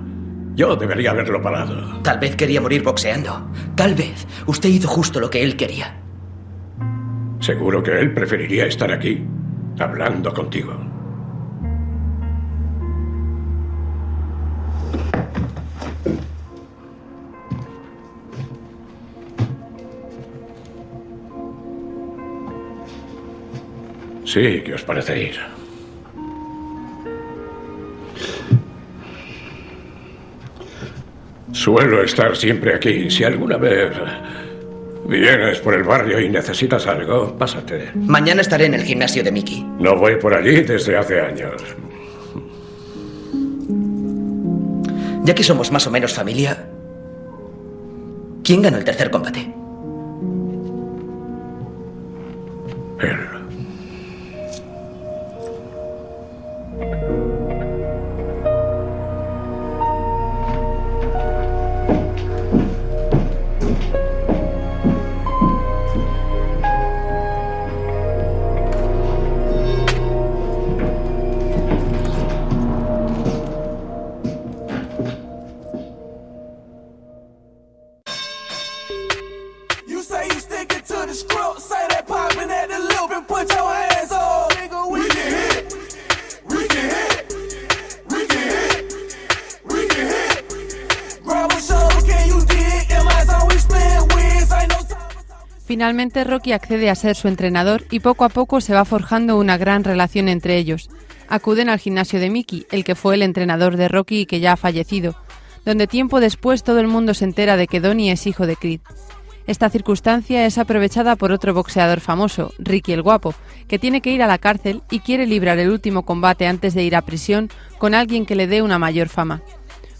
Yo 0.54 0.76
debería 0.76 1.12
haberlo 1.12 1.42
parado. 1.42 2.02
Tal 2.02 2.20
vez 2.20 2.36
quería 2.36 2.60
morir 2.60 2.84
boxeando. 2.84 3.50
Tal 3.76 3.96
vez 3.96 4.28
usted 4.46 4.68
hizo 4.68 4.90
justo 4.90 5.22
lo 5.22 5.30
que 5.30 5.42
él 5.42 5.56
quería. 5.56 5.96
Seguro 7.40 7.82
que 7.82 7.98
él 7.98 8.14
preferiría 8.14 8.66
estar 8.66 8.92
aquí, 8.92 9.24
hablando 9.80 10.34
contigo. 10.34 10.74
Sí, 24.26 24.62
¿qué 24.66 24.74
os 24.74 24.84
parece 24.84 25.24
ir? 25.24 25.59
Suelo 31.60 32.02
estar 32.02 32.38
siempre 32.38 32.74
aquí. 32.74 33.12
Si 33.12 33.26
alguna 33.26 33.58
vez 33.58 33.92
vienes 35.06 35.60
por 35.60 35.74
el 35.74 35.84
barrio 35.84 36.18
y 36.22 36.30
necesitas 36.30 36.88
algo, 36.88 37.38
pásate. 37.38 37.92
Mañana 37.96 38.40
estaré 38.40 38.68
en 38.68 38.76
el 38.76 38.84
gimnasio 38.84 39.26
de 39.26 39.32
Mickey. 39.34 39.66
No 39.78 39.98
voy 39.98 40.16
por 40.16 40.34
allí 40.34 40.62
desde 40.62 40.96
hace 40.96 41.20
años. 41.20 41.62
Ya 45.26 45.36
que 45.36 45.44
somos 45.44 45.70
más 45.70 45.86
o 45.86 45.92
menos 45.92 46.14
familia, 46.14 46.70
¿quién 48.42 48.62
ganó 48.62 48.78
el 48.78 48.86
tercer 48.86 49.12
combate? 49.12 49.54
Él. 53.02 53.39
Finalmente 95.90 96.24
Rocky 96.24 96.52
accede 96.52 96.92
a 96.92 96.94
ser 96.94 97.16
su 97.16 97.28
entrenador 97.28 97.84
y 97.90 98.00
poco 98.00 98.24
a 98.24 98.30
poco 98.30 98.62
se 98.62 98.76
va 98.76 98.86
forjando 98.86 99.40
una 99.40 99.58
gran 99.58 99.84
relación 99.84 100.30
entre 100.30 100.56
ellos. 100.58 100.88
Acuden 101.28 101.68
al 101.68 101.80
gimnasio 101.80 102.20
de 102.20 102.30
Mickey, 102.30 102.68
el 102.70 102.84
que 102.84 102.94
fue 102.94 103.16
el 103.16 103.24
entrenador 103.24 103.76
de 103.76 103.88
Rocky 103.88 104.20
y 104.20 104.26
que 104.28 104.40
ya 104.40 104.52
ha 104.52 104.56
fallecido, 104.56 105.16
donde 105.66 105.88
tiempo 105.88 106.20
después 106.20 106.62
todo 106.62 106.80
el 106.80 106.88
mundo 106.88 107.16
se 107.16 107.26
entera 107.26 107.58
de 107.58 107.66
que 107.66 107.80
Donnie 107.80 108.12
es 108.12 108.28
hijo 108.28 108.46
de 108.46 108.56
Creed. 108.56 108.82
Esta 109.48 109.72
circunstancia 109.72 110.46
es 110.46 110.60
aprovechada 110.60 111.16
por 111.16 111.32
otro 111.32 111.56
boxeador 111.56 112.02
famoso, 112.02 112.54
Ricky 112.60 112.94
el 112.94 113.02
Guapo, 113.02 113.34
que 113.68 113.80
tiene 113.80 114.02
que 114.02 114.12
ir 114.12 114.22
a 114.22 114.28
la 114.28 114.38
cárcel 114.38 114.84
y 114.92 115.00
quiere 115.00 115.26
librar 115.26 115.58
el 115.58 115.72
último 115.72 116.04
combate 116.04 116.46
antes 116.46 116.76
de 116.76 116.84
ir 116.84 116.96
a 116.96 117.02
prisión 117.02 117.50
con 117.80 117.96
alguien 117.96 118.28
que 118.28 118.36
le 118.36 118.46
dé 118.46 118.62
una 118.62 118.78
mayor 118.78 119.10
fama. 119.10 119.42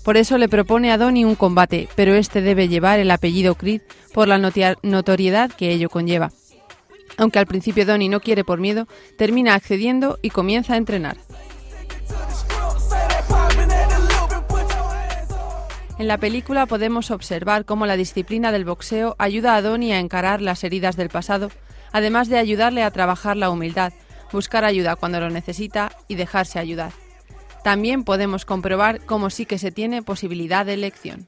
Por 0.04 0.18
eso 0.18 0.38
le 0.38 0.50
propone 0.50 0.92
a 0.92 0.98
Donnie 0.98 1.26
un 1.26 1.36
combate, 1.36 1.88
pero 1.96 2.16
este 2.16 2.42
debe 2.42 2.68
llevar 2.68 3.00
el 3.00 3.12
apellido 3.12 3.56
Creed 3.56 3.82
por 4.14 4.28
la 4.28 4.38
notoriedad 4.38 5.52
que 5.52 5.72
ello 5.72 5.90
conlleva. 5.90 6.32
Aunque 7.18 7.40
al 7.40 7.48
principio 7.48 7.86
Donnie 7.86 8.10
no 8.10 8.22
quiere 8.22 8.44
por 8.44 8.60
miedo, 8.60 8.88
termina 9.18 9.54
accediendo 9.54 10.18
y 10.22 10.30
comienza 10.30 10.74
a 10.74 10.78
entrenar. 10.78 11.18
En 16.00 16.08
la 16.08 16.18
película 16.18 16.66
podemos 16.66 17.12
observar 17.12 17.66
cómo 17.66 17.86
la 17.86 17.98
disciplina 17.98 18.54
del 18.54 18.64
boxeo 18.64 19.18
ayuda 19.20 19.58
a 19.58 19.62
Donnie 19.62 19.94
a 19.94 20.00
encarar 20.00 20.42
las 20.42 20.64
heridas 20.64 20.96
del 20.96 21.10
pasado, 21.10 21.52
además 21.92 22.30
de 22.30 22.38
ayudarle 22.38 22.84
a 22.84 22.92
trabajar 22.92 23.36
la 23.36 23.50
humildad, 23.50 23.92
buscar 24.32 24.64
ayuda 24.64 24.96
cuando 24.96 25.20
lo 25.20 25.30
necesita 25.30 25.92
y 26.08 26.16
dejarse 26.16 26.58
ayudar. 26.58 26.94
También 27.64 28.04
podemos 28.04 28.46
comprobar 28.46 29.02
cómo 29.06 29.30
sí 29.30 29.46
que 29.46 29.58
se 29.58 29.72
tiene 29.72 30.02
posibilidad 30.02 30.66
de 30.66 30.74
elección. 30.74 31.28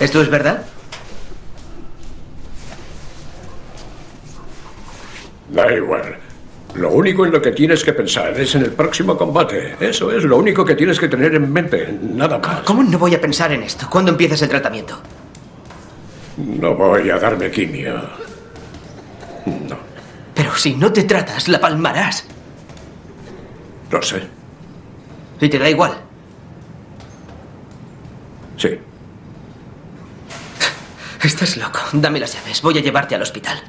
¿Esto 0.00 0.20
es 0.20 0.28
verdad? 0.28 0.64
Da 5.50 5.72
igual. 5.72 6.18
Lo 6.74 6.90
único 6.90 7.24
en 7.24 7.30
lo 7.30 7.40
que 7.40 7.52
tienes 7.52 7.84
que 7.84 7.92
pensar 7.92 8.38
es 8.38 8.54
en 8.56 8.62
el 8.62 8.72
próximo 8.72 9.16
combate. 9.16 9.76
Eso 9.78 10.10
es 10.10 10.24
lo 10.24 10.36
único 10.36 10.64
que 10.64 10.74
tienes 10.74 10.98
que 10.98 11.06
tener 11.06 11.34
en 11.36 11.52
mente, 11.52 11.96
nada 12.02 12.38
más. 12.38 12.62
¿Cómo 12.62 12.82
no 12.82 12.98
voy 12.98 13.14
a 13.14 13.20
pensar 13.20 13.52
en 13.52 13.62
esto? 13.62 13.86
¿Cuándo 13.88 14.10
empiezas 14.10 14.42
el 14.42 14.48
tratamiento? 14.48 14.98
No 16.36 16.74
voy 16.74 17.08
a 17.10 17.18
darme 17.18 17.50
quimio. 17.52 17.94
No, 19.46 19.76
Pero 20.54 20.62
si 20.62 20.76
no 20.76 20.92
te 20.92 21.02
tratas, 21.02 21.48
la 21.48 21.58
palmarás. 21.58 22.24
lo 23.90 24.00
sé. 24.00 24.22
Y 25.40 25.48
te 25.48 25.58
da 25.58 25.68
igual. 25.68 25.94
Sí. 28.56 28.78
Estás 31.24 31.56
loco. 31.56 31.80
Dame 31.92 32.20
las 32.20 32.34
llaves. 32.34 32.62
Voy 32.62 32.78
a 32.78 32.80
llevarte 32.80 33.16
al 33.16 33.22
hospital. 33.22 33.60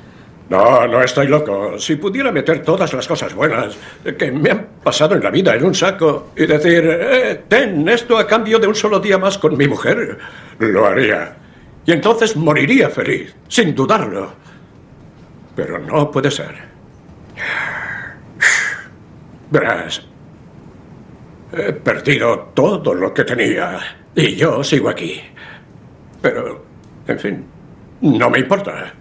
No, 0.50 0.86
no 0.86 1.02
estoy 1.02 1.26
loco. 1.26 1.80
Si 1.80 1.96
pudiera 1.96 2.32
meter 2.32 2.62
todas 2.62 2.94
las 2.94 3.08
cosas 3.08 3.34
buenas 3.34 3.76
que 4.20 4.32
me 4.32 4.52
han 4.52 4.68
pasado 4.84 5.16
en 5.16 5.24
la 5.24 5.32
vida 5.32 5.56
en 5.56 5.66
un 5.66 5.74
saco 5.74 6.34
y 6.38 6.46
decir, 6.46 6.88
eh, 6.88 7.46
ten 7.48 7.90
esto 7.90 8.20
a 8.20 8.28
cambio 8.28 8.60
de 8.60 8.68
un 8.68 8.76
solo 8.76 9.00
día 9.00 9.18
más 9.18 9.40
con 9.40 9.58
mi 9.58 9.68
mujer, 9.68 10.20
lo 10.60 10.86
haría. 10.86 11.36
Y 11.84 11.94
entonces 11.94 12.36
moriría 12.36 12.92
feliz, 12.92 13.34
sin 13.48 13.74
dudarlo. 13.74 14.34
Pero 15.56 15.80
no 15.80 16.12
puede 16.12 16.30
ser. 16.30 16.75
Verás, 19.52 20.06
he 21.54 21.74
perdido 21.74 22.52
todo 22.54 22.94
lo 22.94 23.14
que 23.14 23.24
tenía 23.24 23.80
y 24.16 24.36
yo 24.36 24.64
sigo 24.64 24.90
aquí. 24.90 25.22
Pero, 26.22 26.66
en 27.08 27.20
fin, 27.20 27.46
no 28.02 28.30
me 28.30 28.40
importa. 28.40 28.94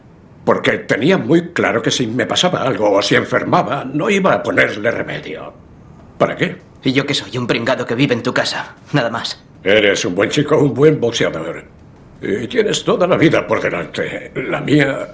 Porque 0.45 0.79
tenía 0.79 1.17
muy 1.17 1.53
claro 1.53 1.81
que 1.81 1.91
si 1.91 2.07
me 2.07 2.27
pasaba 2.27 2.63
algo 2.63 2.91
o 2.91 3.01
si 3.01 3.15
enfermaba, 3.15 3.85
no 3.85 4.11
iba 4.11 4.35
a 4.35 4.43
ponerle 4.43 4.91
remedio. 4.91 5.55
¿Para 6.19 6.37
qué? 6.37 6.59
Y 6.83 6.93
yo 6.93 7.07
que 7.07 7.15
soy 7.15 7.39
un 7.39 7.47
pringado 7.47 7.87
que 7.87 7.95
vive 7.95 8.13
en 8.13 8.23
tu 8.23 8.35
casa. 8.35 8.75
Nada 8.93 9.09
más. 9.09 9.43
Eres 9.63 10.05
un 10.05 10.15
buen 10.15 10.29
chico, 10.29 10.59
un 10.59 10.75
buen 10.75 11.01
boxeador. 11.01 11.65
Y 12.21 12.47
tienes 12.47 12.85
toda 12.85 13.07
la 13.07 13.17
vida 13.17 13.47
por 13.47 13.63
delante. 13.63 14.33
La 14.35 14.61
mía... 14.61 15.09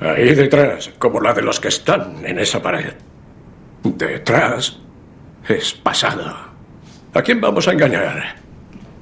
Ahí 0.00 0.34
detrás, 0.34 0.90
como 0.98 1.20
la 1.20 1.32
de 1.32 1.42
los 1.42 1.58
que 1.58 1.68
están 1.68 2.24
en 2.24 2.38
esa 2.38 2.62
pared. 2.62 2.92
Detrás 3.82 4.78
es 5.48 5.72
pasado. 5.72 6.34
¿A 7.14 7.22
quién 7.22 7.40
vamos 7.40 7.66
a 7.66 7.72
engañar? 7.72 8.36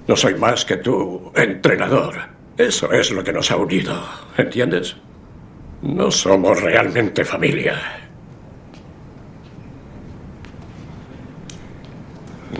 No 0.06 0.16
soy 0.16 0.34
más 0.34 0.64
que 0.64 0.76
tu 0.76 1.32
entrenador. 1.34 2.14
Eso 2.56 2.92
es 2.92 3.10
lo 3.10 3.24
que 3.24 3.32
nos 3.32 3.50
ha 3.50 3.56
unido, 3.56 4.00
¿entiendes? 4.36 4.96
No 5.82 6.10
somos 6.10 6.62
realmente 6.62 7.24
familia. 7.24 7.74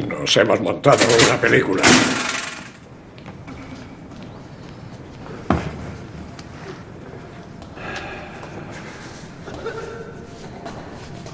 Nos 0.09 0.37
hemos 0.37 0.61
montado 0.61 1.05
una 1.29 1.41
película. 1.41 1.83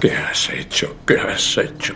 ¿Qué 0.00 0.12
has 0.12 0.48
hecho? 0.48 0.96
¿Qué 1.06 1.18
has 1.18 1.58
hecho? 1.58 1.94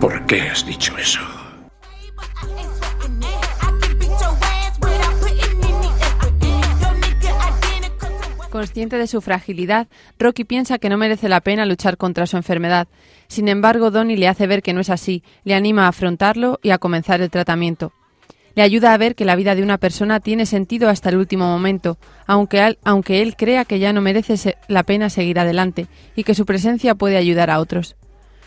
¿Por 0.00 0.26
qué 0.26 0.42
has 0.42 0.64
dicho 0.64 0.96
eso? 0.96 1.18
Consciente 8.52 8.96
de 8.96 9.08
su 9.08 9.20
fragilidad, 9.20 9.88
Rocky 10.20 10.44
piensa 10.44 10.78
que 10.78 10.88
no 10.88 10.96
merece 10.96 11.28
la 11.28 11.40
pena 11.40 11.66
luchar 11.66 11.96
contra 11.96 12.28
su 12.28 12.36
enfermedad. 12.36 12.86
Sin 13.26 13.48
embargo, 13.48 13.90
Donnie 13.90 14.16
le 14.16 14.28
hace 14.28 14.46
ver 14.46 14.62
que 14.62 14.72
no 14.72 14.80
es 14.80 14.90
así, 14.90 15.24
le 15.42 15.56
anima 15.56 15.86
a 15.86 15.88
afrontarlo 15.88 16.60
y 16.62 16.70
a 16.70 16.78
comenzar 16.78 17.20
el 17.20 17.30
tratamiento. 17.30 17.92
Le 18.54 18.62
ayuda 18.62 18.94
a 18.94 18.98
ver 18.98 19.14
que 19.14 19.24
la 19.24 19.36
vida 19.36 19.54
de 19.54 19.62
una 19.62 19.78
persona 19.78 20.20
tiene 20.20 20.46
sentido 20.46 20.88
hasta 20.88 21.08
el 21.08 21.16
último 21.16 21.46
momento, 21.46 21.98
aunque, 22.26 22.78
aunque 22.84 23.20
él 23.20 23.36
crea 23.36 23.64
que 23.64 23.80
ya 23.80 23.92
no 23.92 24.00
merece 24.00 24.56
la 24.68 24.84
pena 24.84 25.10
seguir 25.10 25.38
adelante 25.40 25.86
y 26.14 26.22
que 26.22 26.34
su 26.34 26.46
presencia 26.46 26.94
puede 26.94 27.16
ayudar 27.16 27.50
a 27.50 27.58
otros. 27.58 27.96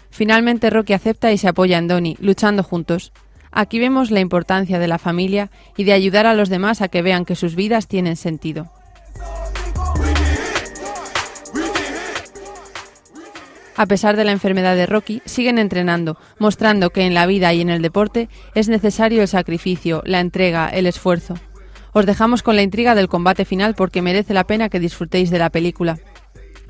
Finalmente 0.10 0.70
Rocky 0.70 0.94
acepta 0.94 1.32
y 1.34 1.38
se 1.38 1.50
apoya 1.50 1.78
en 1.78 1.88
Donnie, 1.88 2.16
luchando 2.20 2.64
juntos. 2.64 3.12
Aquí 3.52 3.80
vemos 3.80 4.10
la 4.12 4.22
importancia 4.22 4.80
de 4.80 4.88
la 4.88 4.98
familia 4.98 5.52
y 5.76 5.84
de 5.84 5.94
ayudar 5.94 6.26
a 6.26 6.34
los 6.34 6.50
demás 6.50 6.82
a 6.82 6.88
que 6.88 7.02
vean 7.02 7.26
que 7.26 7.36
sus 7.36 7.56
vidas 7.56 7.88
tienen 7.88 8.16
sentido. 8.16 8.72
A 13.78 13.86
pesar 13.86 14.18
de 14.18 14.24
la 14.24 14.32
enfermedad 14.32 14.76
de 14.76 14.88
Rocky, 14.88 15.22
siguen 15.26 15.60
entrenando, 15.60 16.18
mostrando 16.40 16.90
que 16.90 17.06
en 17.06 17.14
la 17.14 17.28
vida 17.28 17.54
y 17.54 17.62
en 17.62 17.70
el 17.70 17.84
deporte 17.84 18.28
es 18.56 18.70
necesario 18.70 19.22
el 19.22 19.28
sacrificio, 19.28 20.02
la 20.04 20.20
entrega, 20.20 20.68
el 20.68 20.88
esfuerzo. 20.88 21.36
Os 21.94 22.08
dejamos 22.08 22.42
con 22.42 22.56
la 22.56 22.64
intriga 22.64 22.96
del 22.96 23.08
combate 23.08 23.46
final 23.46 23.76
porque 23.76 24.02
merece 24.02 24.34
la 24.34 24.46
pena 24.46 24.70
que 24.70 24.80
disfrutéis 24.80 25.30
de 25.30 25.38
la 25.38 25.52
película. 25.52 26.00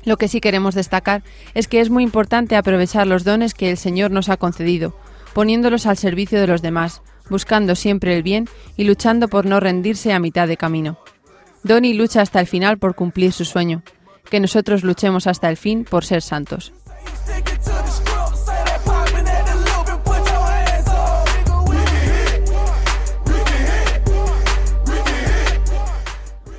Lo 0.04 0.18
que 0.18 0.28
sí 0.28 0.40
queremos 0.40 0.74
destacar 0.74 1.22
es 1.54 1.66
que 1.66 1.80
es 1.80 1.88
muy 1.88 2.02
importante 2.02 2.56
aprovechar 2.56 3.06
los 3.06 3.24
dones 3.24 3.54
que 3.54 3.70
el 3.70 3.78
Señor 3.78 4.10
nos 4.10 4.28
ha 4.28 4.36
concedido, 4.36 4.94
poniéndolos 5.32 5.86
al 5.86 5.96
servicio 5.96 6.38
de 6.40 6.46
los 6.46 6.60
demás, 6.60 7.00
buscando 7.30 7.74
siempre 7.74 8.14
el 8.14 8.22
bien 8.22 8.48
y 8.76 8.84
luchando 8.84 9.28
por 9.28 9.46
no 9.46 9.60
rendirse 9.60 10.12
a 10.12 10.18
mitad 10.18 10.46
de 10.46 10.58
camino. 10.58 10.98
Donnie 11.62 11.94
lucha 11.94 12.20
hasta 12.20 12.40
el 12.40 12.46
final 12.46 12.78
por 12.78 12.94
cumplir 12.94 13.32
su 13.32 13.46
sueño. 13.46 13.82
Que 14.30 14.40
nosotros 14.40 14.84
luchemos 14.84 15.26
hasta 15.26 15.48
el 15.48 15.56
fin 15.56 15.84
por 15.84 16.04
ser 16.04 16.20
santos. 16.20 16.74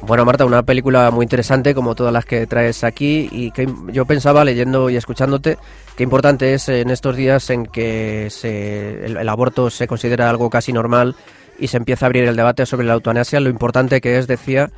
Bueno, 0.01 0.26
Marta, 0.26 0.45
una 0.45 0.63
película 0.63 1.11
muy 1.11 1.24
interesante 1.26 1.76
como 1.76 1.93
todas 1.93 2.11
las 2.11 2.26
que 2.26 2.47
traes 2.47 2.84
aquí 2.84 3.30
y 3.32 3.51
que 3.51 3.72
yo 3.91 4.05
pensaba 4.05 4.43
leyendo 4.43 4.89
y 4.89 4.95
escuchándote 4.95 5.57
qué 5.95 6.03
importante 6.03 6.53
es 6.55 6.67
en 6.70 6.89
estos 6.89 7.15
días 7.15 7.49
en 7.51 7.67
que 7.67 8.30
se- 8.32 9.05
el, 9.05 9.30
aborto 9.30 9.70
se 9.70 9.88
considera 9.88 10.30
algo 10.30 10.49
casi 10.49 10.74
normal 10.74 11.15
y 11.59 11.67
se 11.67 11.78
empieza 11.78 12.05
a 12.05 12.07
abrir 12.07 12.24
el 12.24 12.36
debate 12.36 12.65
sobre 12.65 12.88
la 12.88 12.93
eutanasia, 12.93 13.39
lo 13.39 13.49
importante 13.49 14.01
que 14.01 14.17
es, 14.17 14.26
decía, 14.26 14.72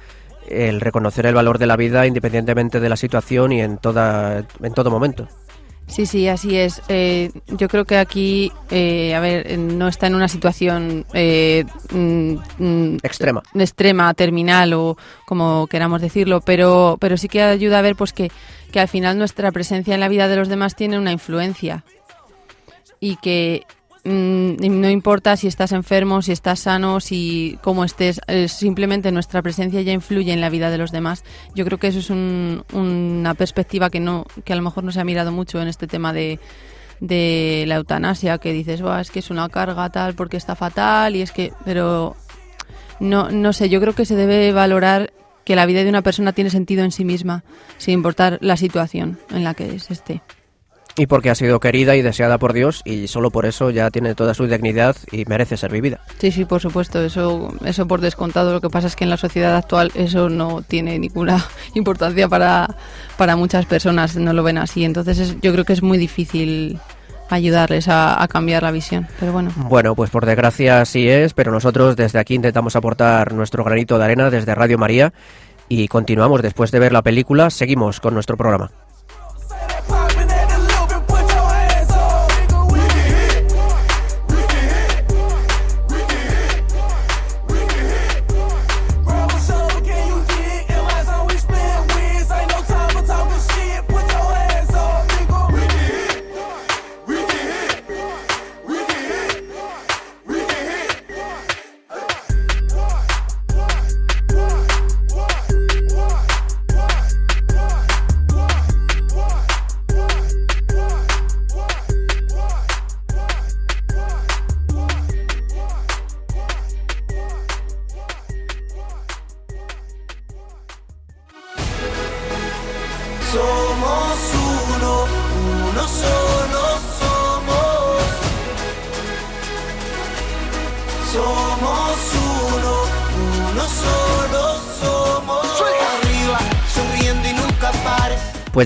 el 0.50 0.82
reconocer 0.82 1.26
el 1.28 1.36
valor 1.36 1.60
de 1.60 1.68
la 1.68 1.78
vida 1.78 2.06
independientemente 2.08 2.82
de 2.82 2.90
la 2.90 2.98
situación 2.98 3.54
y 3.54 3.62
en, 3.62 3.78
toda, 3.78 4.44
en 4.62 4.74
todo 4.74 4.92
momento. 4.92 5.30
Sí, 5.92 6.06
sí, 6.06 6.30
así 6.30 6.58
es. 6.58 6.82
Eh, 6.88 7.32
yo 7.50 7.68
creo 7.68 7.84
que 7.84 7.98
aquí, 7.98 8.50
eh, 8.70 9.14
a 9.14 9.20
ver, 9.20 9.60
no 9.60 9.90
está 9.90 10.08
en 10.08 10.16
una 10.16 10.30
situación 10.30 11.06
eh, 11.14 11.66
mm, 11.92 12.36
mm, 12.60 12.98
Extrema. 13.04 13.44
extrema, 13.54 14.14
terminal 14.14 14.74
o 14.74 14.96
como 15.26 15.68
queramos 15.68 16.02
decirlo, 16.02 16.40
pero, 16.40 16.98
pero 17.02 17.18
sí 17.18 17.28
que 17.28 17.42
ayuda 17.42 17.80
a 17.80 17.82
ver 17.82 17.98
pues 17.98 18.14
que, 18.14 18.32
que 18.72 18.80
al 18.80 18.88
final 18.88 19.18
nuestra 19.18 19.52
presencia 19.52 19.94
en 19.94 20.00
la 20.00 20.08
vida 20.08 20.30
de 20.30 20.38
los 20.38 20.48
demás 20.48 20.78
tiene 20.78 20.98
una 20.98 21.12
influencia 21.12 21.84
y 23.02 23.18
que 23.18 23.66
no 24.04 24.90
importa 24.90 25.38
si 25.38 25.48
estás 25.48 25.72
enfermo, 25.72 26.22
si 26.22 26.32
estás 26.32 26.62
sano, 26.62 27.00
si 27.00 27.60
cómo 27.62 27.84
estés, 27.86 28.20
eh, 28.28 28.48
simplemente 28.48 29.12
nuestra 29.12 29.42
presencia 29.42 29.82
ya 29.82 29.92
influye 29.94 30.34
en 30.34 30.42
la 30.42 30.50
vida 30.50 30.70
de 30.72 30.78
los 30.78 30.92
demás. 30.92 31.24
Yo 31.54 31.66
creo 31.66 31.78
que 31.78 31.88
eso 31.88 32.00
es 32.00 32.10
un- 32.10 32.64
una 32.74 33.34
perspectiva 33.36 33.90
que 33.90 34.00
no 34.00 34.26
que 34.44 34.54
a 34.54 34.56
lo 34.56 34.64
mejor 34.64 34.84
no 34.84 34.92
se 34.92 35.00
ha 35.00 35.04
mirado 35.04 35.32
mucho 35.32 35.62
en 35.62 35.68
este 35.68 35.88
tema 35.88 36.14
de 36.14 36.40
la 37.68 37.76
eutanasia, 37.76 38.38
que 38.38 38.54
dices, 38.54 38.82
"Buah, 38.82 39.02
es 39.02 39.12
que 39.12 39.20
es 39.20 39.30
una 39.30 39.50
carga 39.50 39.90
tal 39.90 40.14
porque 40.16 40.38
está 40.38 40.56
fatal 40.56 41.16
y 41.16 41.22
es 41.22 41.32
que, 41.32 41.52
pero 41.66 42.16
no, 43.00 43.32
no 43.32 43.54
sé, 43.54 43.70
yo 43.70 43.82
creo 43.82 43.94
que 43.94 44.06
se 44.06 44.16
debe 44.16 44.52
valorar 44.52 45.12
que 45.44 45.56
la 45.56 45.66
vida 45.66 45.84
de 45.84 45.90
una 45.90 46.04
persona 46.04 46.34
tiene 46.34 46.52
sentido 46.52 46.84
en 46.84 46.92
sí 46.92 47.04
misma, 47.04 47.44
sin 47.78 47.96
importar 47.96 48.38
la 48.42 48.58
situación 48.58 49.18
en 49.32 49.44
la 49.44 49.56
que 49.56 49.80
se 49.80 49.94
esté. 49.94 50.22
Y 51.02 51.08
porque 51.08 51.32
ha 51.32 51.36
sido 51.36 51.60
querida 51.60 51.96
y 51.96 52.04
deseada 52.04 52.38
por 52.38 52.54
Dios 52.54 52.84
y 52.86 53.08
solo 53.08 53.32
por 53.32 53.48
eso 53.48 53.72
ya 53.72 53.90
tiene 53.90 54.14
toda 54.14 54.36
su 54.36 54.46
dignidad 54.46 54.96
y 55.12 55.26
merece 55.26 55.58
ser 55.58 55.72
vivida. 55.72 56.00
Sí, 56.20 56.32
sí, 56.32 56.46
por 56.46 56.62
supuesto, 56.62 57.02
eso, 57.04 57.52
eso 57.66 57.88
por 57.88 58.02
descontado. 58.02 58.52
Lo 58.54 58.62
que 58.62 58.70
pasa 58.70 58.86
es 58.86 58.96
que 58.96 59.04
en 59.06 59.10
la 59.10 59.18
sociedad 59.18 59.56
actual 59.56 59.92
eso 59.96 60.30
no 60.30 60.62
tiene 60.62 61.00
ninguna 61.00 61.44
importancia 61.74 62.28
para, 62.28 62.76
para 63.18 63.36
muchas 63.36 63.66
personas, 63.66 64.16
no 64.16 64.32
lo 64.34 64.44
ven 64.44 64.60
así. 64.60 64.86
Entonces 64.86 65.18
es- 65.18 65.42
yo 65.42 65.52
creo 65.54 65.66
que 65.66 65.74
es 65.74 65.82
muy 65.82 65.98
difícil 65.98 66.80
ayudarles 67.32 67.88
a, 67.88 68.22
a 68.22 68.28
cambiar 68.28 68.62
la 68.62 68.70
visión. 68.70 69.08
Pero 69.20 69.32
bueno, 69.32 69.52
Bueno, 69.56 69.96
pues 69.96 70.12
por 70.12 70.28
desgracia 70.28 70.82
así 70.82 71.10
es, 71.10 71.34
pero 71.34 71.52
nosotros 71.52 71.96
desde 71.96 72.20
aquí 72.20 72.36
intentamos 72.36 72.76
aportar 72.76 73.34
nuestro 73.34 73.64
granito 73.64 73.98
de 73.98 74.04
arena 74.06 74.30
desde 74.30 74.54
Radio 74.54 74.78
María 74.78 75.14
y 75.68 75.88
continuamos 75.88 76.44
después 76.44 76.70
de 76.70 76.78
ver 76.78 76.92
la 76.94 77.02
película, 77.02 77.50
seguimos 77.50 78.00
con 78.00 78.14
nuestro 78.14 78.38
programa. 78.38 78.70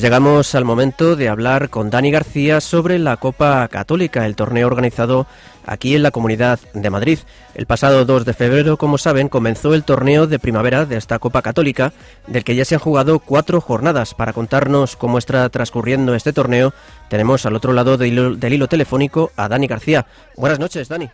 Llegamos 0.06 0.54
al 0.54 0.66
momento 0.66 1.16
de 1.16 1.30
hablar 1.30 1.72
con 1.72 1.90
Dani 1.90 2.12
García 2.12 2.62
sobre 2.62 3.00
la 3.00 3.18
Copa 3.18 3.68
Católica, 3.70 4.28
el 4.28 4.36
torneo 4.36 4.68
organizado 4.68 5.26
aquí 5.66 5.96
en 5.96 6.04
la 6.04 6.12
Comunidad 6.12 6.60
de 6.76 6.92
Madrid. 6.92 7.18
El 7.56 7.66
pasado 7.66 8.06
2 8.06 8.24
de 8.24 8.36
febrero, 8.36 8.78
como 8.78 9.00
saben, 9.00 9.30
comenzó 9.30 9.74
el 9.74 9.84
torneo 9.84 10.28
de 10.28 10.38
primavera 10.38 10.86
de 10.86 10.98
esta 10.98 11.18
Copa 11.18 11.42
Católica, 11.42 11.92
del 12.28 12.44
que 12.44 12.56
ya 12.56 12.66
se 12.66 12.76
han 12.76 12.82
jugado 12.82 13.18
cuatro 13.18 13.60
jornadas. 13.62 14.14
Para 14.14 14.32
contarnos 14.32 14.96
cómo 14.96 15.18
está 15.18 15.50
transcurriendo 15.50 16.14
este 16.14 16.34
torneo, 16.34 16.72
tenemos 17.10 17.48
al 17.48 17.56
otro 17.56 17.74
lado 17.74 17.98
del 17.98 18.10
hilo, 18.10 18.36
del 18.36 18.54
hilo 18.54 18.68
telefónico 18.68 19.32
a 19.36 19.50
Dani 19.50 19.66
García. 19.66 20.06
Buenas 20.38 20.60
noches, 20.60 20.88
Dani. 20.88 21.10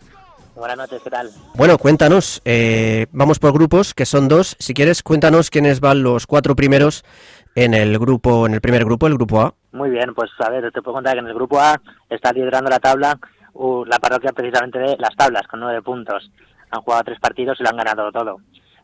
Buenas 0.54 0.76
noches, 0.76 1.02
¿qué 1.02 1.10
tal? 1.10 1.32
Bueno, 1.56 1.78
cuéntanos, 1.78 2.42
eh, 2.44 3.08
vamos 3.14 3.40
por 3.40 3.54
grupos, 3.54 3.94
que 3.94 4.06
son 4.06 4.28
dos. 4.28 4.58
Si 4.60 4.74
quieres, 4.74 5.02
cuéntanos 5.02 5.50
quiénes 5.50 5.80
van 5.80 6.04
los 6.04 6.28
cuatro 6.28 6.58
primeros 6.58 7.06
en 7.56 7.74
el 7.74 7.98
grupo, 8.00 8.46
en 8.46 8.54
el 8.54 8.62
primer 8.62 8.86
grupo, 8.86 9.08
el 9.08 9.16
grupo 9.16 9.42
A. 9.42 9.54
Muy 9.72 9.90
bien, 9.90 10.14
pues 10.14 10.32
a 10.40 10.50
ver, 10.50 10.72
te 10.72 10.82
puedo 10.82 10.96
contar 10.96 11.14
que 11.14 11.20
en 11.20 11.28
el 11.28 11.34
grupo 11.34 11.60
A 11.60 11.80
está 12.10 12.32
liderando 12.34 12.70
la 12.70 12.80
tabla 12.80 13.18
uh, 13.54 13.86
la 13.86 14.00
parroquia 14.00 14.32
precisamente 14.32 14.80
de 14.80 14.98
Las 14.98 15.16
Tablas, 15.16 15.48
con 15.48 15.60
nueve 15.60 15.82
puntos. 15.82 16.32
Han 16.72 16.82
jugado 16.82 17.04
tres 17.04 17.20
partidos 17.20 17.60
y 17.60 17.64
lo 17.64 17.70
han 17.70 17.78
ganado 17.78 18.12
todo. 18.12 18.38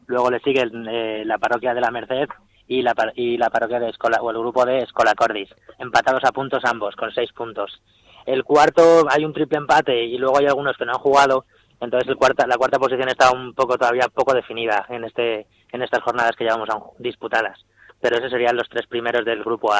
Luego 0.07 0.31
le 0.31 0.39
sigue 0.39 0.69
eh, 0.89 1.23
la 1.25 1.37
parroquia 1.37 1.73
de 1.73 1.81
la 1.81 1.91
Merced 1.91 2.27
y 2.67 2.81
la, 2.81 2.93
y 3.15 3.37
la 3.37 3.49
parroquia 3.49 3.79
de 3.79 3.89
Escola, 3.89 4.19
o 4.21 4.31
el 4.31 4.37
grupo 4.37 4.65
de 4.65 4.79
Escola 4.79 5.13
Cordis, 5.15 5.49
empatados 5.79 6.23
a 6.23 6.31
puntos 6.31 6.63
ambos, 6.65 6.95
con 6.95 7.11
seis 7.11 7.31
puntos. 7.33 7.81
El 8.25 8.43
cuarto 8.43 9.05
hay 9.09 9.23
un 9.23 9.33
triple 9.33 9.57
empate 9.57 10.05
y 10.05 10.17
luego 10.17 10.37
hay 10.37 10.47
algunos 10.47 10.75
que 10.77 10.85
no 10.85 10.93
han 10.93 10.99
jugado, 10.99 11.45
entonces 11.79 12.09
el 12.09 12.17
cuarta, 12.17 12.45
la 12.45 12.57
cuarta 12.57 12.79
posición 12.79 13.07
está 13.07 13.31
un 13.31 13.53
poco 13.53 13.77
todavía 13.77 14.07
poco 14.13 14.33
definida 14.33 14.85
en 14.89 15.05
este 15.05 15.47
en 15.71 15.81
estas 15.81 16.01
jornadas 16.01 16.35
que 16.35 16.43
llevamos 16.43 16.69
disputadas. 16.99 17.57
Pero 18.01 18.17
esos 18.17 18.31
serían 18.31 18.55
los 18.55 18.69
tres 18.69 18.85
primeros 18.87 19.25
del 19.25 19.43
grupo 19.43 19.73
A. 19.73 19.79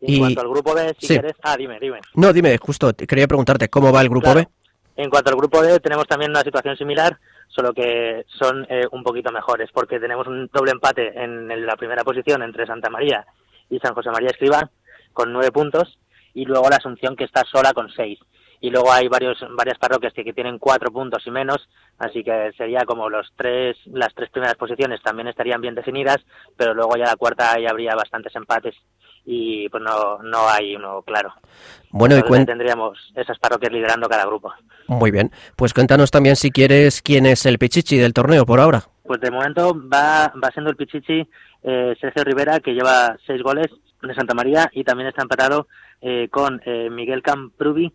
En 0.00 0.14
Y- 0.14 0.18
cuanto 0.18 0.40
al 0.40 0.48
grupo 0.48 0.74
B, 0.74 0.94
si 0.98 1.06
Sí. 1.06 1.12
quieres... 1.14 1.34
Ah, 1.42 1.56
dime, 1.56 1.78
dime. 1.80 2.00
No, 2.14 2.32
dime, 2.32 2.58
justo, 2.58 2.92
quería 2.94 3.28
preguntarte, 3.28 3.68
¿cómo 3.68 3.92
va 3.92 4.00
el 4.00 4.08
grupo 4.08 4.32
Claro. 4.32 4.40
B? 4.40 4.48
En 4.96 5.08
cuanto 5.08 5.30
al 5.30 5.36
grupo 5.36 5.62
D, 5.62 5.78
tenemos 5.80 6.06
también 6.06 6.30
una 6.32 6.42
situación 6.42 6.76
similar, 6.76 7.16
solo 7.48 7.72
que 7.72 8.24
son 8.38 8.66
eh, 8.68 8.86
un 8.90 9.02
poquito 9.04 9.30
mejores, 9.32 9.70
porque 9.72 10.00
tenemos 10.00 10.26
un 10.26 10.50
doble 10.52 10.72
empate 10.72 11.08
en 11.22 11.50
el- 11.50 11.64
la 11.64 11.76
primera 11.76 12.02
posición 12.02 12.42
entre 12.42 12.66
Santa 12.66 12.90
María 12.90 13.24
y 13.70 13.78
San 13.78 13.94
José 13.94 14.10
María 14.10 14.30
Escribá, 14.30 14.68
con 15.12 15.32
nueve 15.32 15.50
puntos, 15.52 15.98
y 16.34 16.44
luego 16.44 16.68
la 16.68 16.76
Asunción, 16.76 17.14
que 17.14 17.24
está 17.24 17.42
sola 17.44 17.72
con 17.72 17.88
seis. 17.94 18.18
Y 18.62 18.70
luego 18.70 18.90
hay 18.92 19.08
varios, 19.08 19.36
varias 19.56 19.76
parroquias 19.76 20.12
que, 20.14 20.22
que 20.24 20.32
tienen 20.32 20.58
cuatro 20.58 20.90
puntos 20.90 21.26
y 21.26 21.30
menos, 21.32 21.68
así 21.98 22.22
que 22.22 22.52
sería 22.56 22.84
como 22.86 23.10
los 23.10 23.26
tres, 23.36 23.76
las 23.86 24.14
tres 24.14 24.30
primeras 24.30 24.54
posiciones 24.54 25.02
también 25.02 25.26
estarían 25.28 25.60
bien 25.60 25.74
definidas, 25.74 26.18
pero 26.56 26.72
luego 26.72 26.96
ya 26.96 27.04
la 27.06 27.16
cuarta 27.16 27.58
ya 27.60 27.70
habría 27.70 27.94
bastantes 27.96 28.34
empates 28.36 28.76
y 29.24 29.68
pues 29.68 29.82
no, 29.82 30.18
no 30.22 30.48
hay 30.48 30.76
uno 30.76 31.02
claro. 31.02 31.34
Bueno, 31.90 32.16
y 32.16 32.22
cuen- 32.22 32.46
tendríamos 32.46 32.96
esas 33.16 33.36
parroquias 33.40 33.72
liderando 33.72 34.08
cada 34.08 34.26
grupo. 34.26 34.52
Muy 34.86 35.10
bien, 35.10 35.32
pues 35.56 35.74
cuéntanos 35.74 36.10
también 36.12 36.36
si 36.36 36.50
quieres 36.52 37.02
quién 37.02 37.26
es 37.26 37.44
el 37.46 37.58
pichichi 37.58 37.98
del 37.98 38.14
torneo 38.14 38.46
por 38.46 38.60
ahora. 38.60 38.84
Pues 39.04 39.20
de 39.20 39.30
momento 39.32 39.74
va, 39.92 40.32
va 40.42 40.50
siendo 40.52 40.70
el 40.70 40.76
Pichichi 40.76 41.28
eh, 41.64 41.96
Sergio 42.00 42.22
Rivera, 42.22 42.60
que 42.60 42.72
lleva 42.72 43.16
seis 43.26 43.42
goles 43.42 43.66
de 44.00 44.14
Santa 44.14 44.32
María 44.34 44.70
y 44.72 44.84
también 44.84 45.08
está 45.08 45.22
empatado 45.22 45.66
eh, 46.00 46.28
con 46.30 46.60
eh, 46.64 46.88
Miguel 46.90 47.20
Camprubi, 47.22 47.92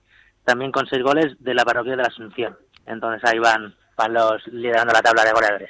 también 0.48 0.72
con 0.72 0.88
seis 0.88 1.04
goles 1.04 1.36
de 1.40 1.54
la 1.54 1.66
parroquia 1.66 1.92
de 1.92 2.04
la 2.04 2.08
Asunción. 2.08 2.58
Entonces 2.86 3.22
ahí 3.30 3.38
van, 3.38 3.76
van 3.98 4.14
los 4.14 4.48
liderando 4.48 4.94
la 4.94 5.02
tabla 5.02 5.26
de 5.26 5.34
goleadores. 5.34 5.70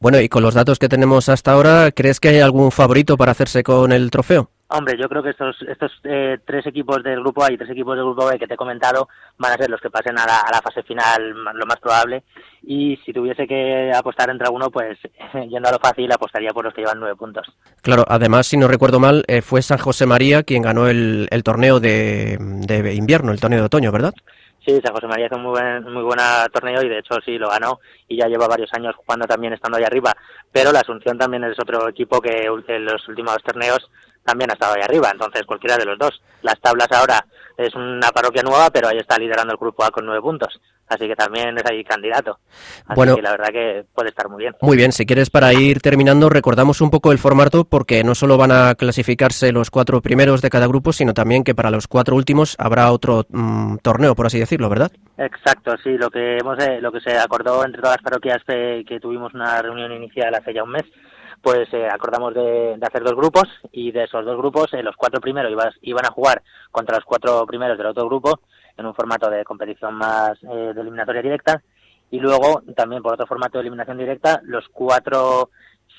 Bueno, 0.00 0.18
y 0.18 0.30
con 0.30 0.42
los 0.42 0.54
datos 0.54 0.78
que 0.78 0.88
tenemos 0.88 1.28
hasta 1.28 1.52
ahora, 1.52 1.92
¿crees 1.92 2.18
que 2.18 2.28
hay 2.28 2.40
algún 2.40 2.72
favorito 2.72 3.18
para 3.18 3.32
hacerse 3.32 3.62
con 3.62 3.92
el 3.92 4.10
trofeo? 4.10 4.50
Hombre, 4.70 4.98
yo 5.00 5.08
creo 5.08 5.22
que 5.22 5.30
estos, 5.30 5.56
estos 5.62 5.90
eh, 6.04 6.38
tres 6.44 6.66
equipos 6.66 7.02
del 7.02 7.20
grupo 7.20 7.42
A 7.42 7.50
y 7.50 7.56
tres 7.56 7.70
equipos 7.70 7.96
del 7.96 8.04
grupo 8.04 8.26
B 8.26 8.38
que 8.38 8.46
te 8.46 8.52
he 8.52 8.56
comentado 8.56 9.08
van 9.38 9.52
a 9.52 9.56
ser 9.56 9.70
los 9.70 9.80
que 9.80 9.88
pasen 9.88 10.18
a 10.18 10.26
la, 10.26 10.40
a 10.40 10.52
la 10.52 10.60
fase 10.60 10.82
final, 10.82 11.32
lo 11.54 11.66
más 11.66 11.80
probable. 11.80 12.24
Y 12.62 12.98
si 12.98 13.14
tuviese 13.14 13.46
que 13.46 13.90
apostar 13.94 14.28
entre 14.28 14.46
alguno, 14.46 14.70
pues 14.70 14.98
yendo 15.48 15.70
a 15.70 15.72
lo 15.72 15.78
fácil, 15.78 16.12
apostaría 16.12 16.50
por 16.50 16.66
los 16.66 16.74
que 16.74 16.82
llevan 16.82 17.00
nueve 17.00 17.16
puntos. 17.16 17.46
Claro, 17.80 18.04
además, 18.06 18.46
si 18.46 18.58
no 18.58 18.68
recuerdo 18.68 19.00
mal, 19.00 19.24
eh, 19.26 19.40
fue 19.40 19.62
San 19.62 19.78
José 19.78 20.04
María 20.04 20.42
quien 20.42 20.62
ganó 20.62 20.86
el, 20.86 21.28
el 21.30 21.42
torneo 21.42 21.80
de, 21.80 22.36
de 22.38 22.94
invierno, 22.94 23.32
el 23.32 23.40
torneo 23.40 23.60
de 23.60 23.66
otoño, 23.66 23.90
¿verdad? 23.90 24.12
Sí, 24.68 24.78
San 24.84 24.92
José 24.92 25.06
María 25.06 25.26
hizo 25.26 25.36
un 25.36 25.44
muy 25.44 25.52
buen, 25.52 25.82
muy 25.84 26.02
buen 26.02 26.18
torneo 26.52 26.82
y 26.82 26.90
de 26.90 26.98
hecho 26.98 27.14
sí 27.24 27.38
lo 27.38 27.48
ganó 27.48 27.80
y 28.06 28.18
ya 28.18 28.26
lleva 28.26 28.46
varios 28.46 28.68
años 28.74 28.94
jugando 28.96 29.26
también 29.26 29.54
estando 29.54 29.78
ahí 29.78 29.84
arriba. 29.84 30.12
Pero 30.52 30.72
la 30.72 30.80
Asunción 30.80 31.16
también 31.16 31.44
es 31.44 31.58
otro 31.58 31.88
equipo 31.88 32.20
que 32.20 32.44
en 32.44 32.84
los 32.84 33.08
últimos 33.08 33.38
torneos 33.42 33.88
también 34.28 34.50
ha 34.50 34.54
estado 34.54 34.74
ahí 34.74 34.82
arriba, 34.82 35.10
entonces 35.10 35.42
cualquiera 35.46 35.76
de 35.78 35.86
los 35.86 35.98
dos. 35.98 36.20
Las 36.42 36.60
tablas 36.60 36.88
ahora 36.92 37.24
es 37.56 37.74
una 37.74 38.10
parroquia 38.10 38.42
nueva, 38.42 38.70
pero 38.70 38.88
ahí 38.88 38.98
está 38.98 39.18
liderando 39.18 39.52
el 39.52 39.58
grupo 39.58 39.84
A 39.84 39.90
con 39.90 40.04
nueve 40.06 40.20
puntos, 40.20 40.60
así 40.86 41.08
que 41.08 41.16
también 41.16 41.56
es 41.58 41.64
ahí 41.68 41.82
candidato. 41.82 42.38
Así 42.86 42.94
Bueno. 42.94 43.16
que 43.16 43.22
la 43.22 43.32
verdad 43.32 43.48
que 43.48 43.84
puede 43.94 44.10
estar 44.10 44.28
muy 44.28 44.38
bien. 44.44 44.54
Muy 44.60 44.76
bien, 44.76 44.92
si 44.92 45.06
quieres 45.06 45.30
para 45.30 45.52
ir 45.54 45.80
terminando, 45.80 46.28
recordamos 46.28 46.80
un 46.80 46.90
poco 46.90 47.10
el 47.10 47.18
formato 47.18 47.64
porque 47.64 48.04
no 48.04 48.14
solo 48.14 48.36
van 48.36 48.52
a 48.52 48.74
clasificarse 48.76 49.50
los 49.50 49.70
cuatro 49.70 50.00
primeros 50.02 50.40
de 50.42 50.50
cada 50.50 50.66
grupo, 50.68 50.92
sino 50.92 51.14
también 51.14 51.42
que 51.42 51.54
para 51.54 51.70
los 51.70 51.88
cuatro 51.88 52.14
últimos 52.14 52.54
habrá 52.58 52.92
otro 52.92 53.24
mm, 53.30 53.78
torneo, 53.78 54.14
por 54.14 54.26
así 54.26 54.38
decirlo, 54.38 54.68
¿verdad? 54.68 54.92
Exacto, 55.16 55.74
sí, 55.82 55.98
lo 55.98 56.10
que 56.10 56.36
hemos 56.36 56.58
eh, 56.60 56.80
lo 56.80 56.92
que 56.92 57.00
se 57.00 57.18
acordó 57.18 57.64
entre 57.64 57.82
todas 57.82 57.96
las 57.96 58.04
parroquias 58.04 58.38
que, 58.46 58.84
que 58.86 59.00
tuvimos 59.00 59.34
una 59.34 59.60
reunión 59.62 59.90
inicial 59.92 60.32
hace 60.34 60.54
ya 60.54 60.62
un 60.62 60.70
mes, 60.70 60.84
pues 61.42 61.72
eh, 61.72 61.88
acordamos 61.90 62.34
de, 62.34 62.76
de 62.76 62.86
hacer 62.86 63.02
dos 63.02 63.14
grupos 63.14 63.48
y 63.72 63.92
de 63.92 64.04
esos 64.04 64.24
dos 64.24 64.36
grupos 64.36 64.72
eh, 64.72 64.82
los 64.82 64.96
cuatro 64.96 65.20
primeros 65.20 65.52
iban 65.82 66.06
a 66.06 66.10
jugar 66.12 66.42
contra 66.70 66.96
los 66.96 67.04
cuatro 67.04 67.46
primeros 67.46 67.78
del 67.78 67.86
otro 67.86 68.06
grupo 68.06 68.40
en 68.76 68.86
un 68.86 68.94
formato 68.94 69.28
de 69.30 69.44
competición 69.44 69.94
más 69.94 70.32
eh, 70.42 70.72
de 70.74 70.80
eliminatoria 70.80 71.22
directa 71.22 71.62
y 72.10 72.20
luego 72.20 72.62
también 72.74 73.02
por 73.02 73.14
otro 73.14 73.26
formato 73.26 73.58
de 73.58 73.62
eliminación 73.62 73.98
directa 73.98 74.40
los 74.44 74.66
cuatro 74.68 75.50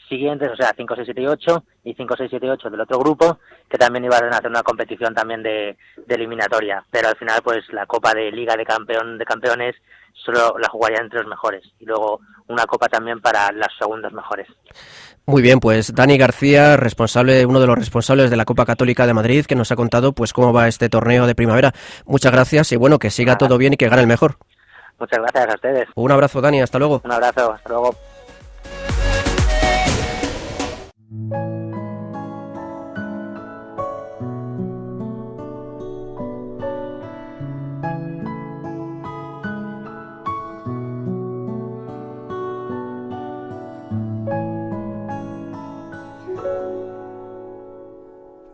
siguientes, 0.09 0.49
o 0.51 0.55
sea, 0.55 0.73
5, 0.75 0.95
6, 0.95 1.05
7 1.05 1.21
y 1.21 1.27
8 1.27 1.63
y 1.83 1.93
5, 1.93 2.15
6, 2.17 2.29
7 2.31 2.45
y 2.45 2.49
8 2.49 2.69
del 2.71 2.81
otro 2.81 2.97
grupo, 2.97 3.37
que 3.69 3.77
también 3.77 4.05
iban 4.05 4.23
a 4.33 4.37
hacer 4.37 4.49
una 4.49 4.63
competición 4.63 5.13
también 5.13 5.43
de, 5.43 5.77
de 6.07 6.15
eliminatoria. 6.15 6.83
Pero 6.89 7.09
al 7.09 7.15
final, 7.15 7.41
pues 7.43 7.71
la 7.71 7.85
Copa 7.85 8.13
de 8.13 8.31
Liga 8.31 8.55
de 8.55 8.65
Campeón 8.65 9.19
de 9.19 9.25
Campeones 9.25 9.75
solo 10.13 10.57
la 10.59 10.67
jugarían 10.69 11.03
entre 11.03 11.19
los 11.19 11.29
mejores. 11.29 11.63
Y 11.79 11.85
luego 11.85 12.19
una 12.47 12.65
Copa 12.65 12.87
también 12.87 13.21
para 13.21 13.51
los 13.51 13.69
segundos 13.77 14.11
mejores. 14.11 14.47
Muy 15.29 15.43
bien, 15.43 15.59
pues 15.59 15.93
Dani 15.93 16.17
García, 16.17 16.75
responsable, 16.75 17.45
uno 17.45 17.59
de 17.59 17.67
los 17.67 17.77
responsables 17.77 18.31
de 18.31 18.35
la 18.35 18.45
Copa 18.45 18.65
Católica 18.65 19.05
de 19.05 19.13
Madrid, 19.13 19.45
que 19.45 19.53
nos 19.53 19.71
ha 19.71 19.75
contado 19.75 20.11
pues 20.11 20.33
cómo 20.33 20.53
va 20.53 20.67
este 20.67 20.89
torneo 20.89 21.27
de 21.27 21.35
primavera. 21.35 21.71
Muchas 22.07 22.31
gracias 22.31 22.71
y 22.71 22.77
bueno, 22.77 22.97
que 22.97 23.11
siga 23.11 23.37
todo 23.37 23.59
bien 23.59 23.73
y 23.73 23.77
que 23.77 23.87
gane 23.89 24.01
el 24.01 24.07
mejor. 24.07 24.37
Muchas 24.99 25.19
gracias 25.19 25.49
a 25.49 25.53
ustedes. 25.53 25.87
Un 25.93 26.11
abrazo, 26.11 26.41
Dani, 26.41 26.61
hasta 26.61 26.79
luego. 26.79 27.01
Un 27.05 27.11
abrazo, 27.11 27.53
hasta 27.53 27.69
luego. 27.69 27.95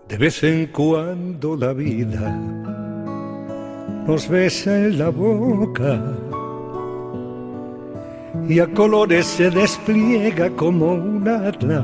De 0.07 0.17
vez 0.17 0.43
en 0.43 0.67
cuando 0.67 1.55
la 1.57 1.73
vida 1.73 2.29
nos 4.05 4.29
besa 4.29 4.77
en 4.77 4.99
la 4.99 5.09
boca 5.09 5.99
y 8.47 8.59
a 8.59 8.67
colores 8.67 9.25
se 9.25 9.49
despliega 9.49 10.51
como 10.51 10.93
un 10.93 11.27
atlas. 11.27 11.83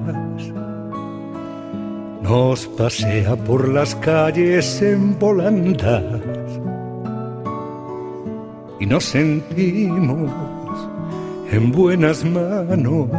Nos 2.22 2.68
pasea 2.68 3.36
por 3.36 3.68
las 3.68 3.96
calles 3.96 4.82
en 4.84 5.18
volandas 5.18 6.22
y 8.80 8.86
nos 8.86 9.04
sentimos 9.04 10.32
en 11.52 11.72
buenas 11.72 12.24
manos. 12.24 13.10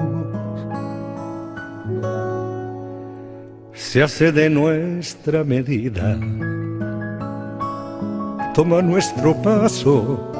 Se 3.92 4.02
hace 4.02 4.32
de 4.32 4.48
nuestra 4.48 5.44
medida. 5.44 6.18
Toma 8.54 8.80
nuestro 8.80 9.34
paso 9.42 10.32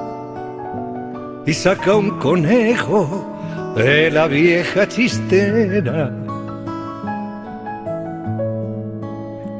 y 1.44 1.52
saca 1.52 1.94
un 1.94 2.18
conejo 2.18 3.30
de 3.76 4.10
la 4.10 4.26
vieja 4.26 4.88
chistera. 4.88 6.10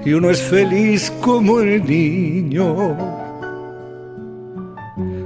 Y 0.07 0.15
uno 0.15 0.31
es 0.31 0.41
feliz 0.41 1.13
como 1.21 1.61
el 1.61 1.85
niño 1.85 2.97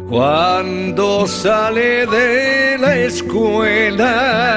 cuando 0.09 1.29
sale 1.29 2.05
de 2.09 2.79
la 2.81 2.97
escuela. 2.97 4.57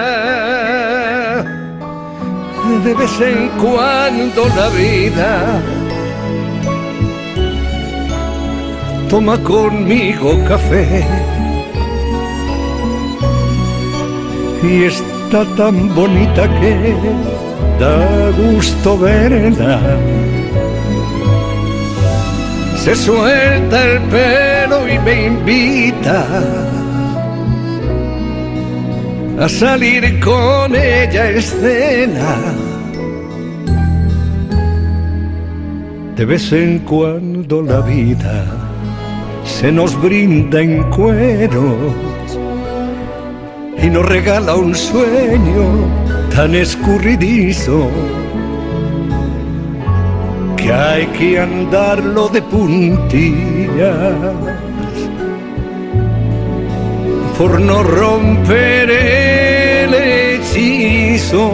De 2.70 2.94
vez 2.94 3.20
en 3.20 3.50
cuando 3.58 4.48
la 4.56 4.70
vida. 4.70 5.62
Toma 9.10 9.38
conmigo 9.40 10.40
café. 10.48 11.04
Y 14.64 14.84
está 14.84 15.44
tan 15.58 15.94
bonita 15.96 16.48
que 16.62 16.96
da 17.80 18.30
gusto 18.38 18.98
verla. 19.00 19.80
Se 22.78 22.96
suelta 22.96 23.84
el 23.84 24.00
pelo 24.04 24.88
y 24.88 25.00
me 25.00 25.26
invita 25.26 26.69
a 29.40 29.48
salir 29.48 30.20
con 30.20 30.76
ella 30.76 31.30
escena. 31.30 32.36
De 36.18 36.26
vez 36.26 36.52
en 36.52 36.80
cuando 36.80 37.62
la 37.62 37.80
vida 37.80 38.46
se 39.46 39.72
nos 39.72 40.00
brinda 40.02 40.60
en 40.60 40.84
cueros 40.92 41.94
y 43.82 43.90
nos 43.90 44.06
regala 44.06 44.56
un 44.56 44.76
sueño 44.76 45.88
tan 46.36 46.54
escurridizo 46.54 47.88
que 50.58 50.74
hay 50.74 51.06
que 51.18 51.40
andarlo 51.40 52.28
de 52.28 52.42
puntillas 52.42 54.14
por 57.40 57.60
no 57.62 57.82
romper 57.84 58.92
el 58.92 59.94
hechizo. 59.94 61.50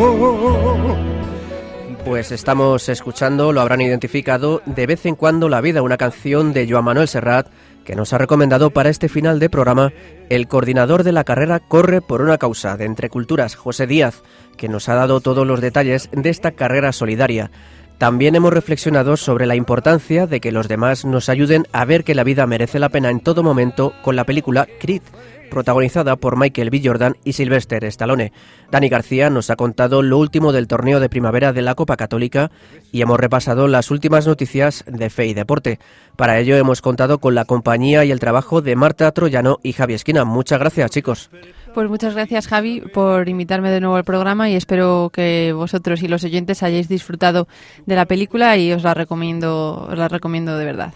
Pues 2.03 2.31
estamos 2.31 2.89
escuchando, 2.89 3.53
lo 3.53 3.61
habrán 3.61 3.81
identificado, 3.81 4.63
de 4.65 4.87
vez 4.87 5.05
en 5.05 5.13
cuando 5.15 5.47
la 5.47 5.61
vida, 5.61 5.83
una 5.83 5.97
canción 5.97 6.53
de 6.53 6.67
Joan 6.67 6.85
Manuel 6.85 7.07
Serrat 7.07 7.49
que 7.83 7.95
nos 7.95 8.13
ha 8.13 8.17
recomendado 8.17 8.71
para 8.71 8.89
este 8.89 9.09
final 9.09 9.39
de 9.39 9.47
programa 9.47 9.93
el 10.29 10.47
coordinador 10.47 11.03
de 11.03 11.11
la 11.11 11.23
carrera 11.23 11.59
Corre 11.59 12.01
por 12.01 12.23
una 12.23 12.39
causa 12.39 12.77
de 12.77 12.85
Entre 12.85 13.09
Culturas, 13.09 13.53
José 13.53 13.85
Díaz, 13.85 14.23
que 14.57 14.67
nos 14.67 14.89
ha 14.89 14.95
dado 14.95 15.21
todos 15.21 15.45
los 15.45 15.61
detalles 15.61 16.09
de 16.11 16.31
esta 16.31 16.53
carrera 16.53 16.93
solidaria. 16.93 17.51
También 17.97 18.35
hemos 18.35 18.51
reflexionado 18.51 19.15
sobre 19.15 19.45
la 19.45 19.55
importancia 19.55 20.27
de 20.27 20.41
que 20.41 20.51
los 20.51 20.67
demás 20.67 21.05
nos 21.05 21.29
ayuden 21.29 21.65
a 21.71 21.85
ver 21.85 22.03
que 22.03 22.13
la 22.13 22.25
vida 22.25 22.45
merece 22.45 22.77
la 22.77 22.89
pena 22.89 23.09
en 23.09 23.21
todo 23.21 23.41
momento 23.41 23.93
con 24.03 24.17
la 24.17 24.25
película 24.25 24.67
Creed, 24.79 25.01
protagonizada 25.49 26.17
por 26.17 26.37
Michael 26.37 26.71
B. 26.71 26.81
Jordan 26.83 27.15
y 27.23 27.33
Sylvester 27.33 27.85
Stallone. 27.85 28.33
Dani 28.69 28.89
García 28.89 29.29
nos 29.29 29.49
ha 29.49 29.55
contado 29.55 30.01
lo 30.01 30.17
último 30.17 30.51
del 30.51 30.67
torneo 30.67 30.99
de 30.99 31.07
primavera 31.07 31.53
de 31.53 31.61
la 31.61 31.75
Copa 31.75 31.95
Católica 31.95 32.51
y 32.91 33.01
hemos 33.01 33.17
repasado 33.17 33.69
las 33.69 33.89
últimas 33.91 34.27
noticias 34.27 34.83
de 34.87 35.09
fe 35.09 35.27
y 35.27 35.33
deporte. 35.33 35.79
Para 36.17 36.37
ello 36.39 36.57
hemos 36.57 36.81
contado 36.81 37.19
con 37.19 37.33
la 37.33 37.45
compañía 37.45 38.03
y 38.03 38.11
el 38.11 38.19
trabajo 38.19 38.61
de 38.61 38.75
Marta 38.75 39.09
Troyano 39.13 39.59
y 39.63 39.71
Javi 39.71 39.93
Esquina. 39.93 40.25
Muchas 40.25 40.59
gracias, 40.59 40.91
chicos. 40.91 41.29
Pues 41.75 41.89
muchas 41.89 42.13
gracias 42.13 42.47
Javi 42.47 42.79
por 42.79 43.27
invitarme 43.27 43.69
de 43.69 43.81
nuevo 43.81 43.97
al 43.97 44.05
programa 44.05 44.49
y 44.49 44.55
espero 44.55 45.11
que 45.11 45.51
vosotros 45.53 46.01
y 46.03 46.07
los 46.07 46.23
oyentes 46.23 46.63
hayáis 46.63 46.87
disfrutado 46.87 47.49
de 47.85 47.97
la 47.97 48.05
película 48.05 48.55
y 48.55 48.71
os 48.71 48.81
la 48.81 48.93
recomiendo, 48.93 49.85
os 49.89 49.97
la 49.97 50.07
recomiendo 50.07 50.57
de 50.57 50.63
verdad. 50.63 50.93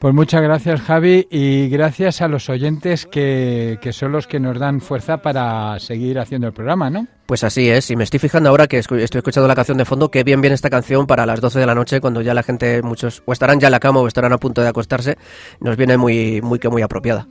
Pues 0.00 0.12
muchas 0.12 0.42
gracias 0.42 0.80
Javi 0.80 1.28
y 1.30 1.68
gracias 1.68 2.20
a 2.20 2.26
los 2.26 2.48
oyentes 2.48 3.06
que, 3.06 3.78
que, 3.80 3.92
son 3.92 4.10
los 4.10 4.26
que 4.26 4.40
nos 4.40 4.58
dan 4.58 4.80
fuerza 4.80 5.18
para 5.18 5.78
seguir 5.78 6.18
haciendo 6.18 6.48
el 6.48 6.52
programa, 6.52 6.90
¿no? 6.90 7.06
Pues 7.26 7.44
así 7.44 7.68
es, 7.68 7.88
y 7.92 7.94
me 7.94 8.02
estoy 8.02 8.18
fijando 8.18 8.48
ahora 8.48 8.66
que 8.66 8.78
estoy 8.78 9.00
escuchando 9.00 9.46
la 9.46 9.54
canción 9.54 9.78
de 9.78 9.84
fondo, 9.84 10.10
que 10.10 10.24
bien 10.24 10.40
viene 10.40 10.54
esta 10.54 10.68
canción 10.68 11.06
para 11.06 11.26
las 11.26 11.40
12 11.40 11.60
de 11.60 11.66
la 11.66 11.76
noche, 11.76 12.00
cuando 12.00 12.22
ya 12.22 12.34
la 12.34 12.42
gente, 12.42 12.82
muchos, 12.82 13.22
o 13.24 13.32
estarán 13.32 13.60
ya 13.60 13.68
en 13.68 13.72
la 13.72 13.78
cama 13.78 14.00
o 14.00 14.08
estarán 14.08 14.32
a 14.32 14.38
punto 14.38 14.62
de 14.62 14.68
acostarse, 14.68 15.16
nos 15.60 15.76
viene 15.76 15.96
muy, 15.96 16.42
muy, 16.42 16.58
muy 16.68 16.82
apropiada. 16.82 17.28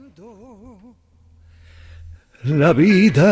La 2.47 2.71
vida. 2.71 3.27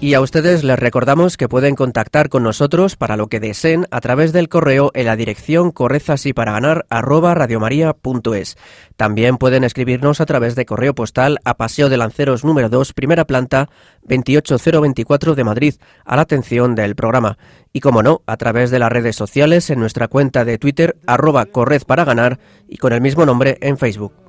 Y 0.00 0.14
a 0.14 0.22
ustedes 0.22 0.64
les 0.64 0.78
recordamos 0.78 1.36
que 1.36 1.48
pueden 1.48 1.74
contactar 1.74 2.30
con 2.30 2.42
nosotros 2.42 2.96
para 2.96 3.18
lo 3.18 3.26
que 3.26 3.38
deseen 3.38 3.86
a 3.90 4.00
través 4.00 4.32
del 4.32 4.48
correo 4.48 4.90
en 4.94 5.04
la 5.06 5.16
dirección 5.16 5.72
correzasiparaгаnar@radiomaria.es. 5.72 8.56
También 8.96 9.36
pueden 9.36 9.62
escribirnos 9.62 10.22
a 10.22 10.26
través 10.26 10.54
de 10.54 10.64
correo 10.64 10.94
postal 10.94 11.38
a 11.44 11.58
Paseo 11.58 11.90
de 11.90 11.98
Lanceros 11.98 12.44
número 12.44 12.70
2, 12.70 12.94
primera 12.94 13.26
planta, 13.26 13.68
28024 14.04 15.34
de 15.34 15.44
Madrid, 15.44 15.74
a 16.06 16.16
la 16.16 16.22
atención 16.22 16.74
del 16.74 16.96
programa. 16.96 17.36
Y 17.74 17.80
como 17.80 18.02
no, 18.02 18.22
a 18.26 18.38
través 18.38 18.70
de 18.70 18.78
las 18.78 18.90
redes 18.90 19.16
sociales 19.16 19.68
en 19.68 19.80
nuestra 19.80 20.08
cuenta 20.08 20.46
de 20.46 20.56
Twitter 20.56 20.96
arroba 21.06 21.44
Correz 21.44 21.84
para 21.84 22.06
ganar 22.06 22.38
y 22.68 22.78
con 22.78 22.94
el 22.94 23.02
mismo 23.02 23.26
nombre 23.26 23.58
en 23.60 23.76
Facebook. 23.76 24.23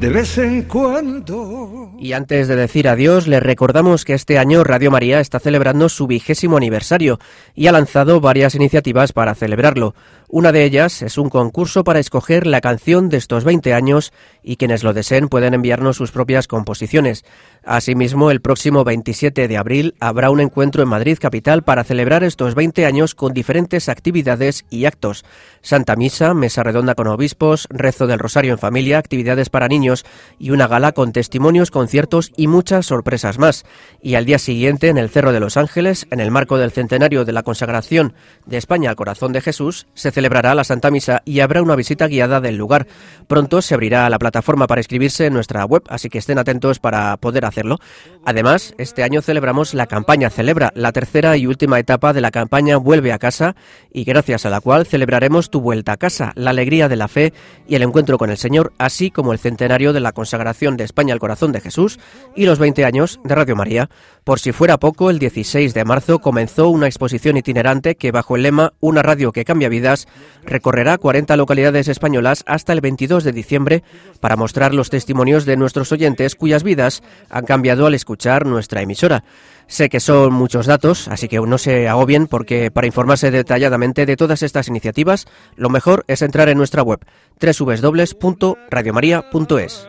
De 0.00 0.08
vez 0.08 0.38
en 0.38 0.62
cuando. 0.62 1.92
Y 1.98 2.14
antes 2.14 2.48
de 2.48 2.56
decir 2.56 2.88
adiós, 2.88 3.26
les 3.26 3.42
recordamos 3.42 4.06
que 4.06 4.14
este 4.14 4.38
año 4.38 4.64
Radio 4.64 4.90
María 4.90 5.20
está 5.20 5.38
celebrando 5.38 5.90
su 5.90 6.06
vigésimo 6.06 6.56
aniversario 6.56 7.18
y 7.54 7.66
ha 7.66 7.72
lanzado 7.72 8.18
varias 8.18 8.54
iniciativas 8.54 9.12
para 9.12 9.34
celebrarlo. 9.34 9.94
Una 10.28 10.52
de 10.52 10.64
ellas 10.64 11.02
es 11.02 11.18
un 11.18 11.28
concurso 11.28 11.84
para 11.84 11.98
escoger 11.98 12.46
la 12.46 12.62
canción 12.62 13.10
de 13.10 13.18
estos 13.18 13.44
20 13.44 13.74
años 13.74 14.12
y 14.42 14.56
quienes 14.56 14.84
lo 14.84 14.94
deseen 14.94 15.28
pueden 15.28 15.52
enviarnos 15.52 15.96
sus 15.96 16.12
propias 16.12 16.46
composiciones. 16.48 17.24
Asimismo, 17.64 18.30
el 18.30 18.40
próximo 18.40 18.84
27 18.84 19.46
de 19.46 19.56
abril 19.58 19.94
habrá 20.00 20.30
un 20.30 20.40
encuentro 20.40 20.82
en 20.82 20.88
Madrid 20.88 21.18
capital 21.20 21.62
para 21.62 21.84
celebrar 21.84 22.24
estos 22.24 22.54
20 22.54 22.86
años 22.86 23.14
con 23.14 23.34
diferentes 23.34 23.88
actividades 23.88 24.64
y 24.70 24.86
actos. 24.86 25.24
Santa 25.60 25.94
Misa, 25.94 26.32
mesa 26.32 26.62
redonda 26.62 26.94
con 26.94 27.06
obispos, 27.08 27.66
rezo 27.68 28.06
del 28.06 28.18
rosario 28.18 28.52
en 28.52 28.58
familia, 28.58 28.98
actividades 28.98 29.50
para 29.50 29.68
niños 29.68 30.06
y 30.38 30.52
una 30.52 30.68
gala 30.68 30.92
con 30.92 31.12
testimonios, 31.12 31.70
conciertos 31.70 32.32
y 32.34 32.46
muchas 32.46 32.86
sorpresas 32.86 33.38
más. 33.38 33.66
Y 34.00 34.14
al 34.14 34.24
día 34.24 34.38
siguiente, 34.38 34.88
en 34.88 34.96
el 34.96 35.10
Cerro 35.10 35.32
de 35.32 35.40
los 35.40 35.58
Ángeles, 35.58 36.06
en 36.10 36.20
el 36.20 36.30
marco 36.30 36.56
del 36.56 36.70
centenario 36.70 37.26
de 37.26 37.32
la 37.32 37.42
consagración 37.42 38.14
de 38.46 38.56
España 38.56 38.88
al 38.88 38.96
corazón 38.96 39.32
de 39.32 39.42
Jesús, 39.42 39.86
se 39.92 40.10
celebrará 40.10 40.54
la 40.54 40.64
Santa 40.64 40.90
Misa 40.90 41.20
y 41.26 41.40
habrá 41.40 41.62
una 41.62 41.76
visita 41.76 42.06
guiada 42.06 42.40
del 42.40 42.56
lugar. 42.56 42.86
Pronto 43.28 43.60
se 43.60 43.74
abrirá 43.74 44.08
la 44.08 44.18
plataforma 44.18 44.66
para 44.66 44.80
inscribirse 44.80 45.26
en 45.26 45.34
nuestra 45.34 45.64
web, 45.66 45.82
así 45.88 46.08
que 46.08 46.18
estén 46.18 46.38
atentos 46.38 46.78
para 46.78 47.18
poder 47.18 47.44
hacerlo. 47.50 47.76
Además, 48.22 48.74
este 48.76 49.02
año 49.02 49.22
celebramos 49.22 49.72
la 49.72 49.86
campaña 49.86 50.28
Celebra, 50.28 50.72
la 50.74 50.92
tercera 50.92 51.38
y 51.38 51.46
última 51.46 51.78
etapa 51.78 52.12
de 52.12 52.20
la 52.20 52.30
campaña 52.30 52.76
Vuelve 52.76 53.12
a 53.12 53.18
casa 53.18 53.56
y 53.90 54.04
gracias 54.04 54.44
a 54.44 54.50
la 54.50 54.60
cual 54.60 54.84
celebraremos 54.84 55.48
tu 55.48 55.62
vuelta 55.62 55.92
a 55.92 55.96
casa, 55.96 56.32
la 56.34 56.50
alegría 56.50 56.90
de 56.90 56.96
la 56.96 57.08
fe 57.08 57.32
y 57.66 57.76
el 57.76 57.82
encuentro 57.82 58.18
con 58.18 58.28
el 58.28 58.36
Señor, 58.36 58.74
así 58.76 59.10
como 59.10 59.32
el 59.32 59.38
centenario 59.38 59.94
de 59.94 60.00
la 60.00 60.12
consagración 60.12 60.76
de 60.76 60.84
España 60.84 61.14
al 61.14 61.18
corazón 61.18 61.52
de 61.52 61.62
Jesús 61.62 61.98
y 62.36 62.44
los 62.44 62.58
20 62.58 62.84
años 62.84 63.20
de 63.24 63.34
Radio 63.34 63.56
María. 63.56 63.88
Por 64.22 64.38
si 64.38 64.52
fuera 64.52 64.76
poco, 64.76 65.08
el 65.08 65.18
16 65.18 65.72
de 65.72 65.84
marzo 65.86 66.18
comenzó 66.18 66.68
una 66.68 66.86
exposición 66.86 67.38
itinerante 67.38 67.94
que 67.94 68.12
bajo 68.12 68.36
el 68.36 68.42
lema 68.42 68.74
Una 68.80 69.02
radio 69.02 69.32
que 69.32 69.46
cambia 69.46 69.70
vidas 69.70 70.06
recorrerá 70.44 70.98
40 70.98 71.36
localidades 71.36 71.88
españolas 71.88 72.44
hasta 72.46 72.74
el 72.74 72.82
22 72.82 73.24
de 73.24 73.32
diciembre 73.32 73.82
para 74.20 74.36
mostrar 74.36 74.74
los 74.74 74.90
testimonios 74.90 75.46
de 75.46 75.56
nuestros 75.56 75.90
oyentes 75.90 76.34
cuyas 76.34 76.62
vidas 76.62 77.02
han 77.30 77.46
cambiado 77.46 77.86
al 77.86 77.94
escuchar 77.94 78.09
nuestra 78.46 78.82
emisora. 78.82 79.24
Sé 79.66 79.88
que 79.88 80.00
son 80.00 80.32
muchos 80.32 80.66
datos, 80.66 81.08
así 81.08 81.28
que 81.28 81.40
no 81.40 81.58
se 81.58 81.88
agobien 81.88 82.26
porque 82.26 82.70
para 82.70 82.88
informarse 82.88 83.30
detalladamente 83.30 84.04
de 84.04 84.16
todas 84.16 84.42
estas 84.42 84.68
iniciativas, 84.68 85.26
lo 85.56 85.70
mejor 85.70 86.04
es 86.08 86.22
entrar 86.22 86.48
en 86.48 86.58
nuestra 86.58 86.82
web 86.82 86.98
www.radiomaria.es. 87.40 89.86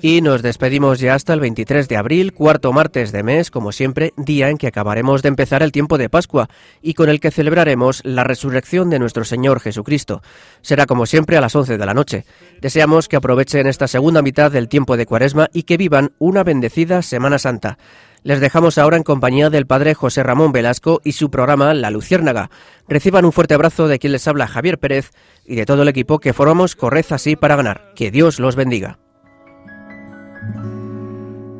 Y 0.00 0.20
nos 0.20 0.42
despedimos 0.42 1.00
ya 1.00 1.14
hasta 1.14 1.34
el 1.34 1.40
23 1.40 1.88
de 1.88 1.96
abril, 1.96 2.32
cuarto 2.32 2.72
martes 2.72 3.10
de 3.10 3.22
mes, 3.22 3.50
como 3.50 3.72
siempre, 3.72 4.12
día 4.16 4.48
en 4.48 4.56
que 4.56 4.68
acabaremos 4.68 5.22
de 5.22 5.28
empezar 5.28 5.62
el 5.62 5.72
tiempo 5.72 5.98
de 5.98 6.08
Pascua 6.08 6.48
y 6.80 6.94
con 6.94 7.08
el 7.08 7.18
que 7.18 7.30
celebraremos 7.30 8.02
la 8.04 8.22
resurrección 8.22 8.90
de 8.90 8.98
nuestro 8.98 9.24
Señor 9.24 9.60
Jesucristo. 9.60 10.22
Será 10.62 10.86
como 10.86 11.06
siempre 11.06 11.36
a 11.36 11.40
las 11.40 11.56
11 11.56 11.78
de 11.78 11.86
la 11.86 11.94
noche. 11.94 12.24
Deseamos 12.60 13.08
que 13.08 13.16
aprovechen 13.16 13.66
esta 13.66 13.88
segunda 13.88 14.22
mitad 14.22 14.52
del 14.52 14.68
tiempo 14.68 14.96
de 14.96 15.06
Cuaresma 15.06 15.48
y 15.52 15.64
que 15.64 15.76
vivan 15.76 16.12
una 16.18 16.44
bendecida 16.44 17.02
Semana 17.02 17.38
Santa. 17.38 17.78
Les 18.22 18.40
dejamos 18.40 18.78
ahora 18.78 18.96
en 18.96 19.04
compañía 19.04 19.50
del 19.50 19.66
padre 19.66 19.94
José 19.94 20.22
Ramón 20.22 20.52
Velasco 20.52 21.00
y 21.04 21.12
su 21.12 21.30
programa 21.30 21.74
La 21.74 21.90
Luciérnaga. 21.90 22.50
Reciban 22.88 23.24
un 23.24 23.32
fuerte 23.32 23.54
abrazo 23.54 23.88
de 23.88 23.98
quien 23.98 24.12
les 24.12 24.26
habla 24.28 24.46
Javier 24.46 24.78
Pérez 24.78 25.10
y 25.44 25.56
de 25.56 25.66
todo 25.66 25.82
el 25.82 25.88
equipo 25.88 26.18
que 26.18 26.32
formamos 26.32 26.76
Correza 26.76 27.16
así 27.16 27.36
para 27.36 27.56
ganar. 27.56 27.92
Que 27.94 28.10
Dios 28.10 28.38
los 28.38 28.56
bendiga. 28.56 28.98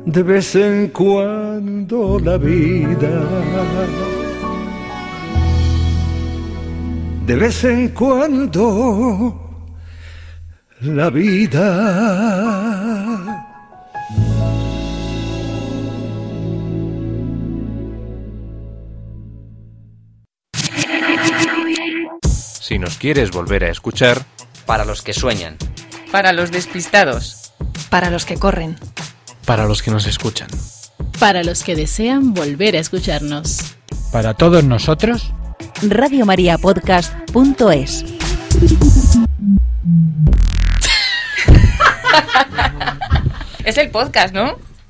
De 0.05 0.23
vez 0.23 0.55
en 0.55 0.87
cuando 0.89 2.19
la 2.19 2.37
vida 2.37 3.09
de 7.29 7.35
vez 7.35 7.63
en 7.63 7.89
cuando 7.89 9.35
la 10.81 11.11
vida. 11.11 11.75
Si 22.11 22.79
nos 22.79 22.97
quieres 22.97 23.29
volver 23.29 23.65
a 23.65 23.69
escuchar, 23.69 24.25
Para 24.65 24.83
los 24.85 25.03
que 25.03 25.13
sueñan. 25.13 25.55
Para 26.11 26.33
los 26.33 26.49
despistados. 26.51 27.38
Para 27.89 28.09
los 28.09 28.25
que 28.25 28.37
corren. 28.37 28.77
Para 29.45 29.65
los 29.65 29.81
que 29.81 29.91
nos 29.91 30.07
escuchan. 30.07 30.49
Para 31.19 31.43
los 31.43 31.63
que 31.63 31.75
desean 31.75 32.33
volver 32.33 32.75
a 32.75 32.79
escucharnos. 32.79 33.75
Para 34.11 34.33
todos 34.33 34.63
nosotros, 34.63 35.31
radiomariapodcast.es. 35.81 38.05
Es 43.63 43.77
el 43.77 43.91
podcast, 43.91 44.33
¿no? 44.33 44.57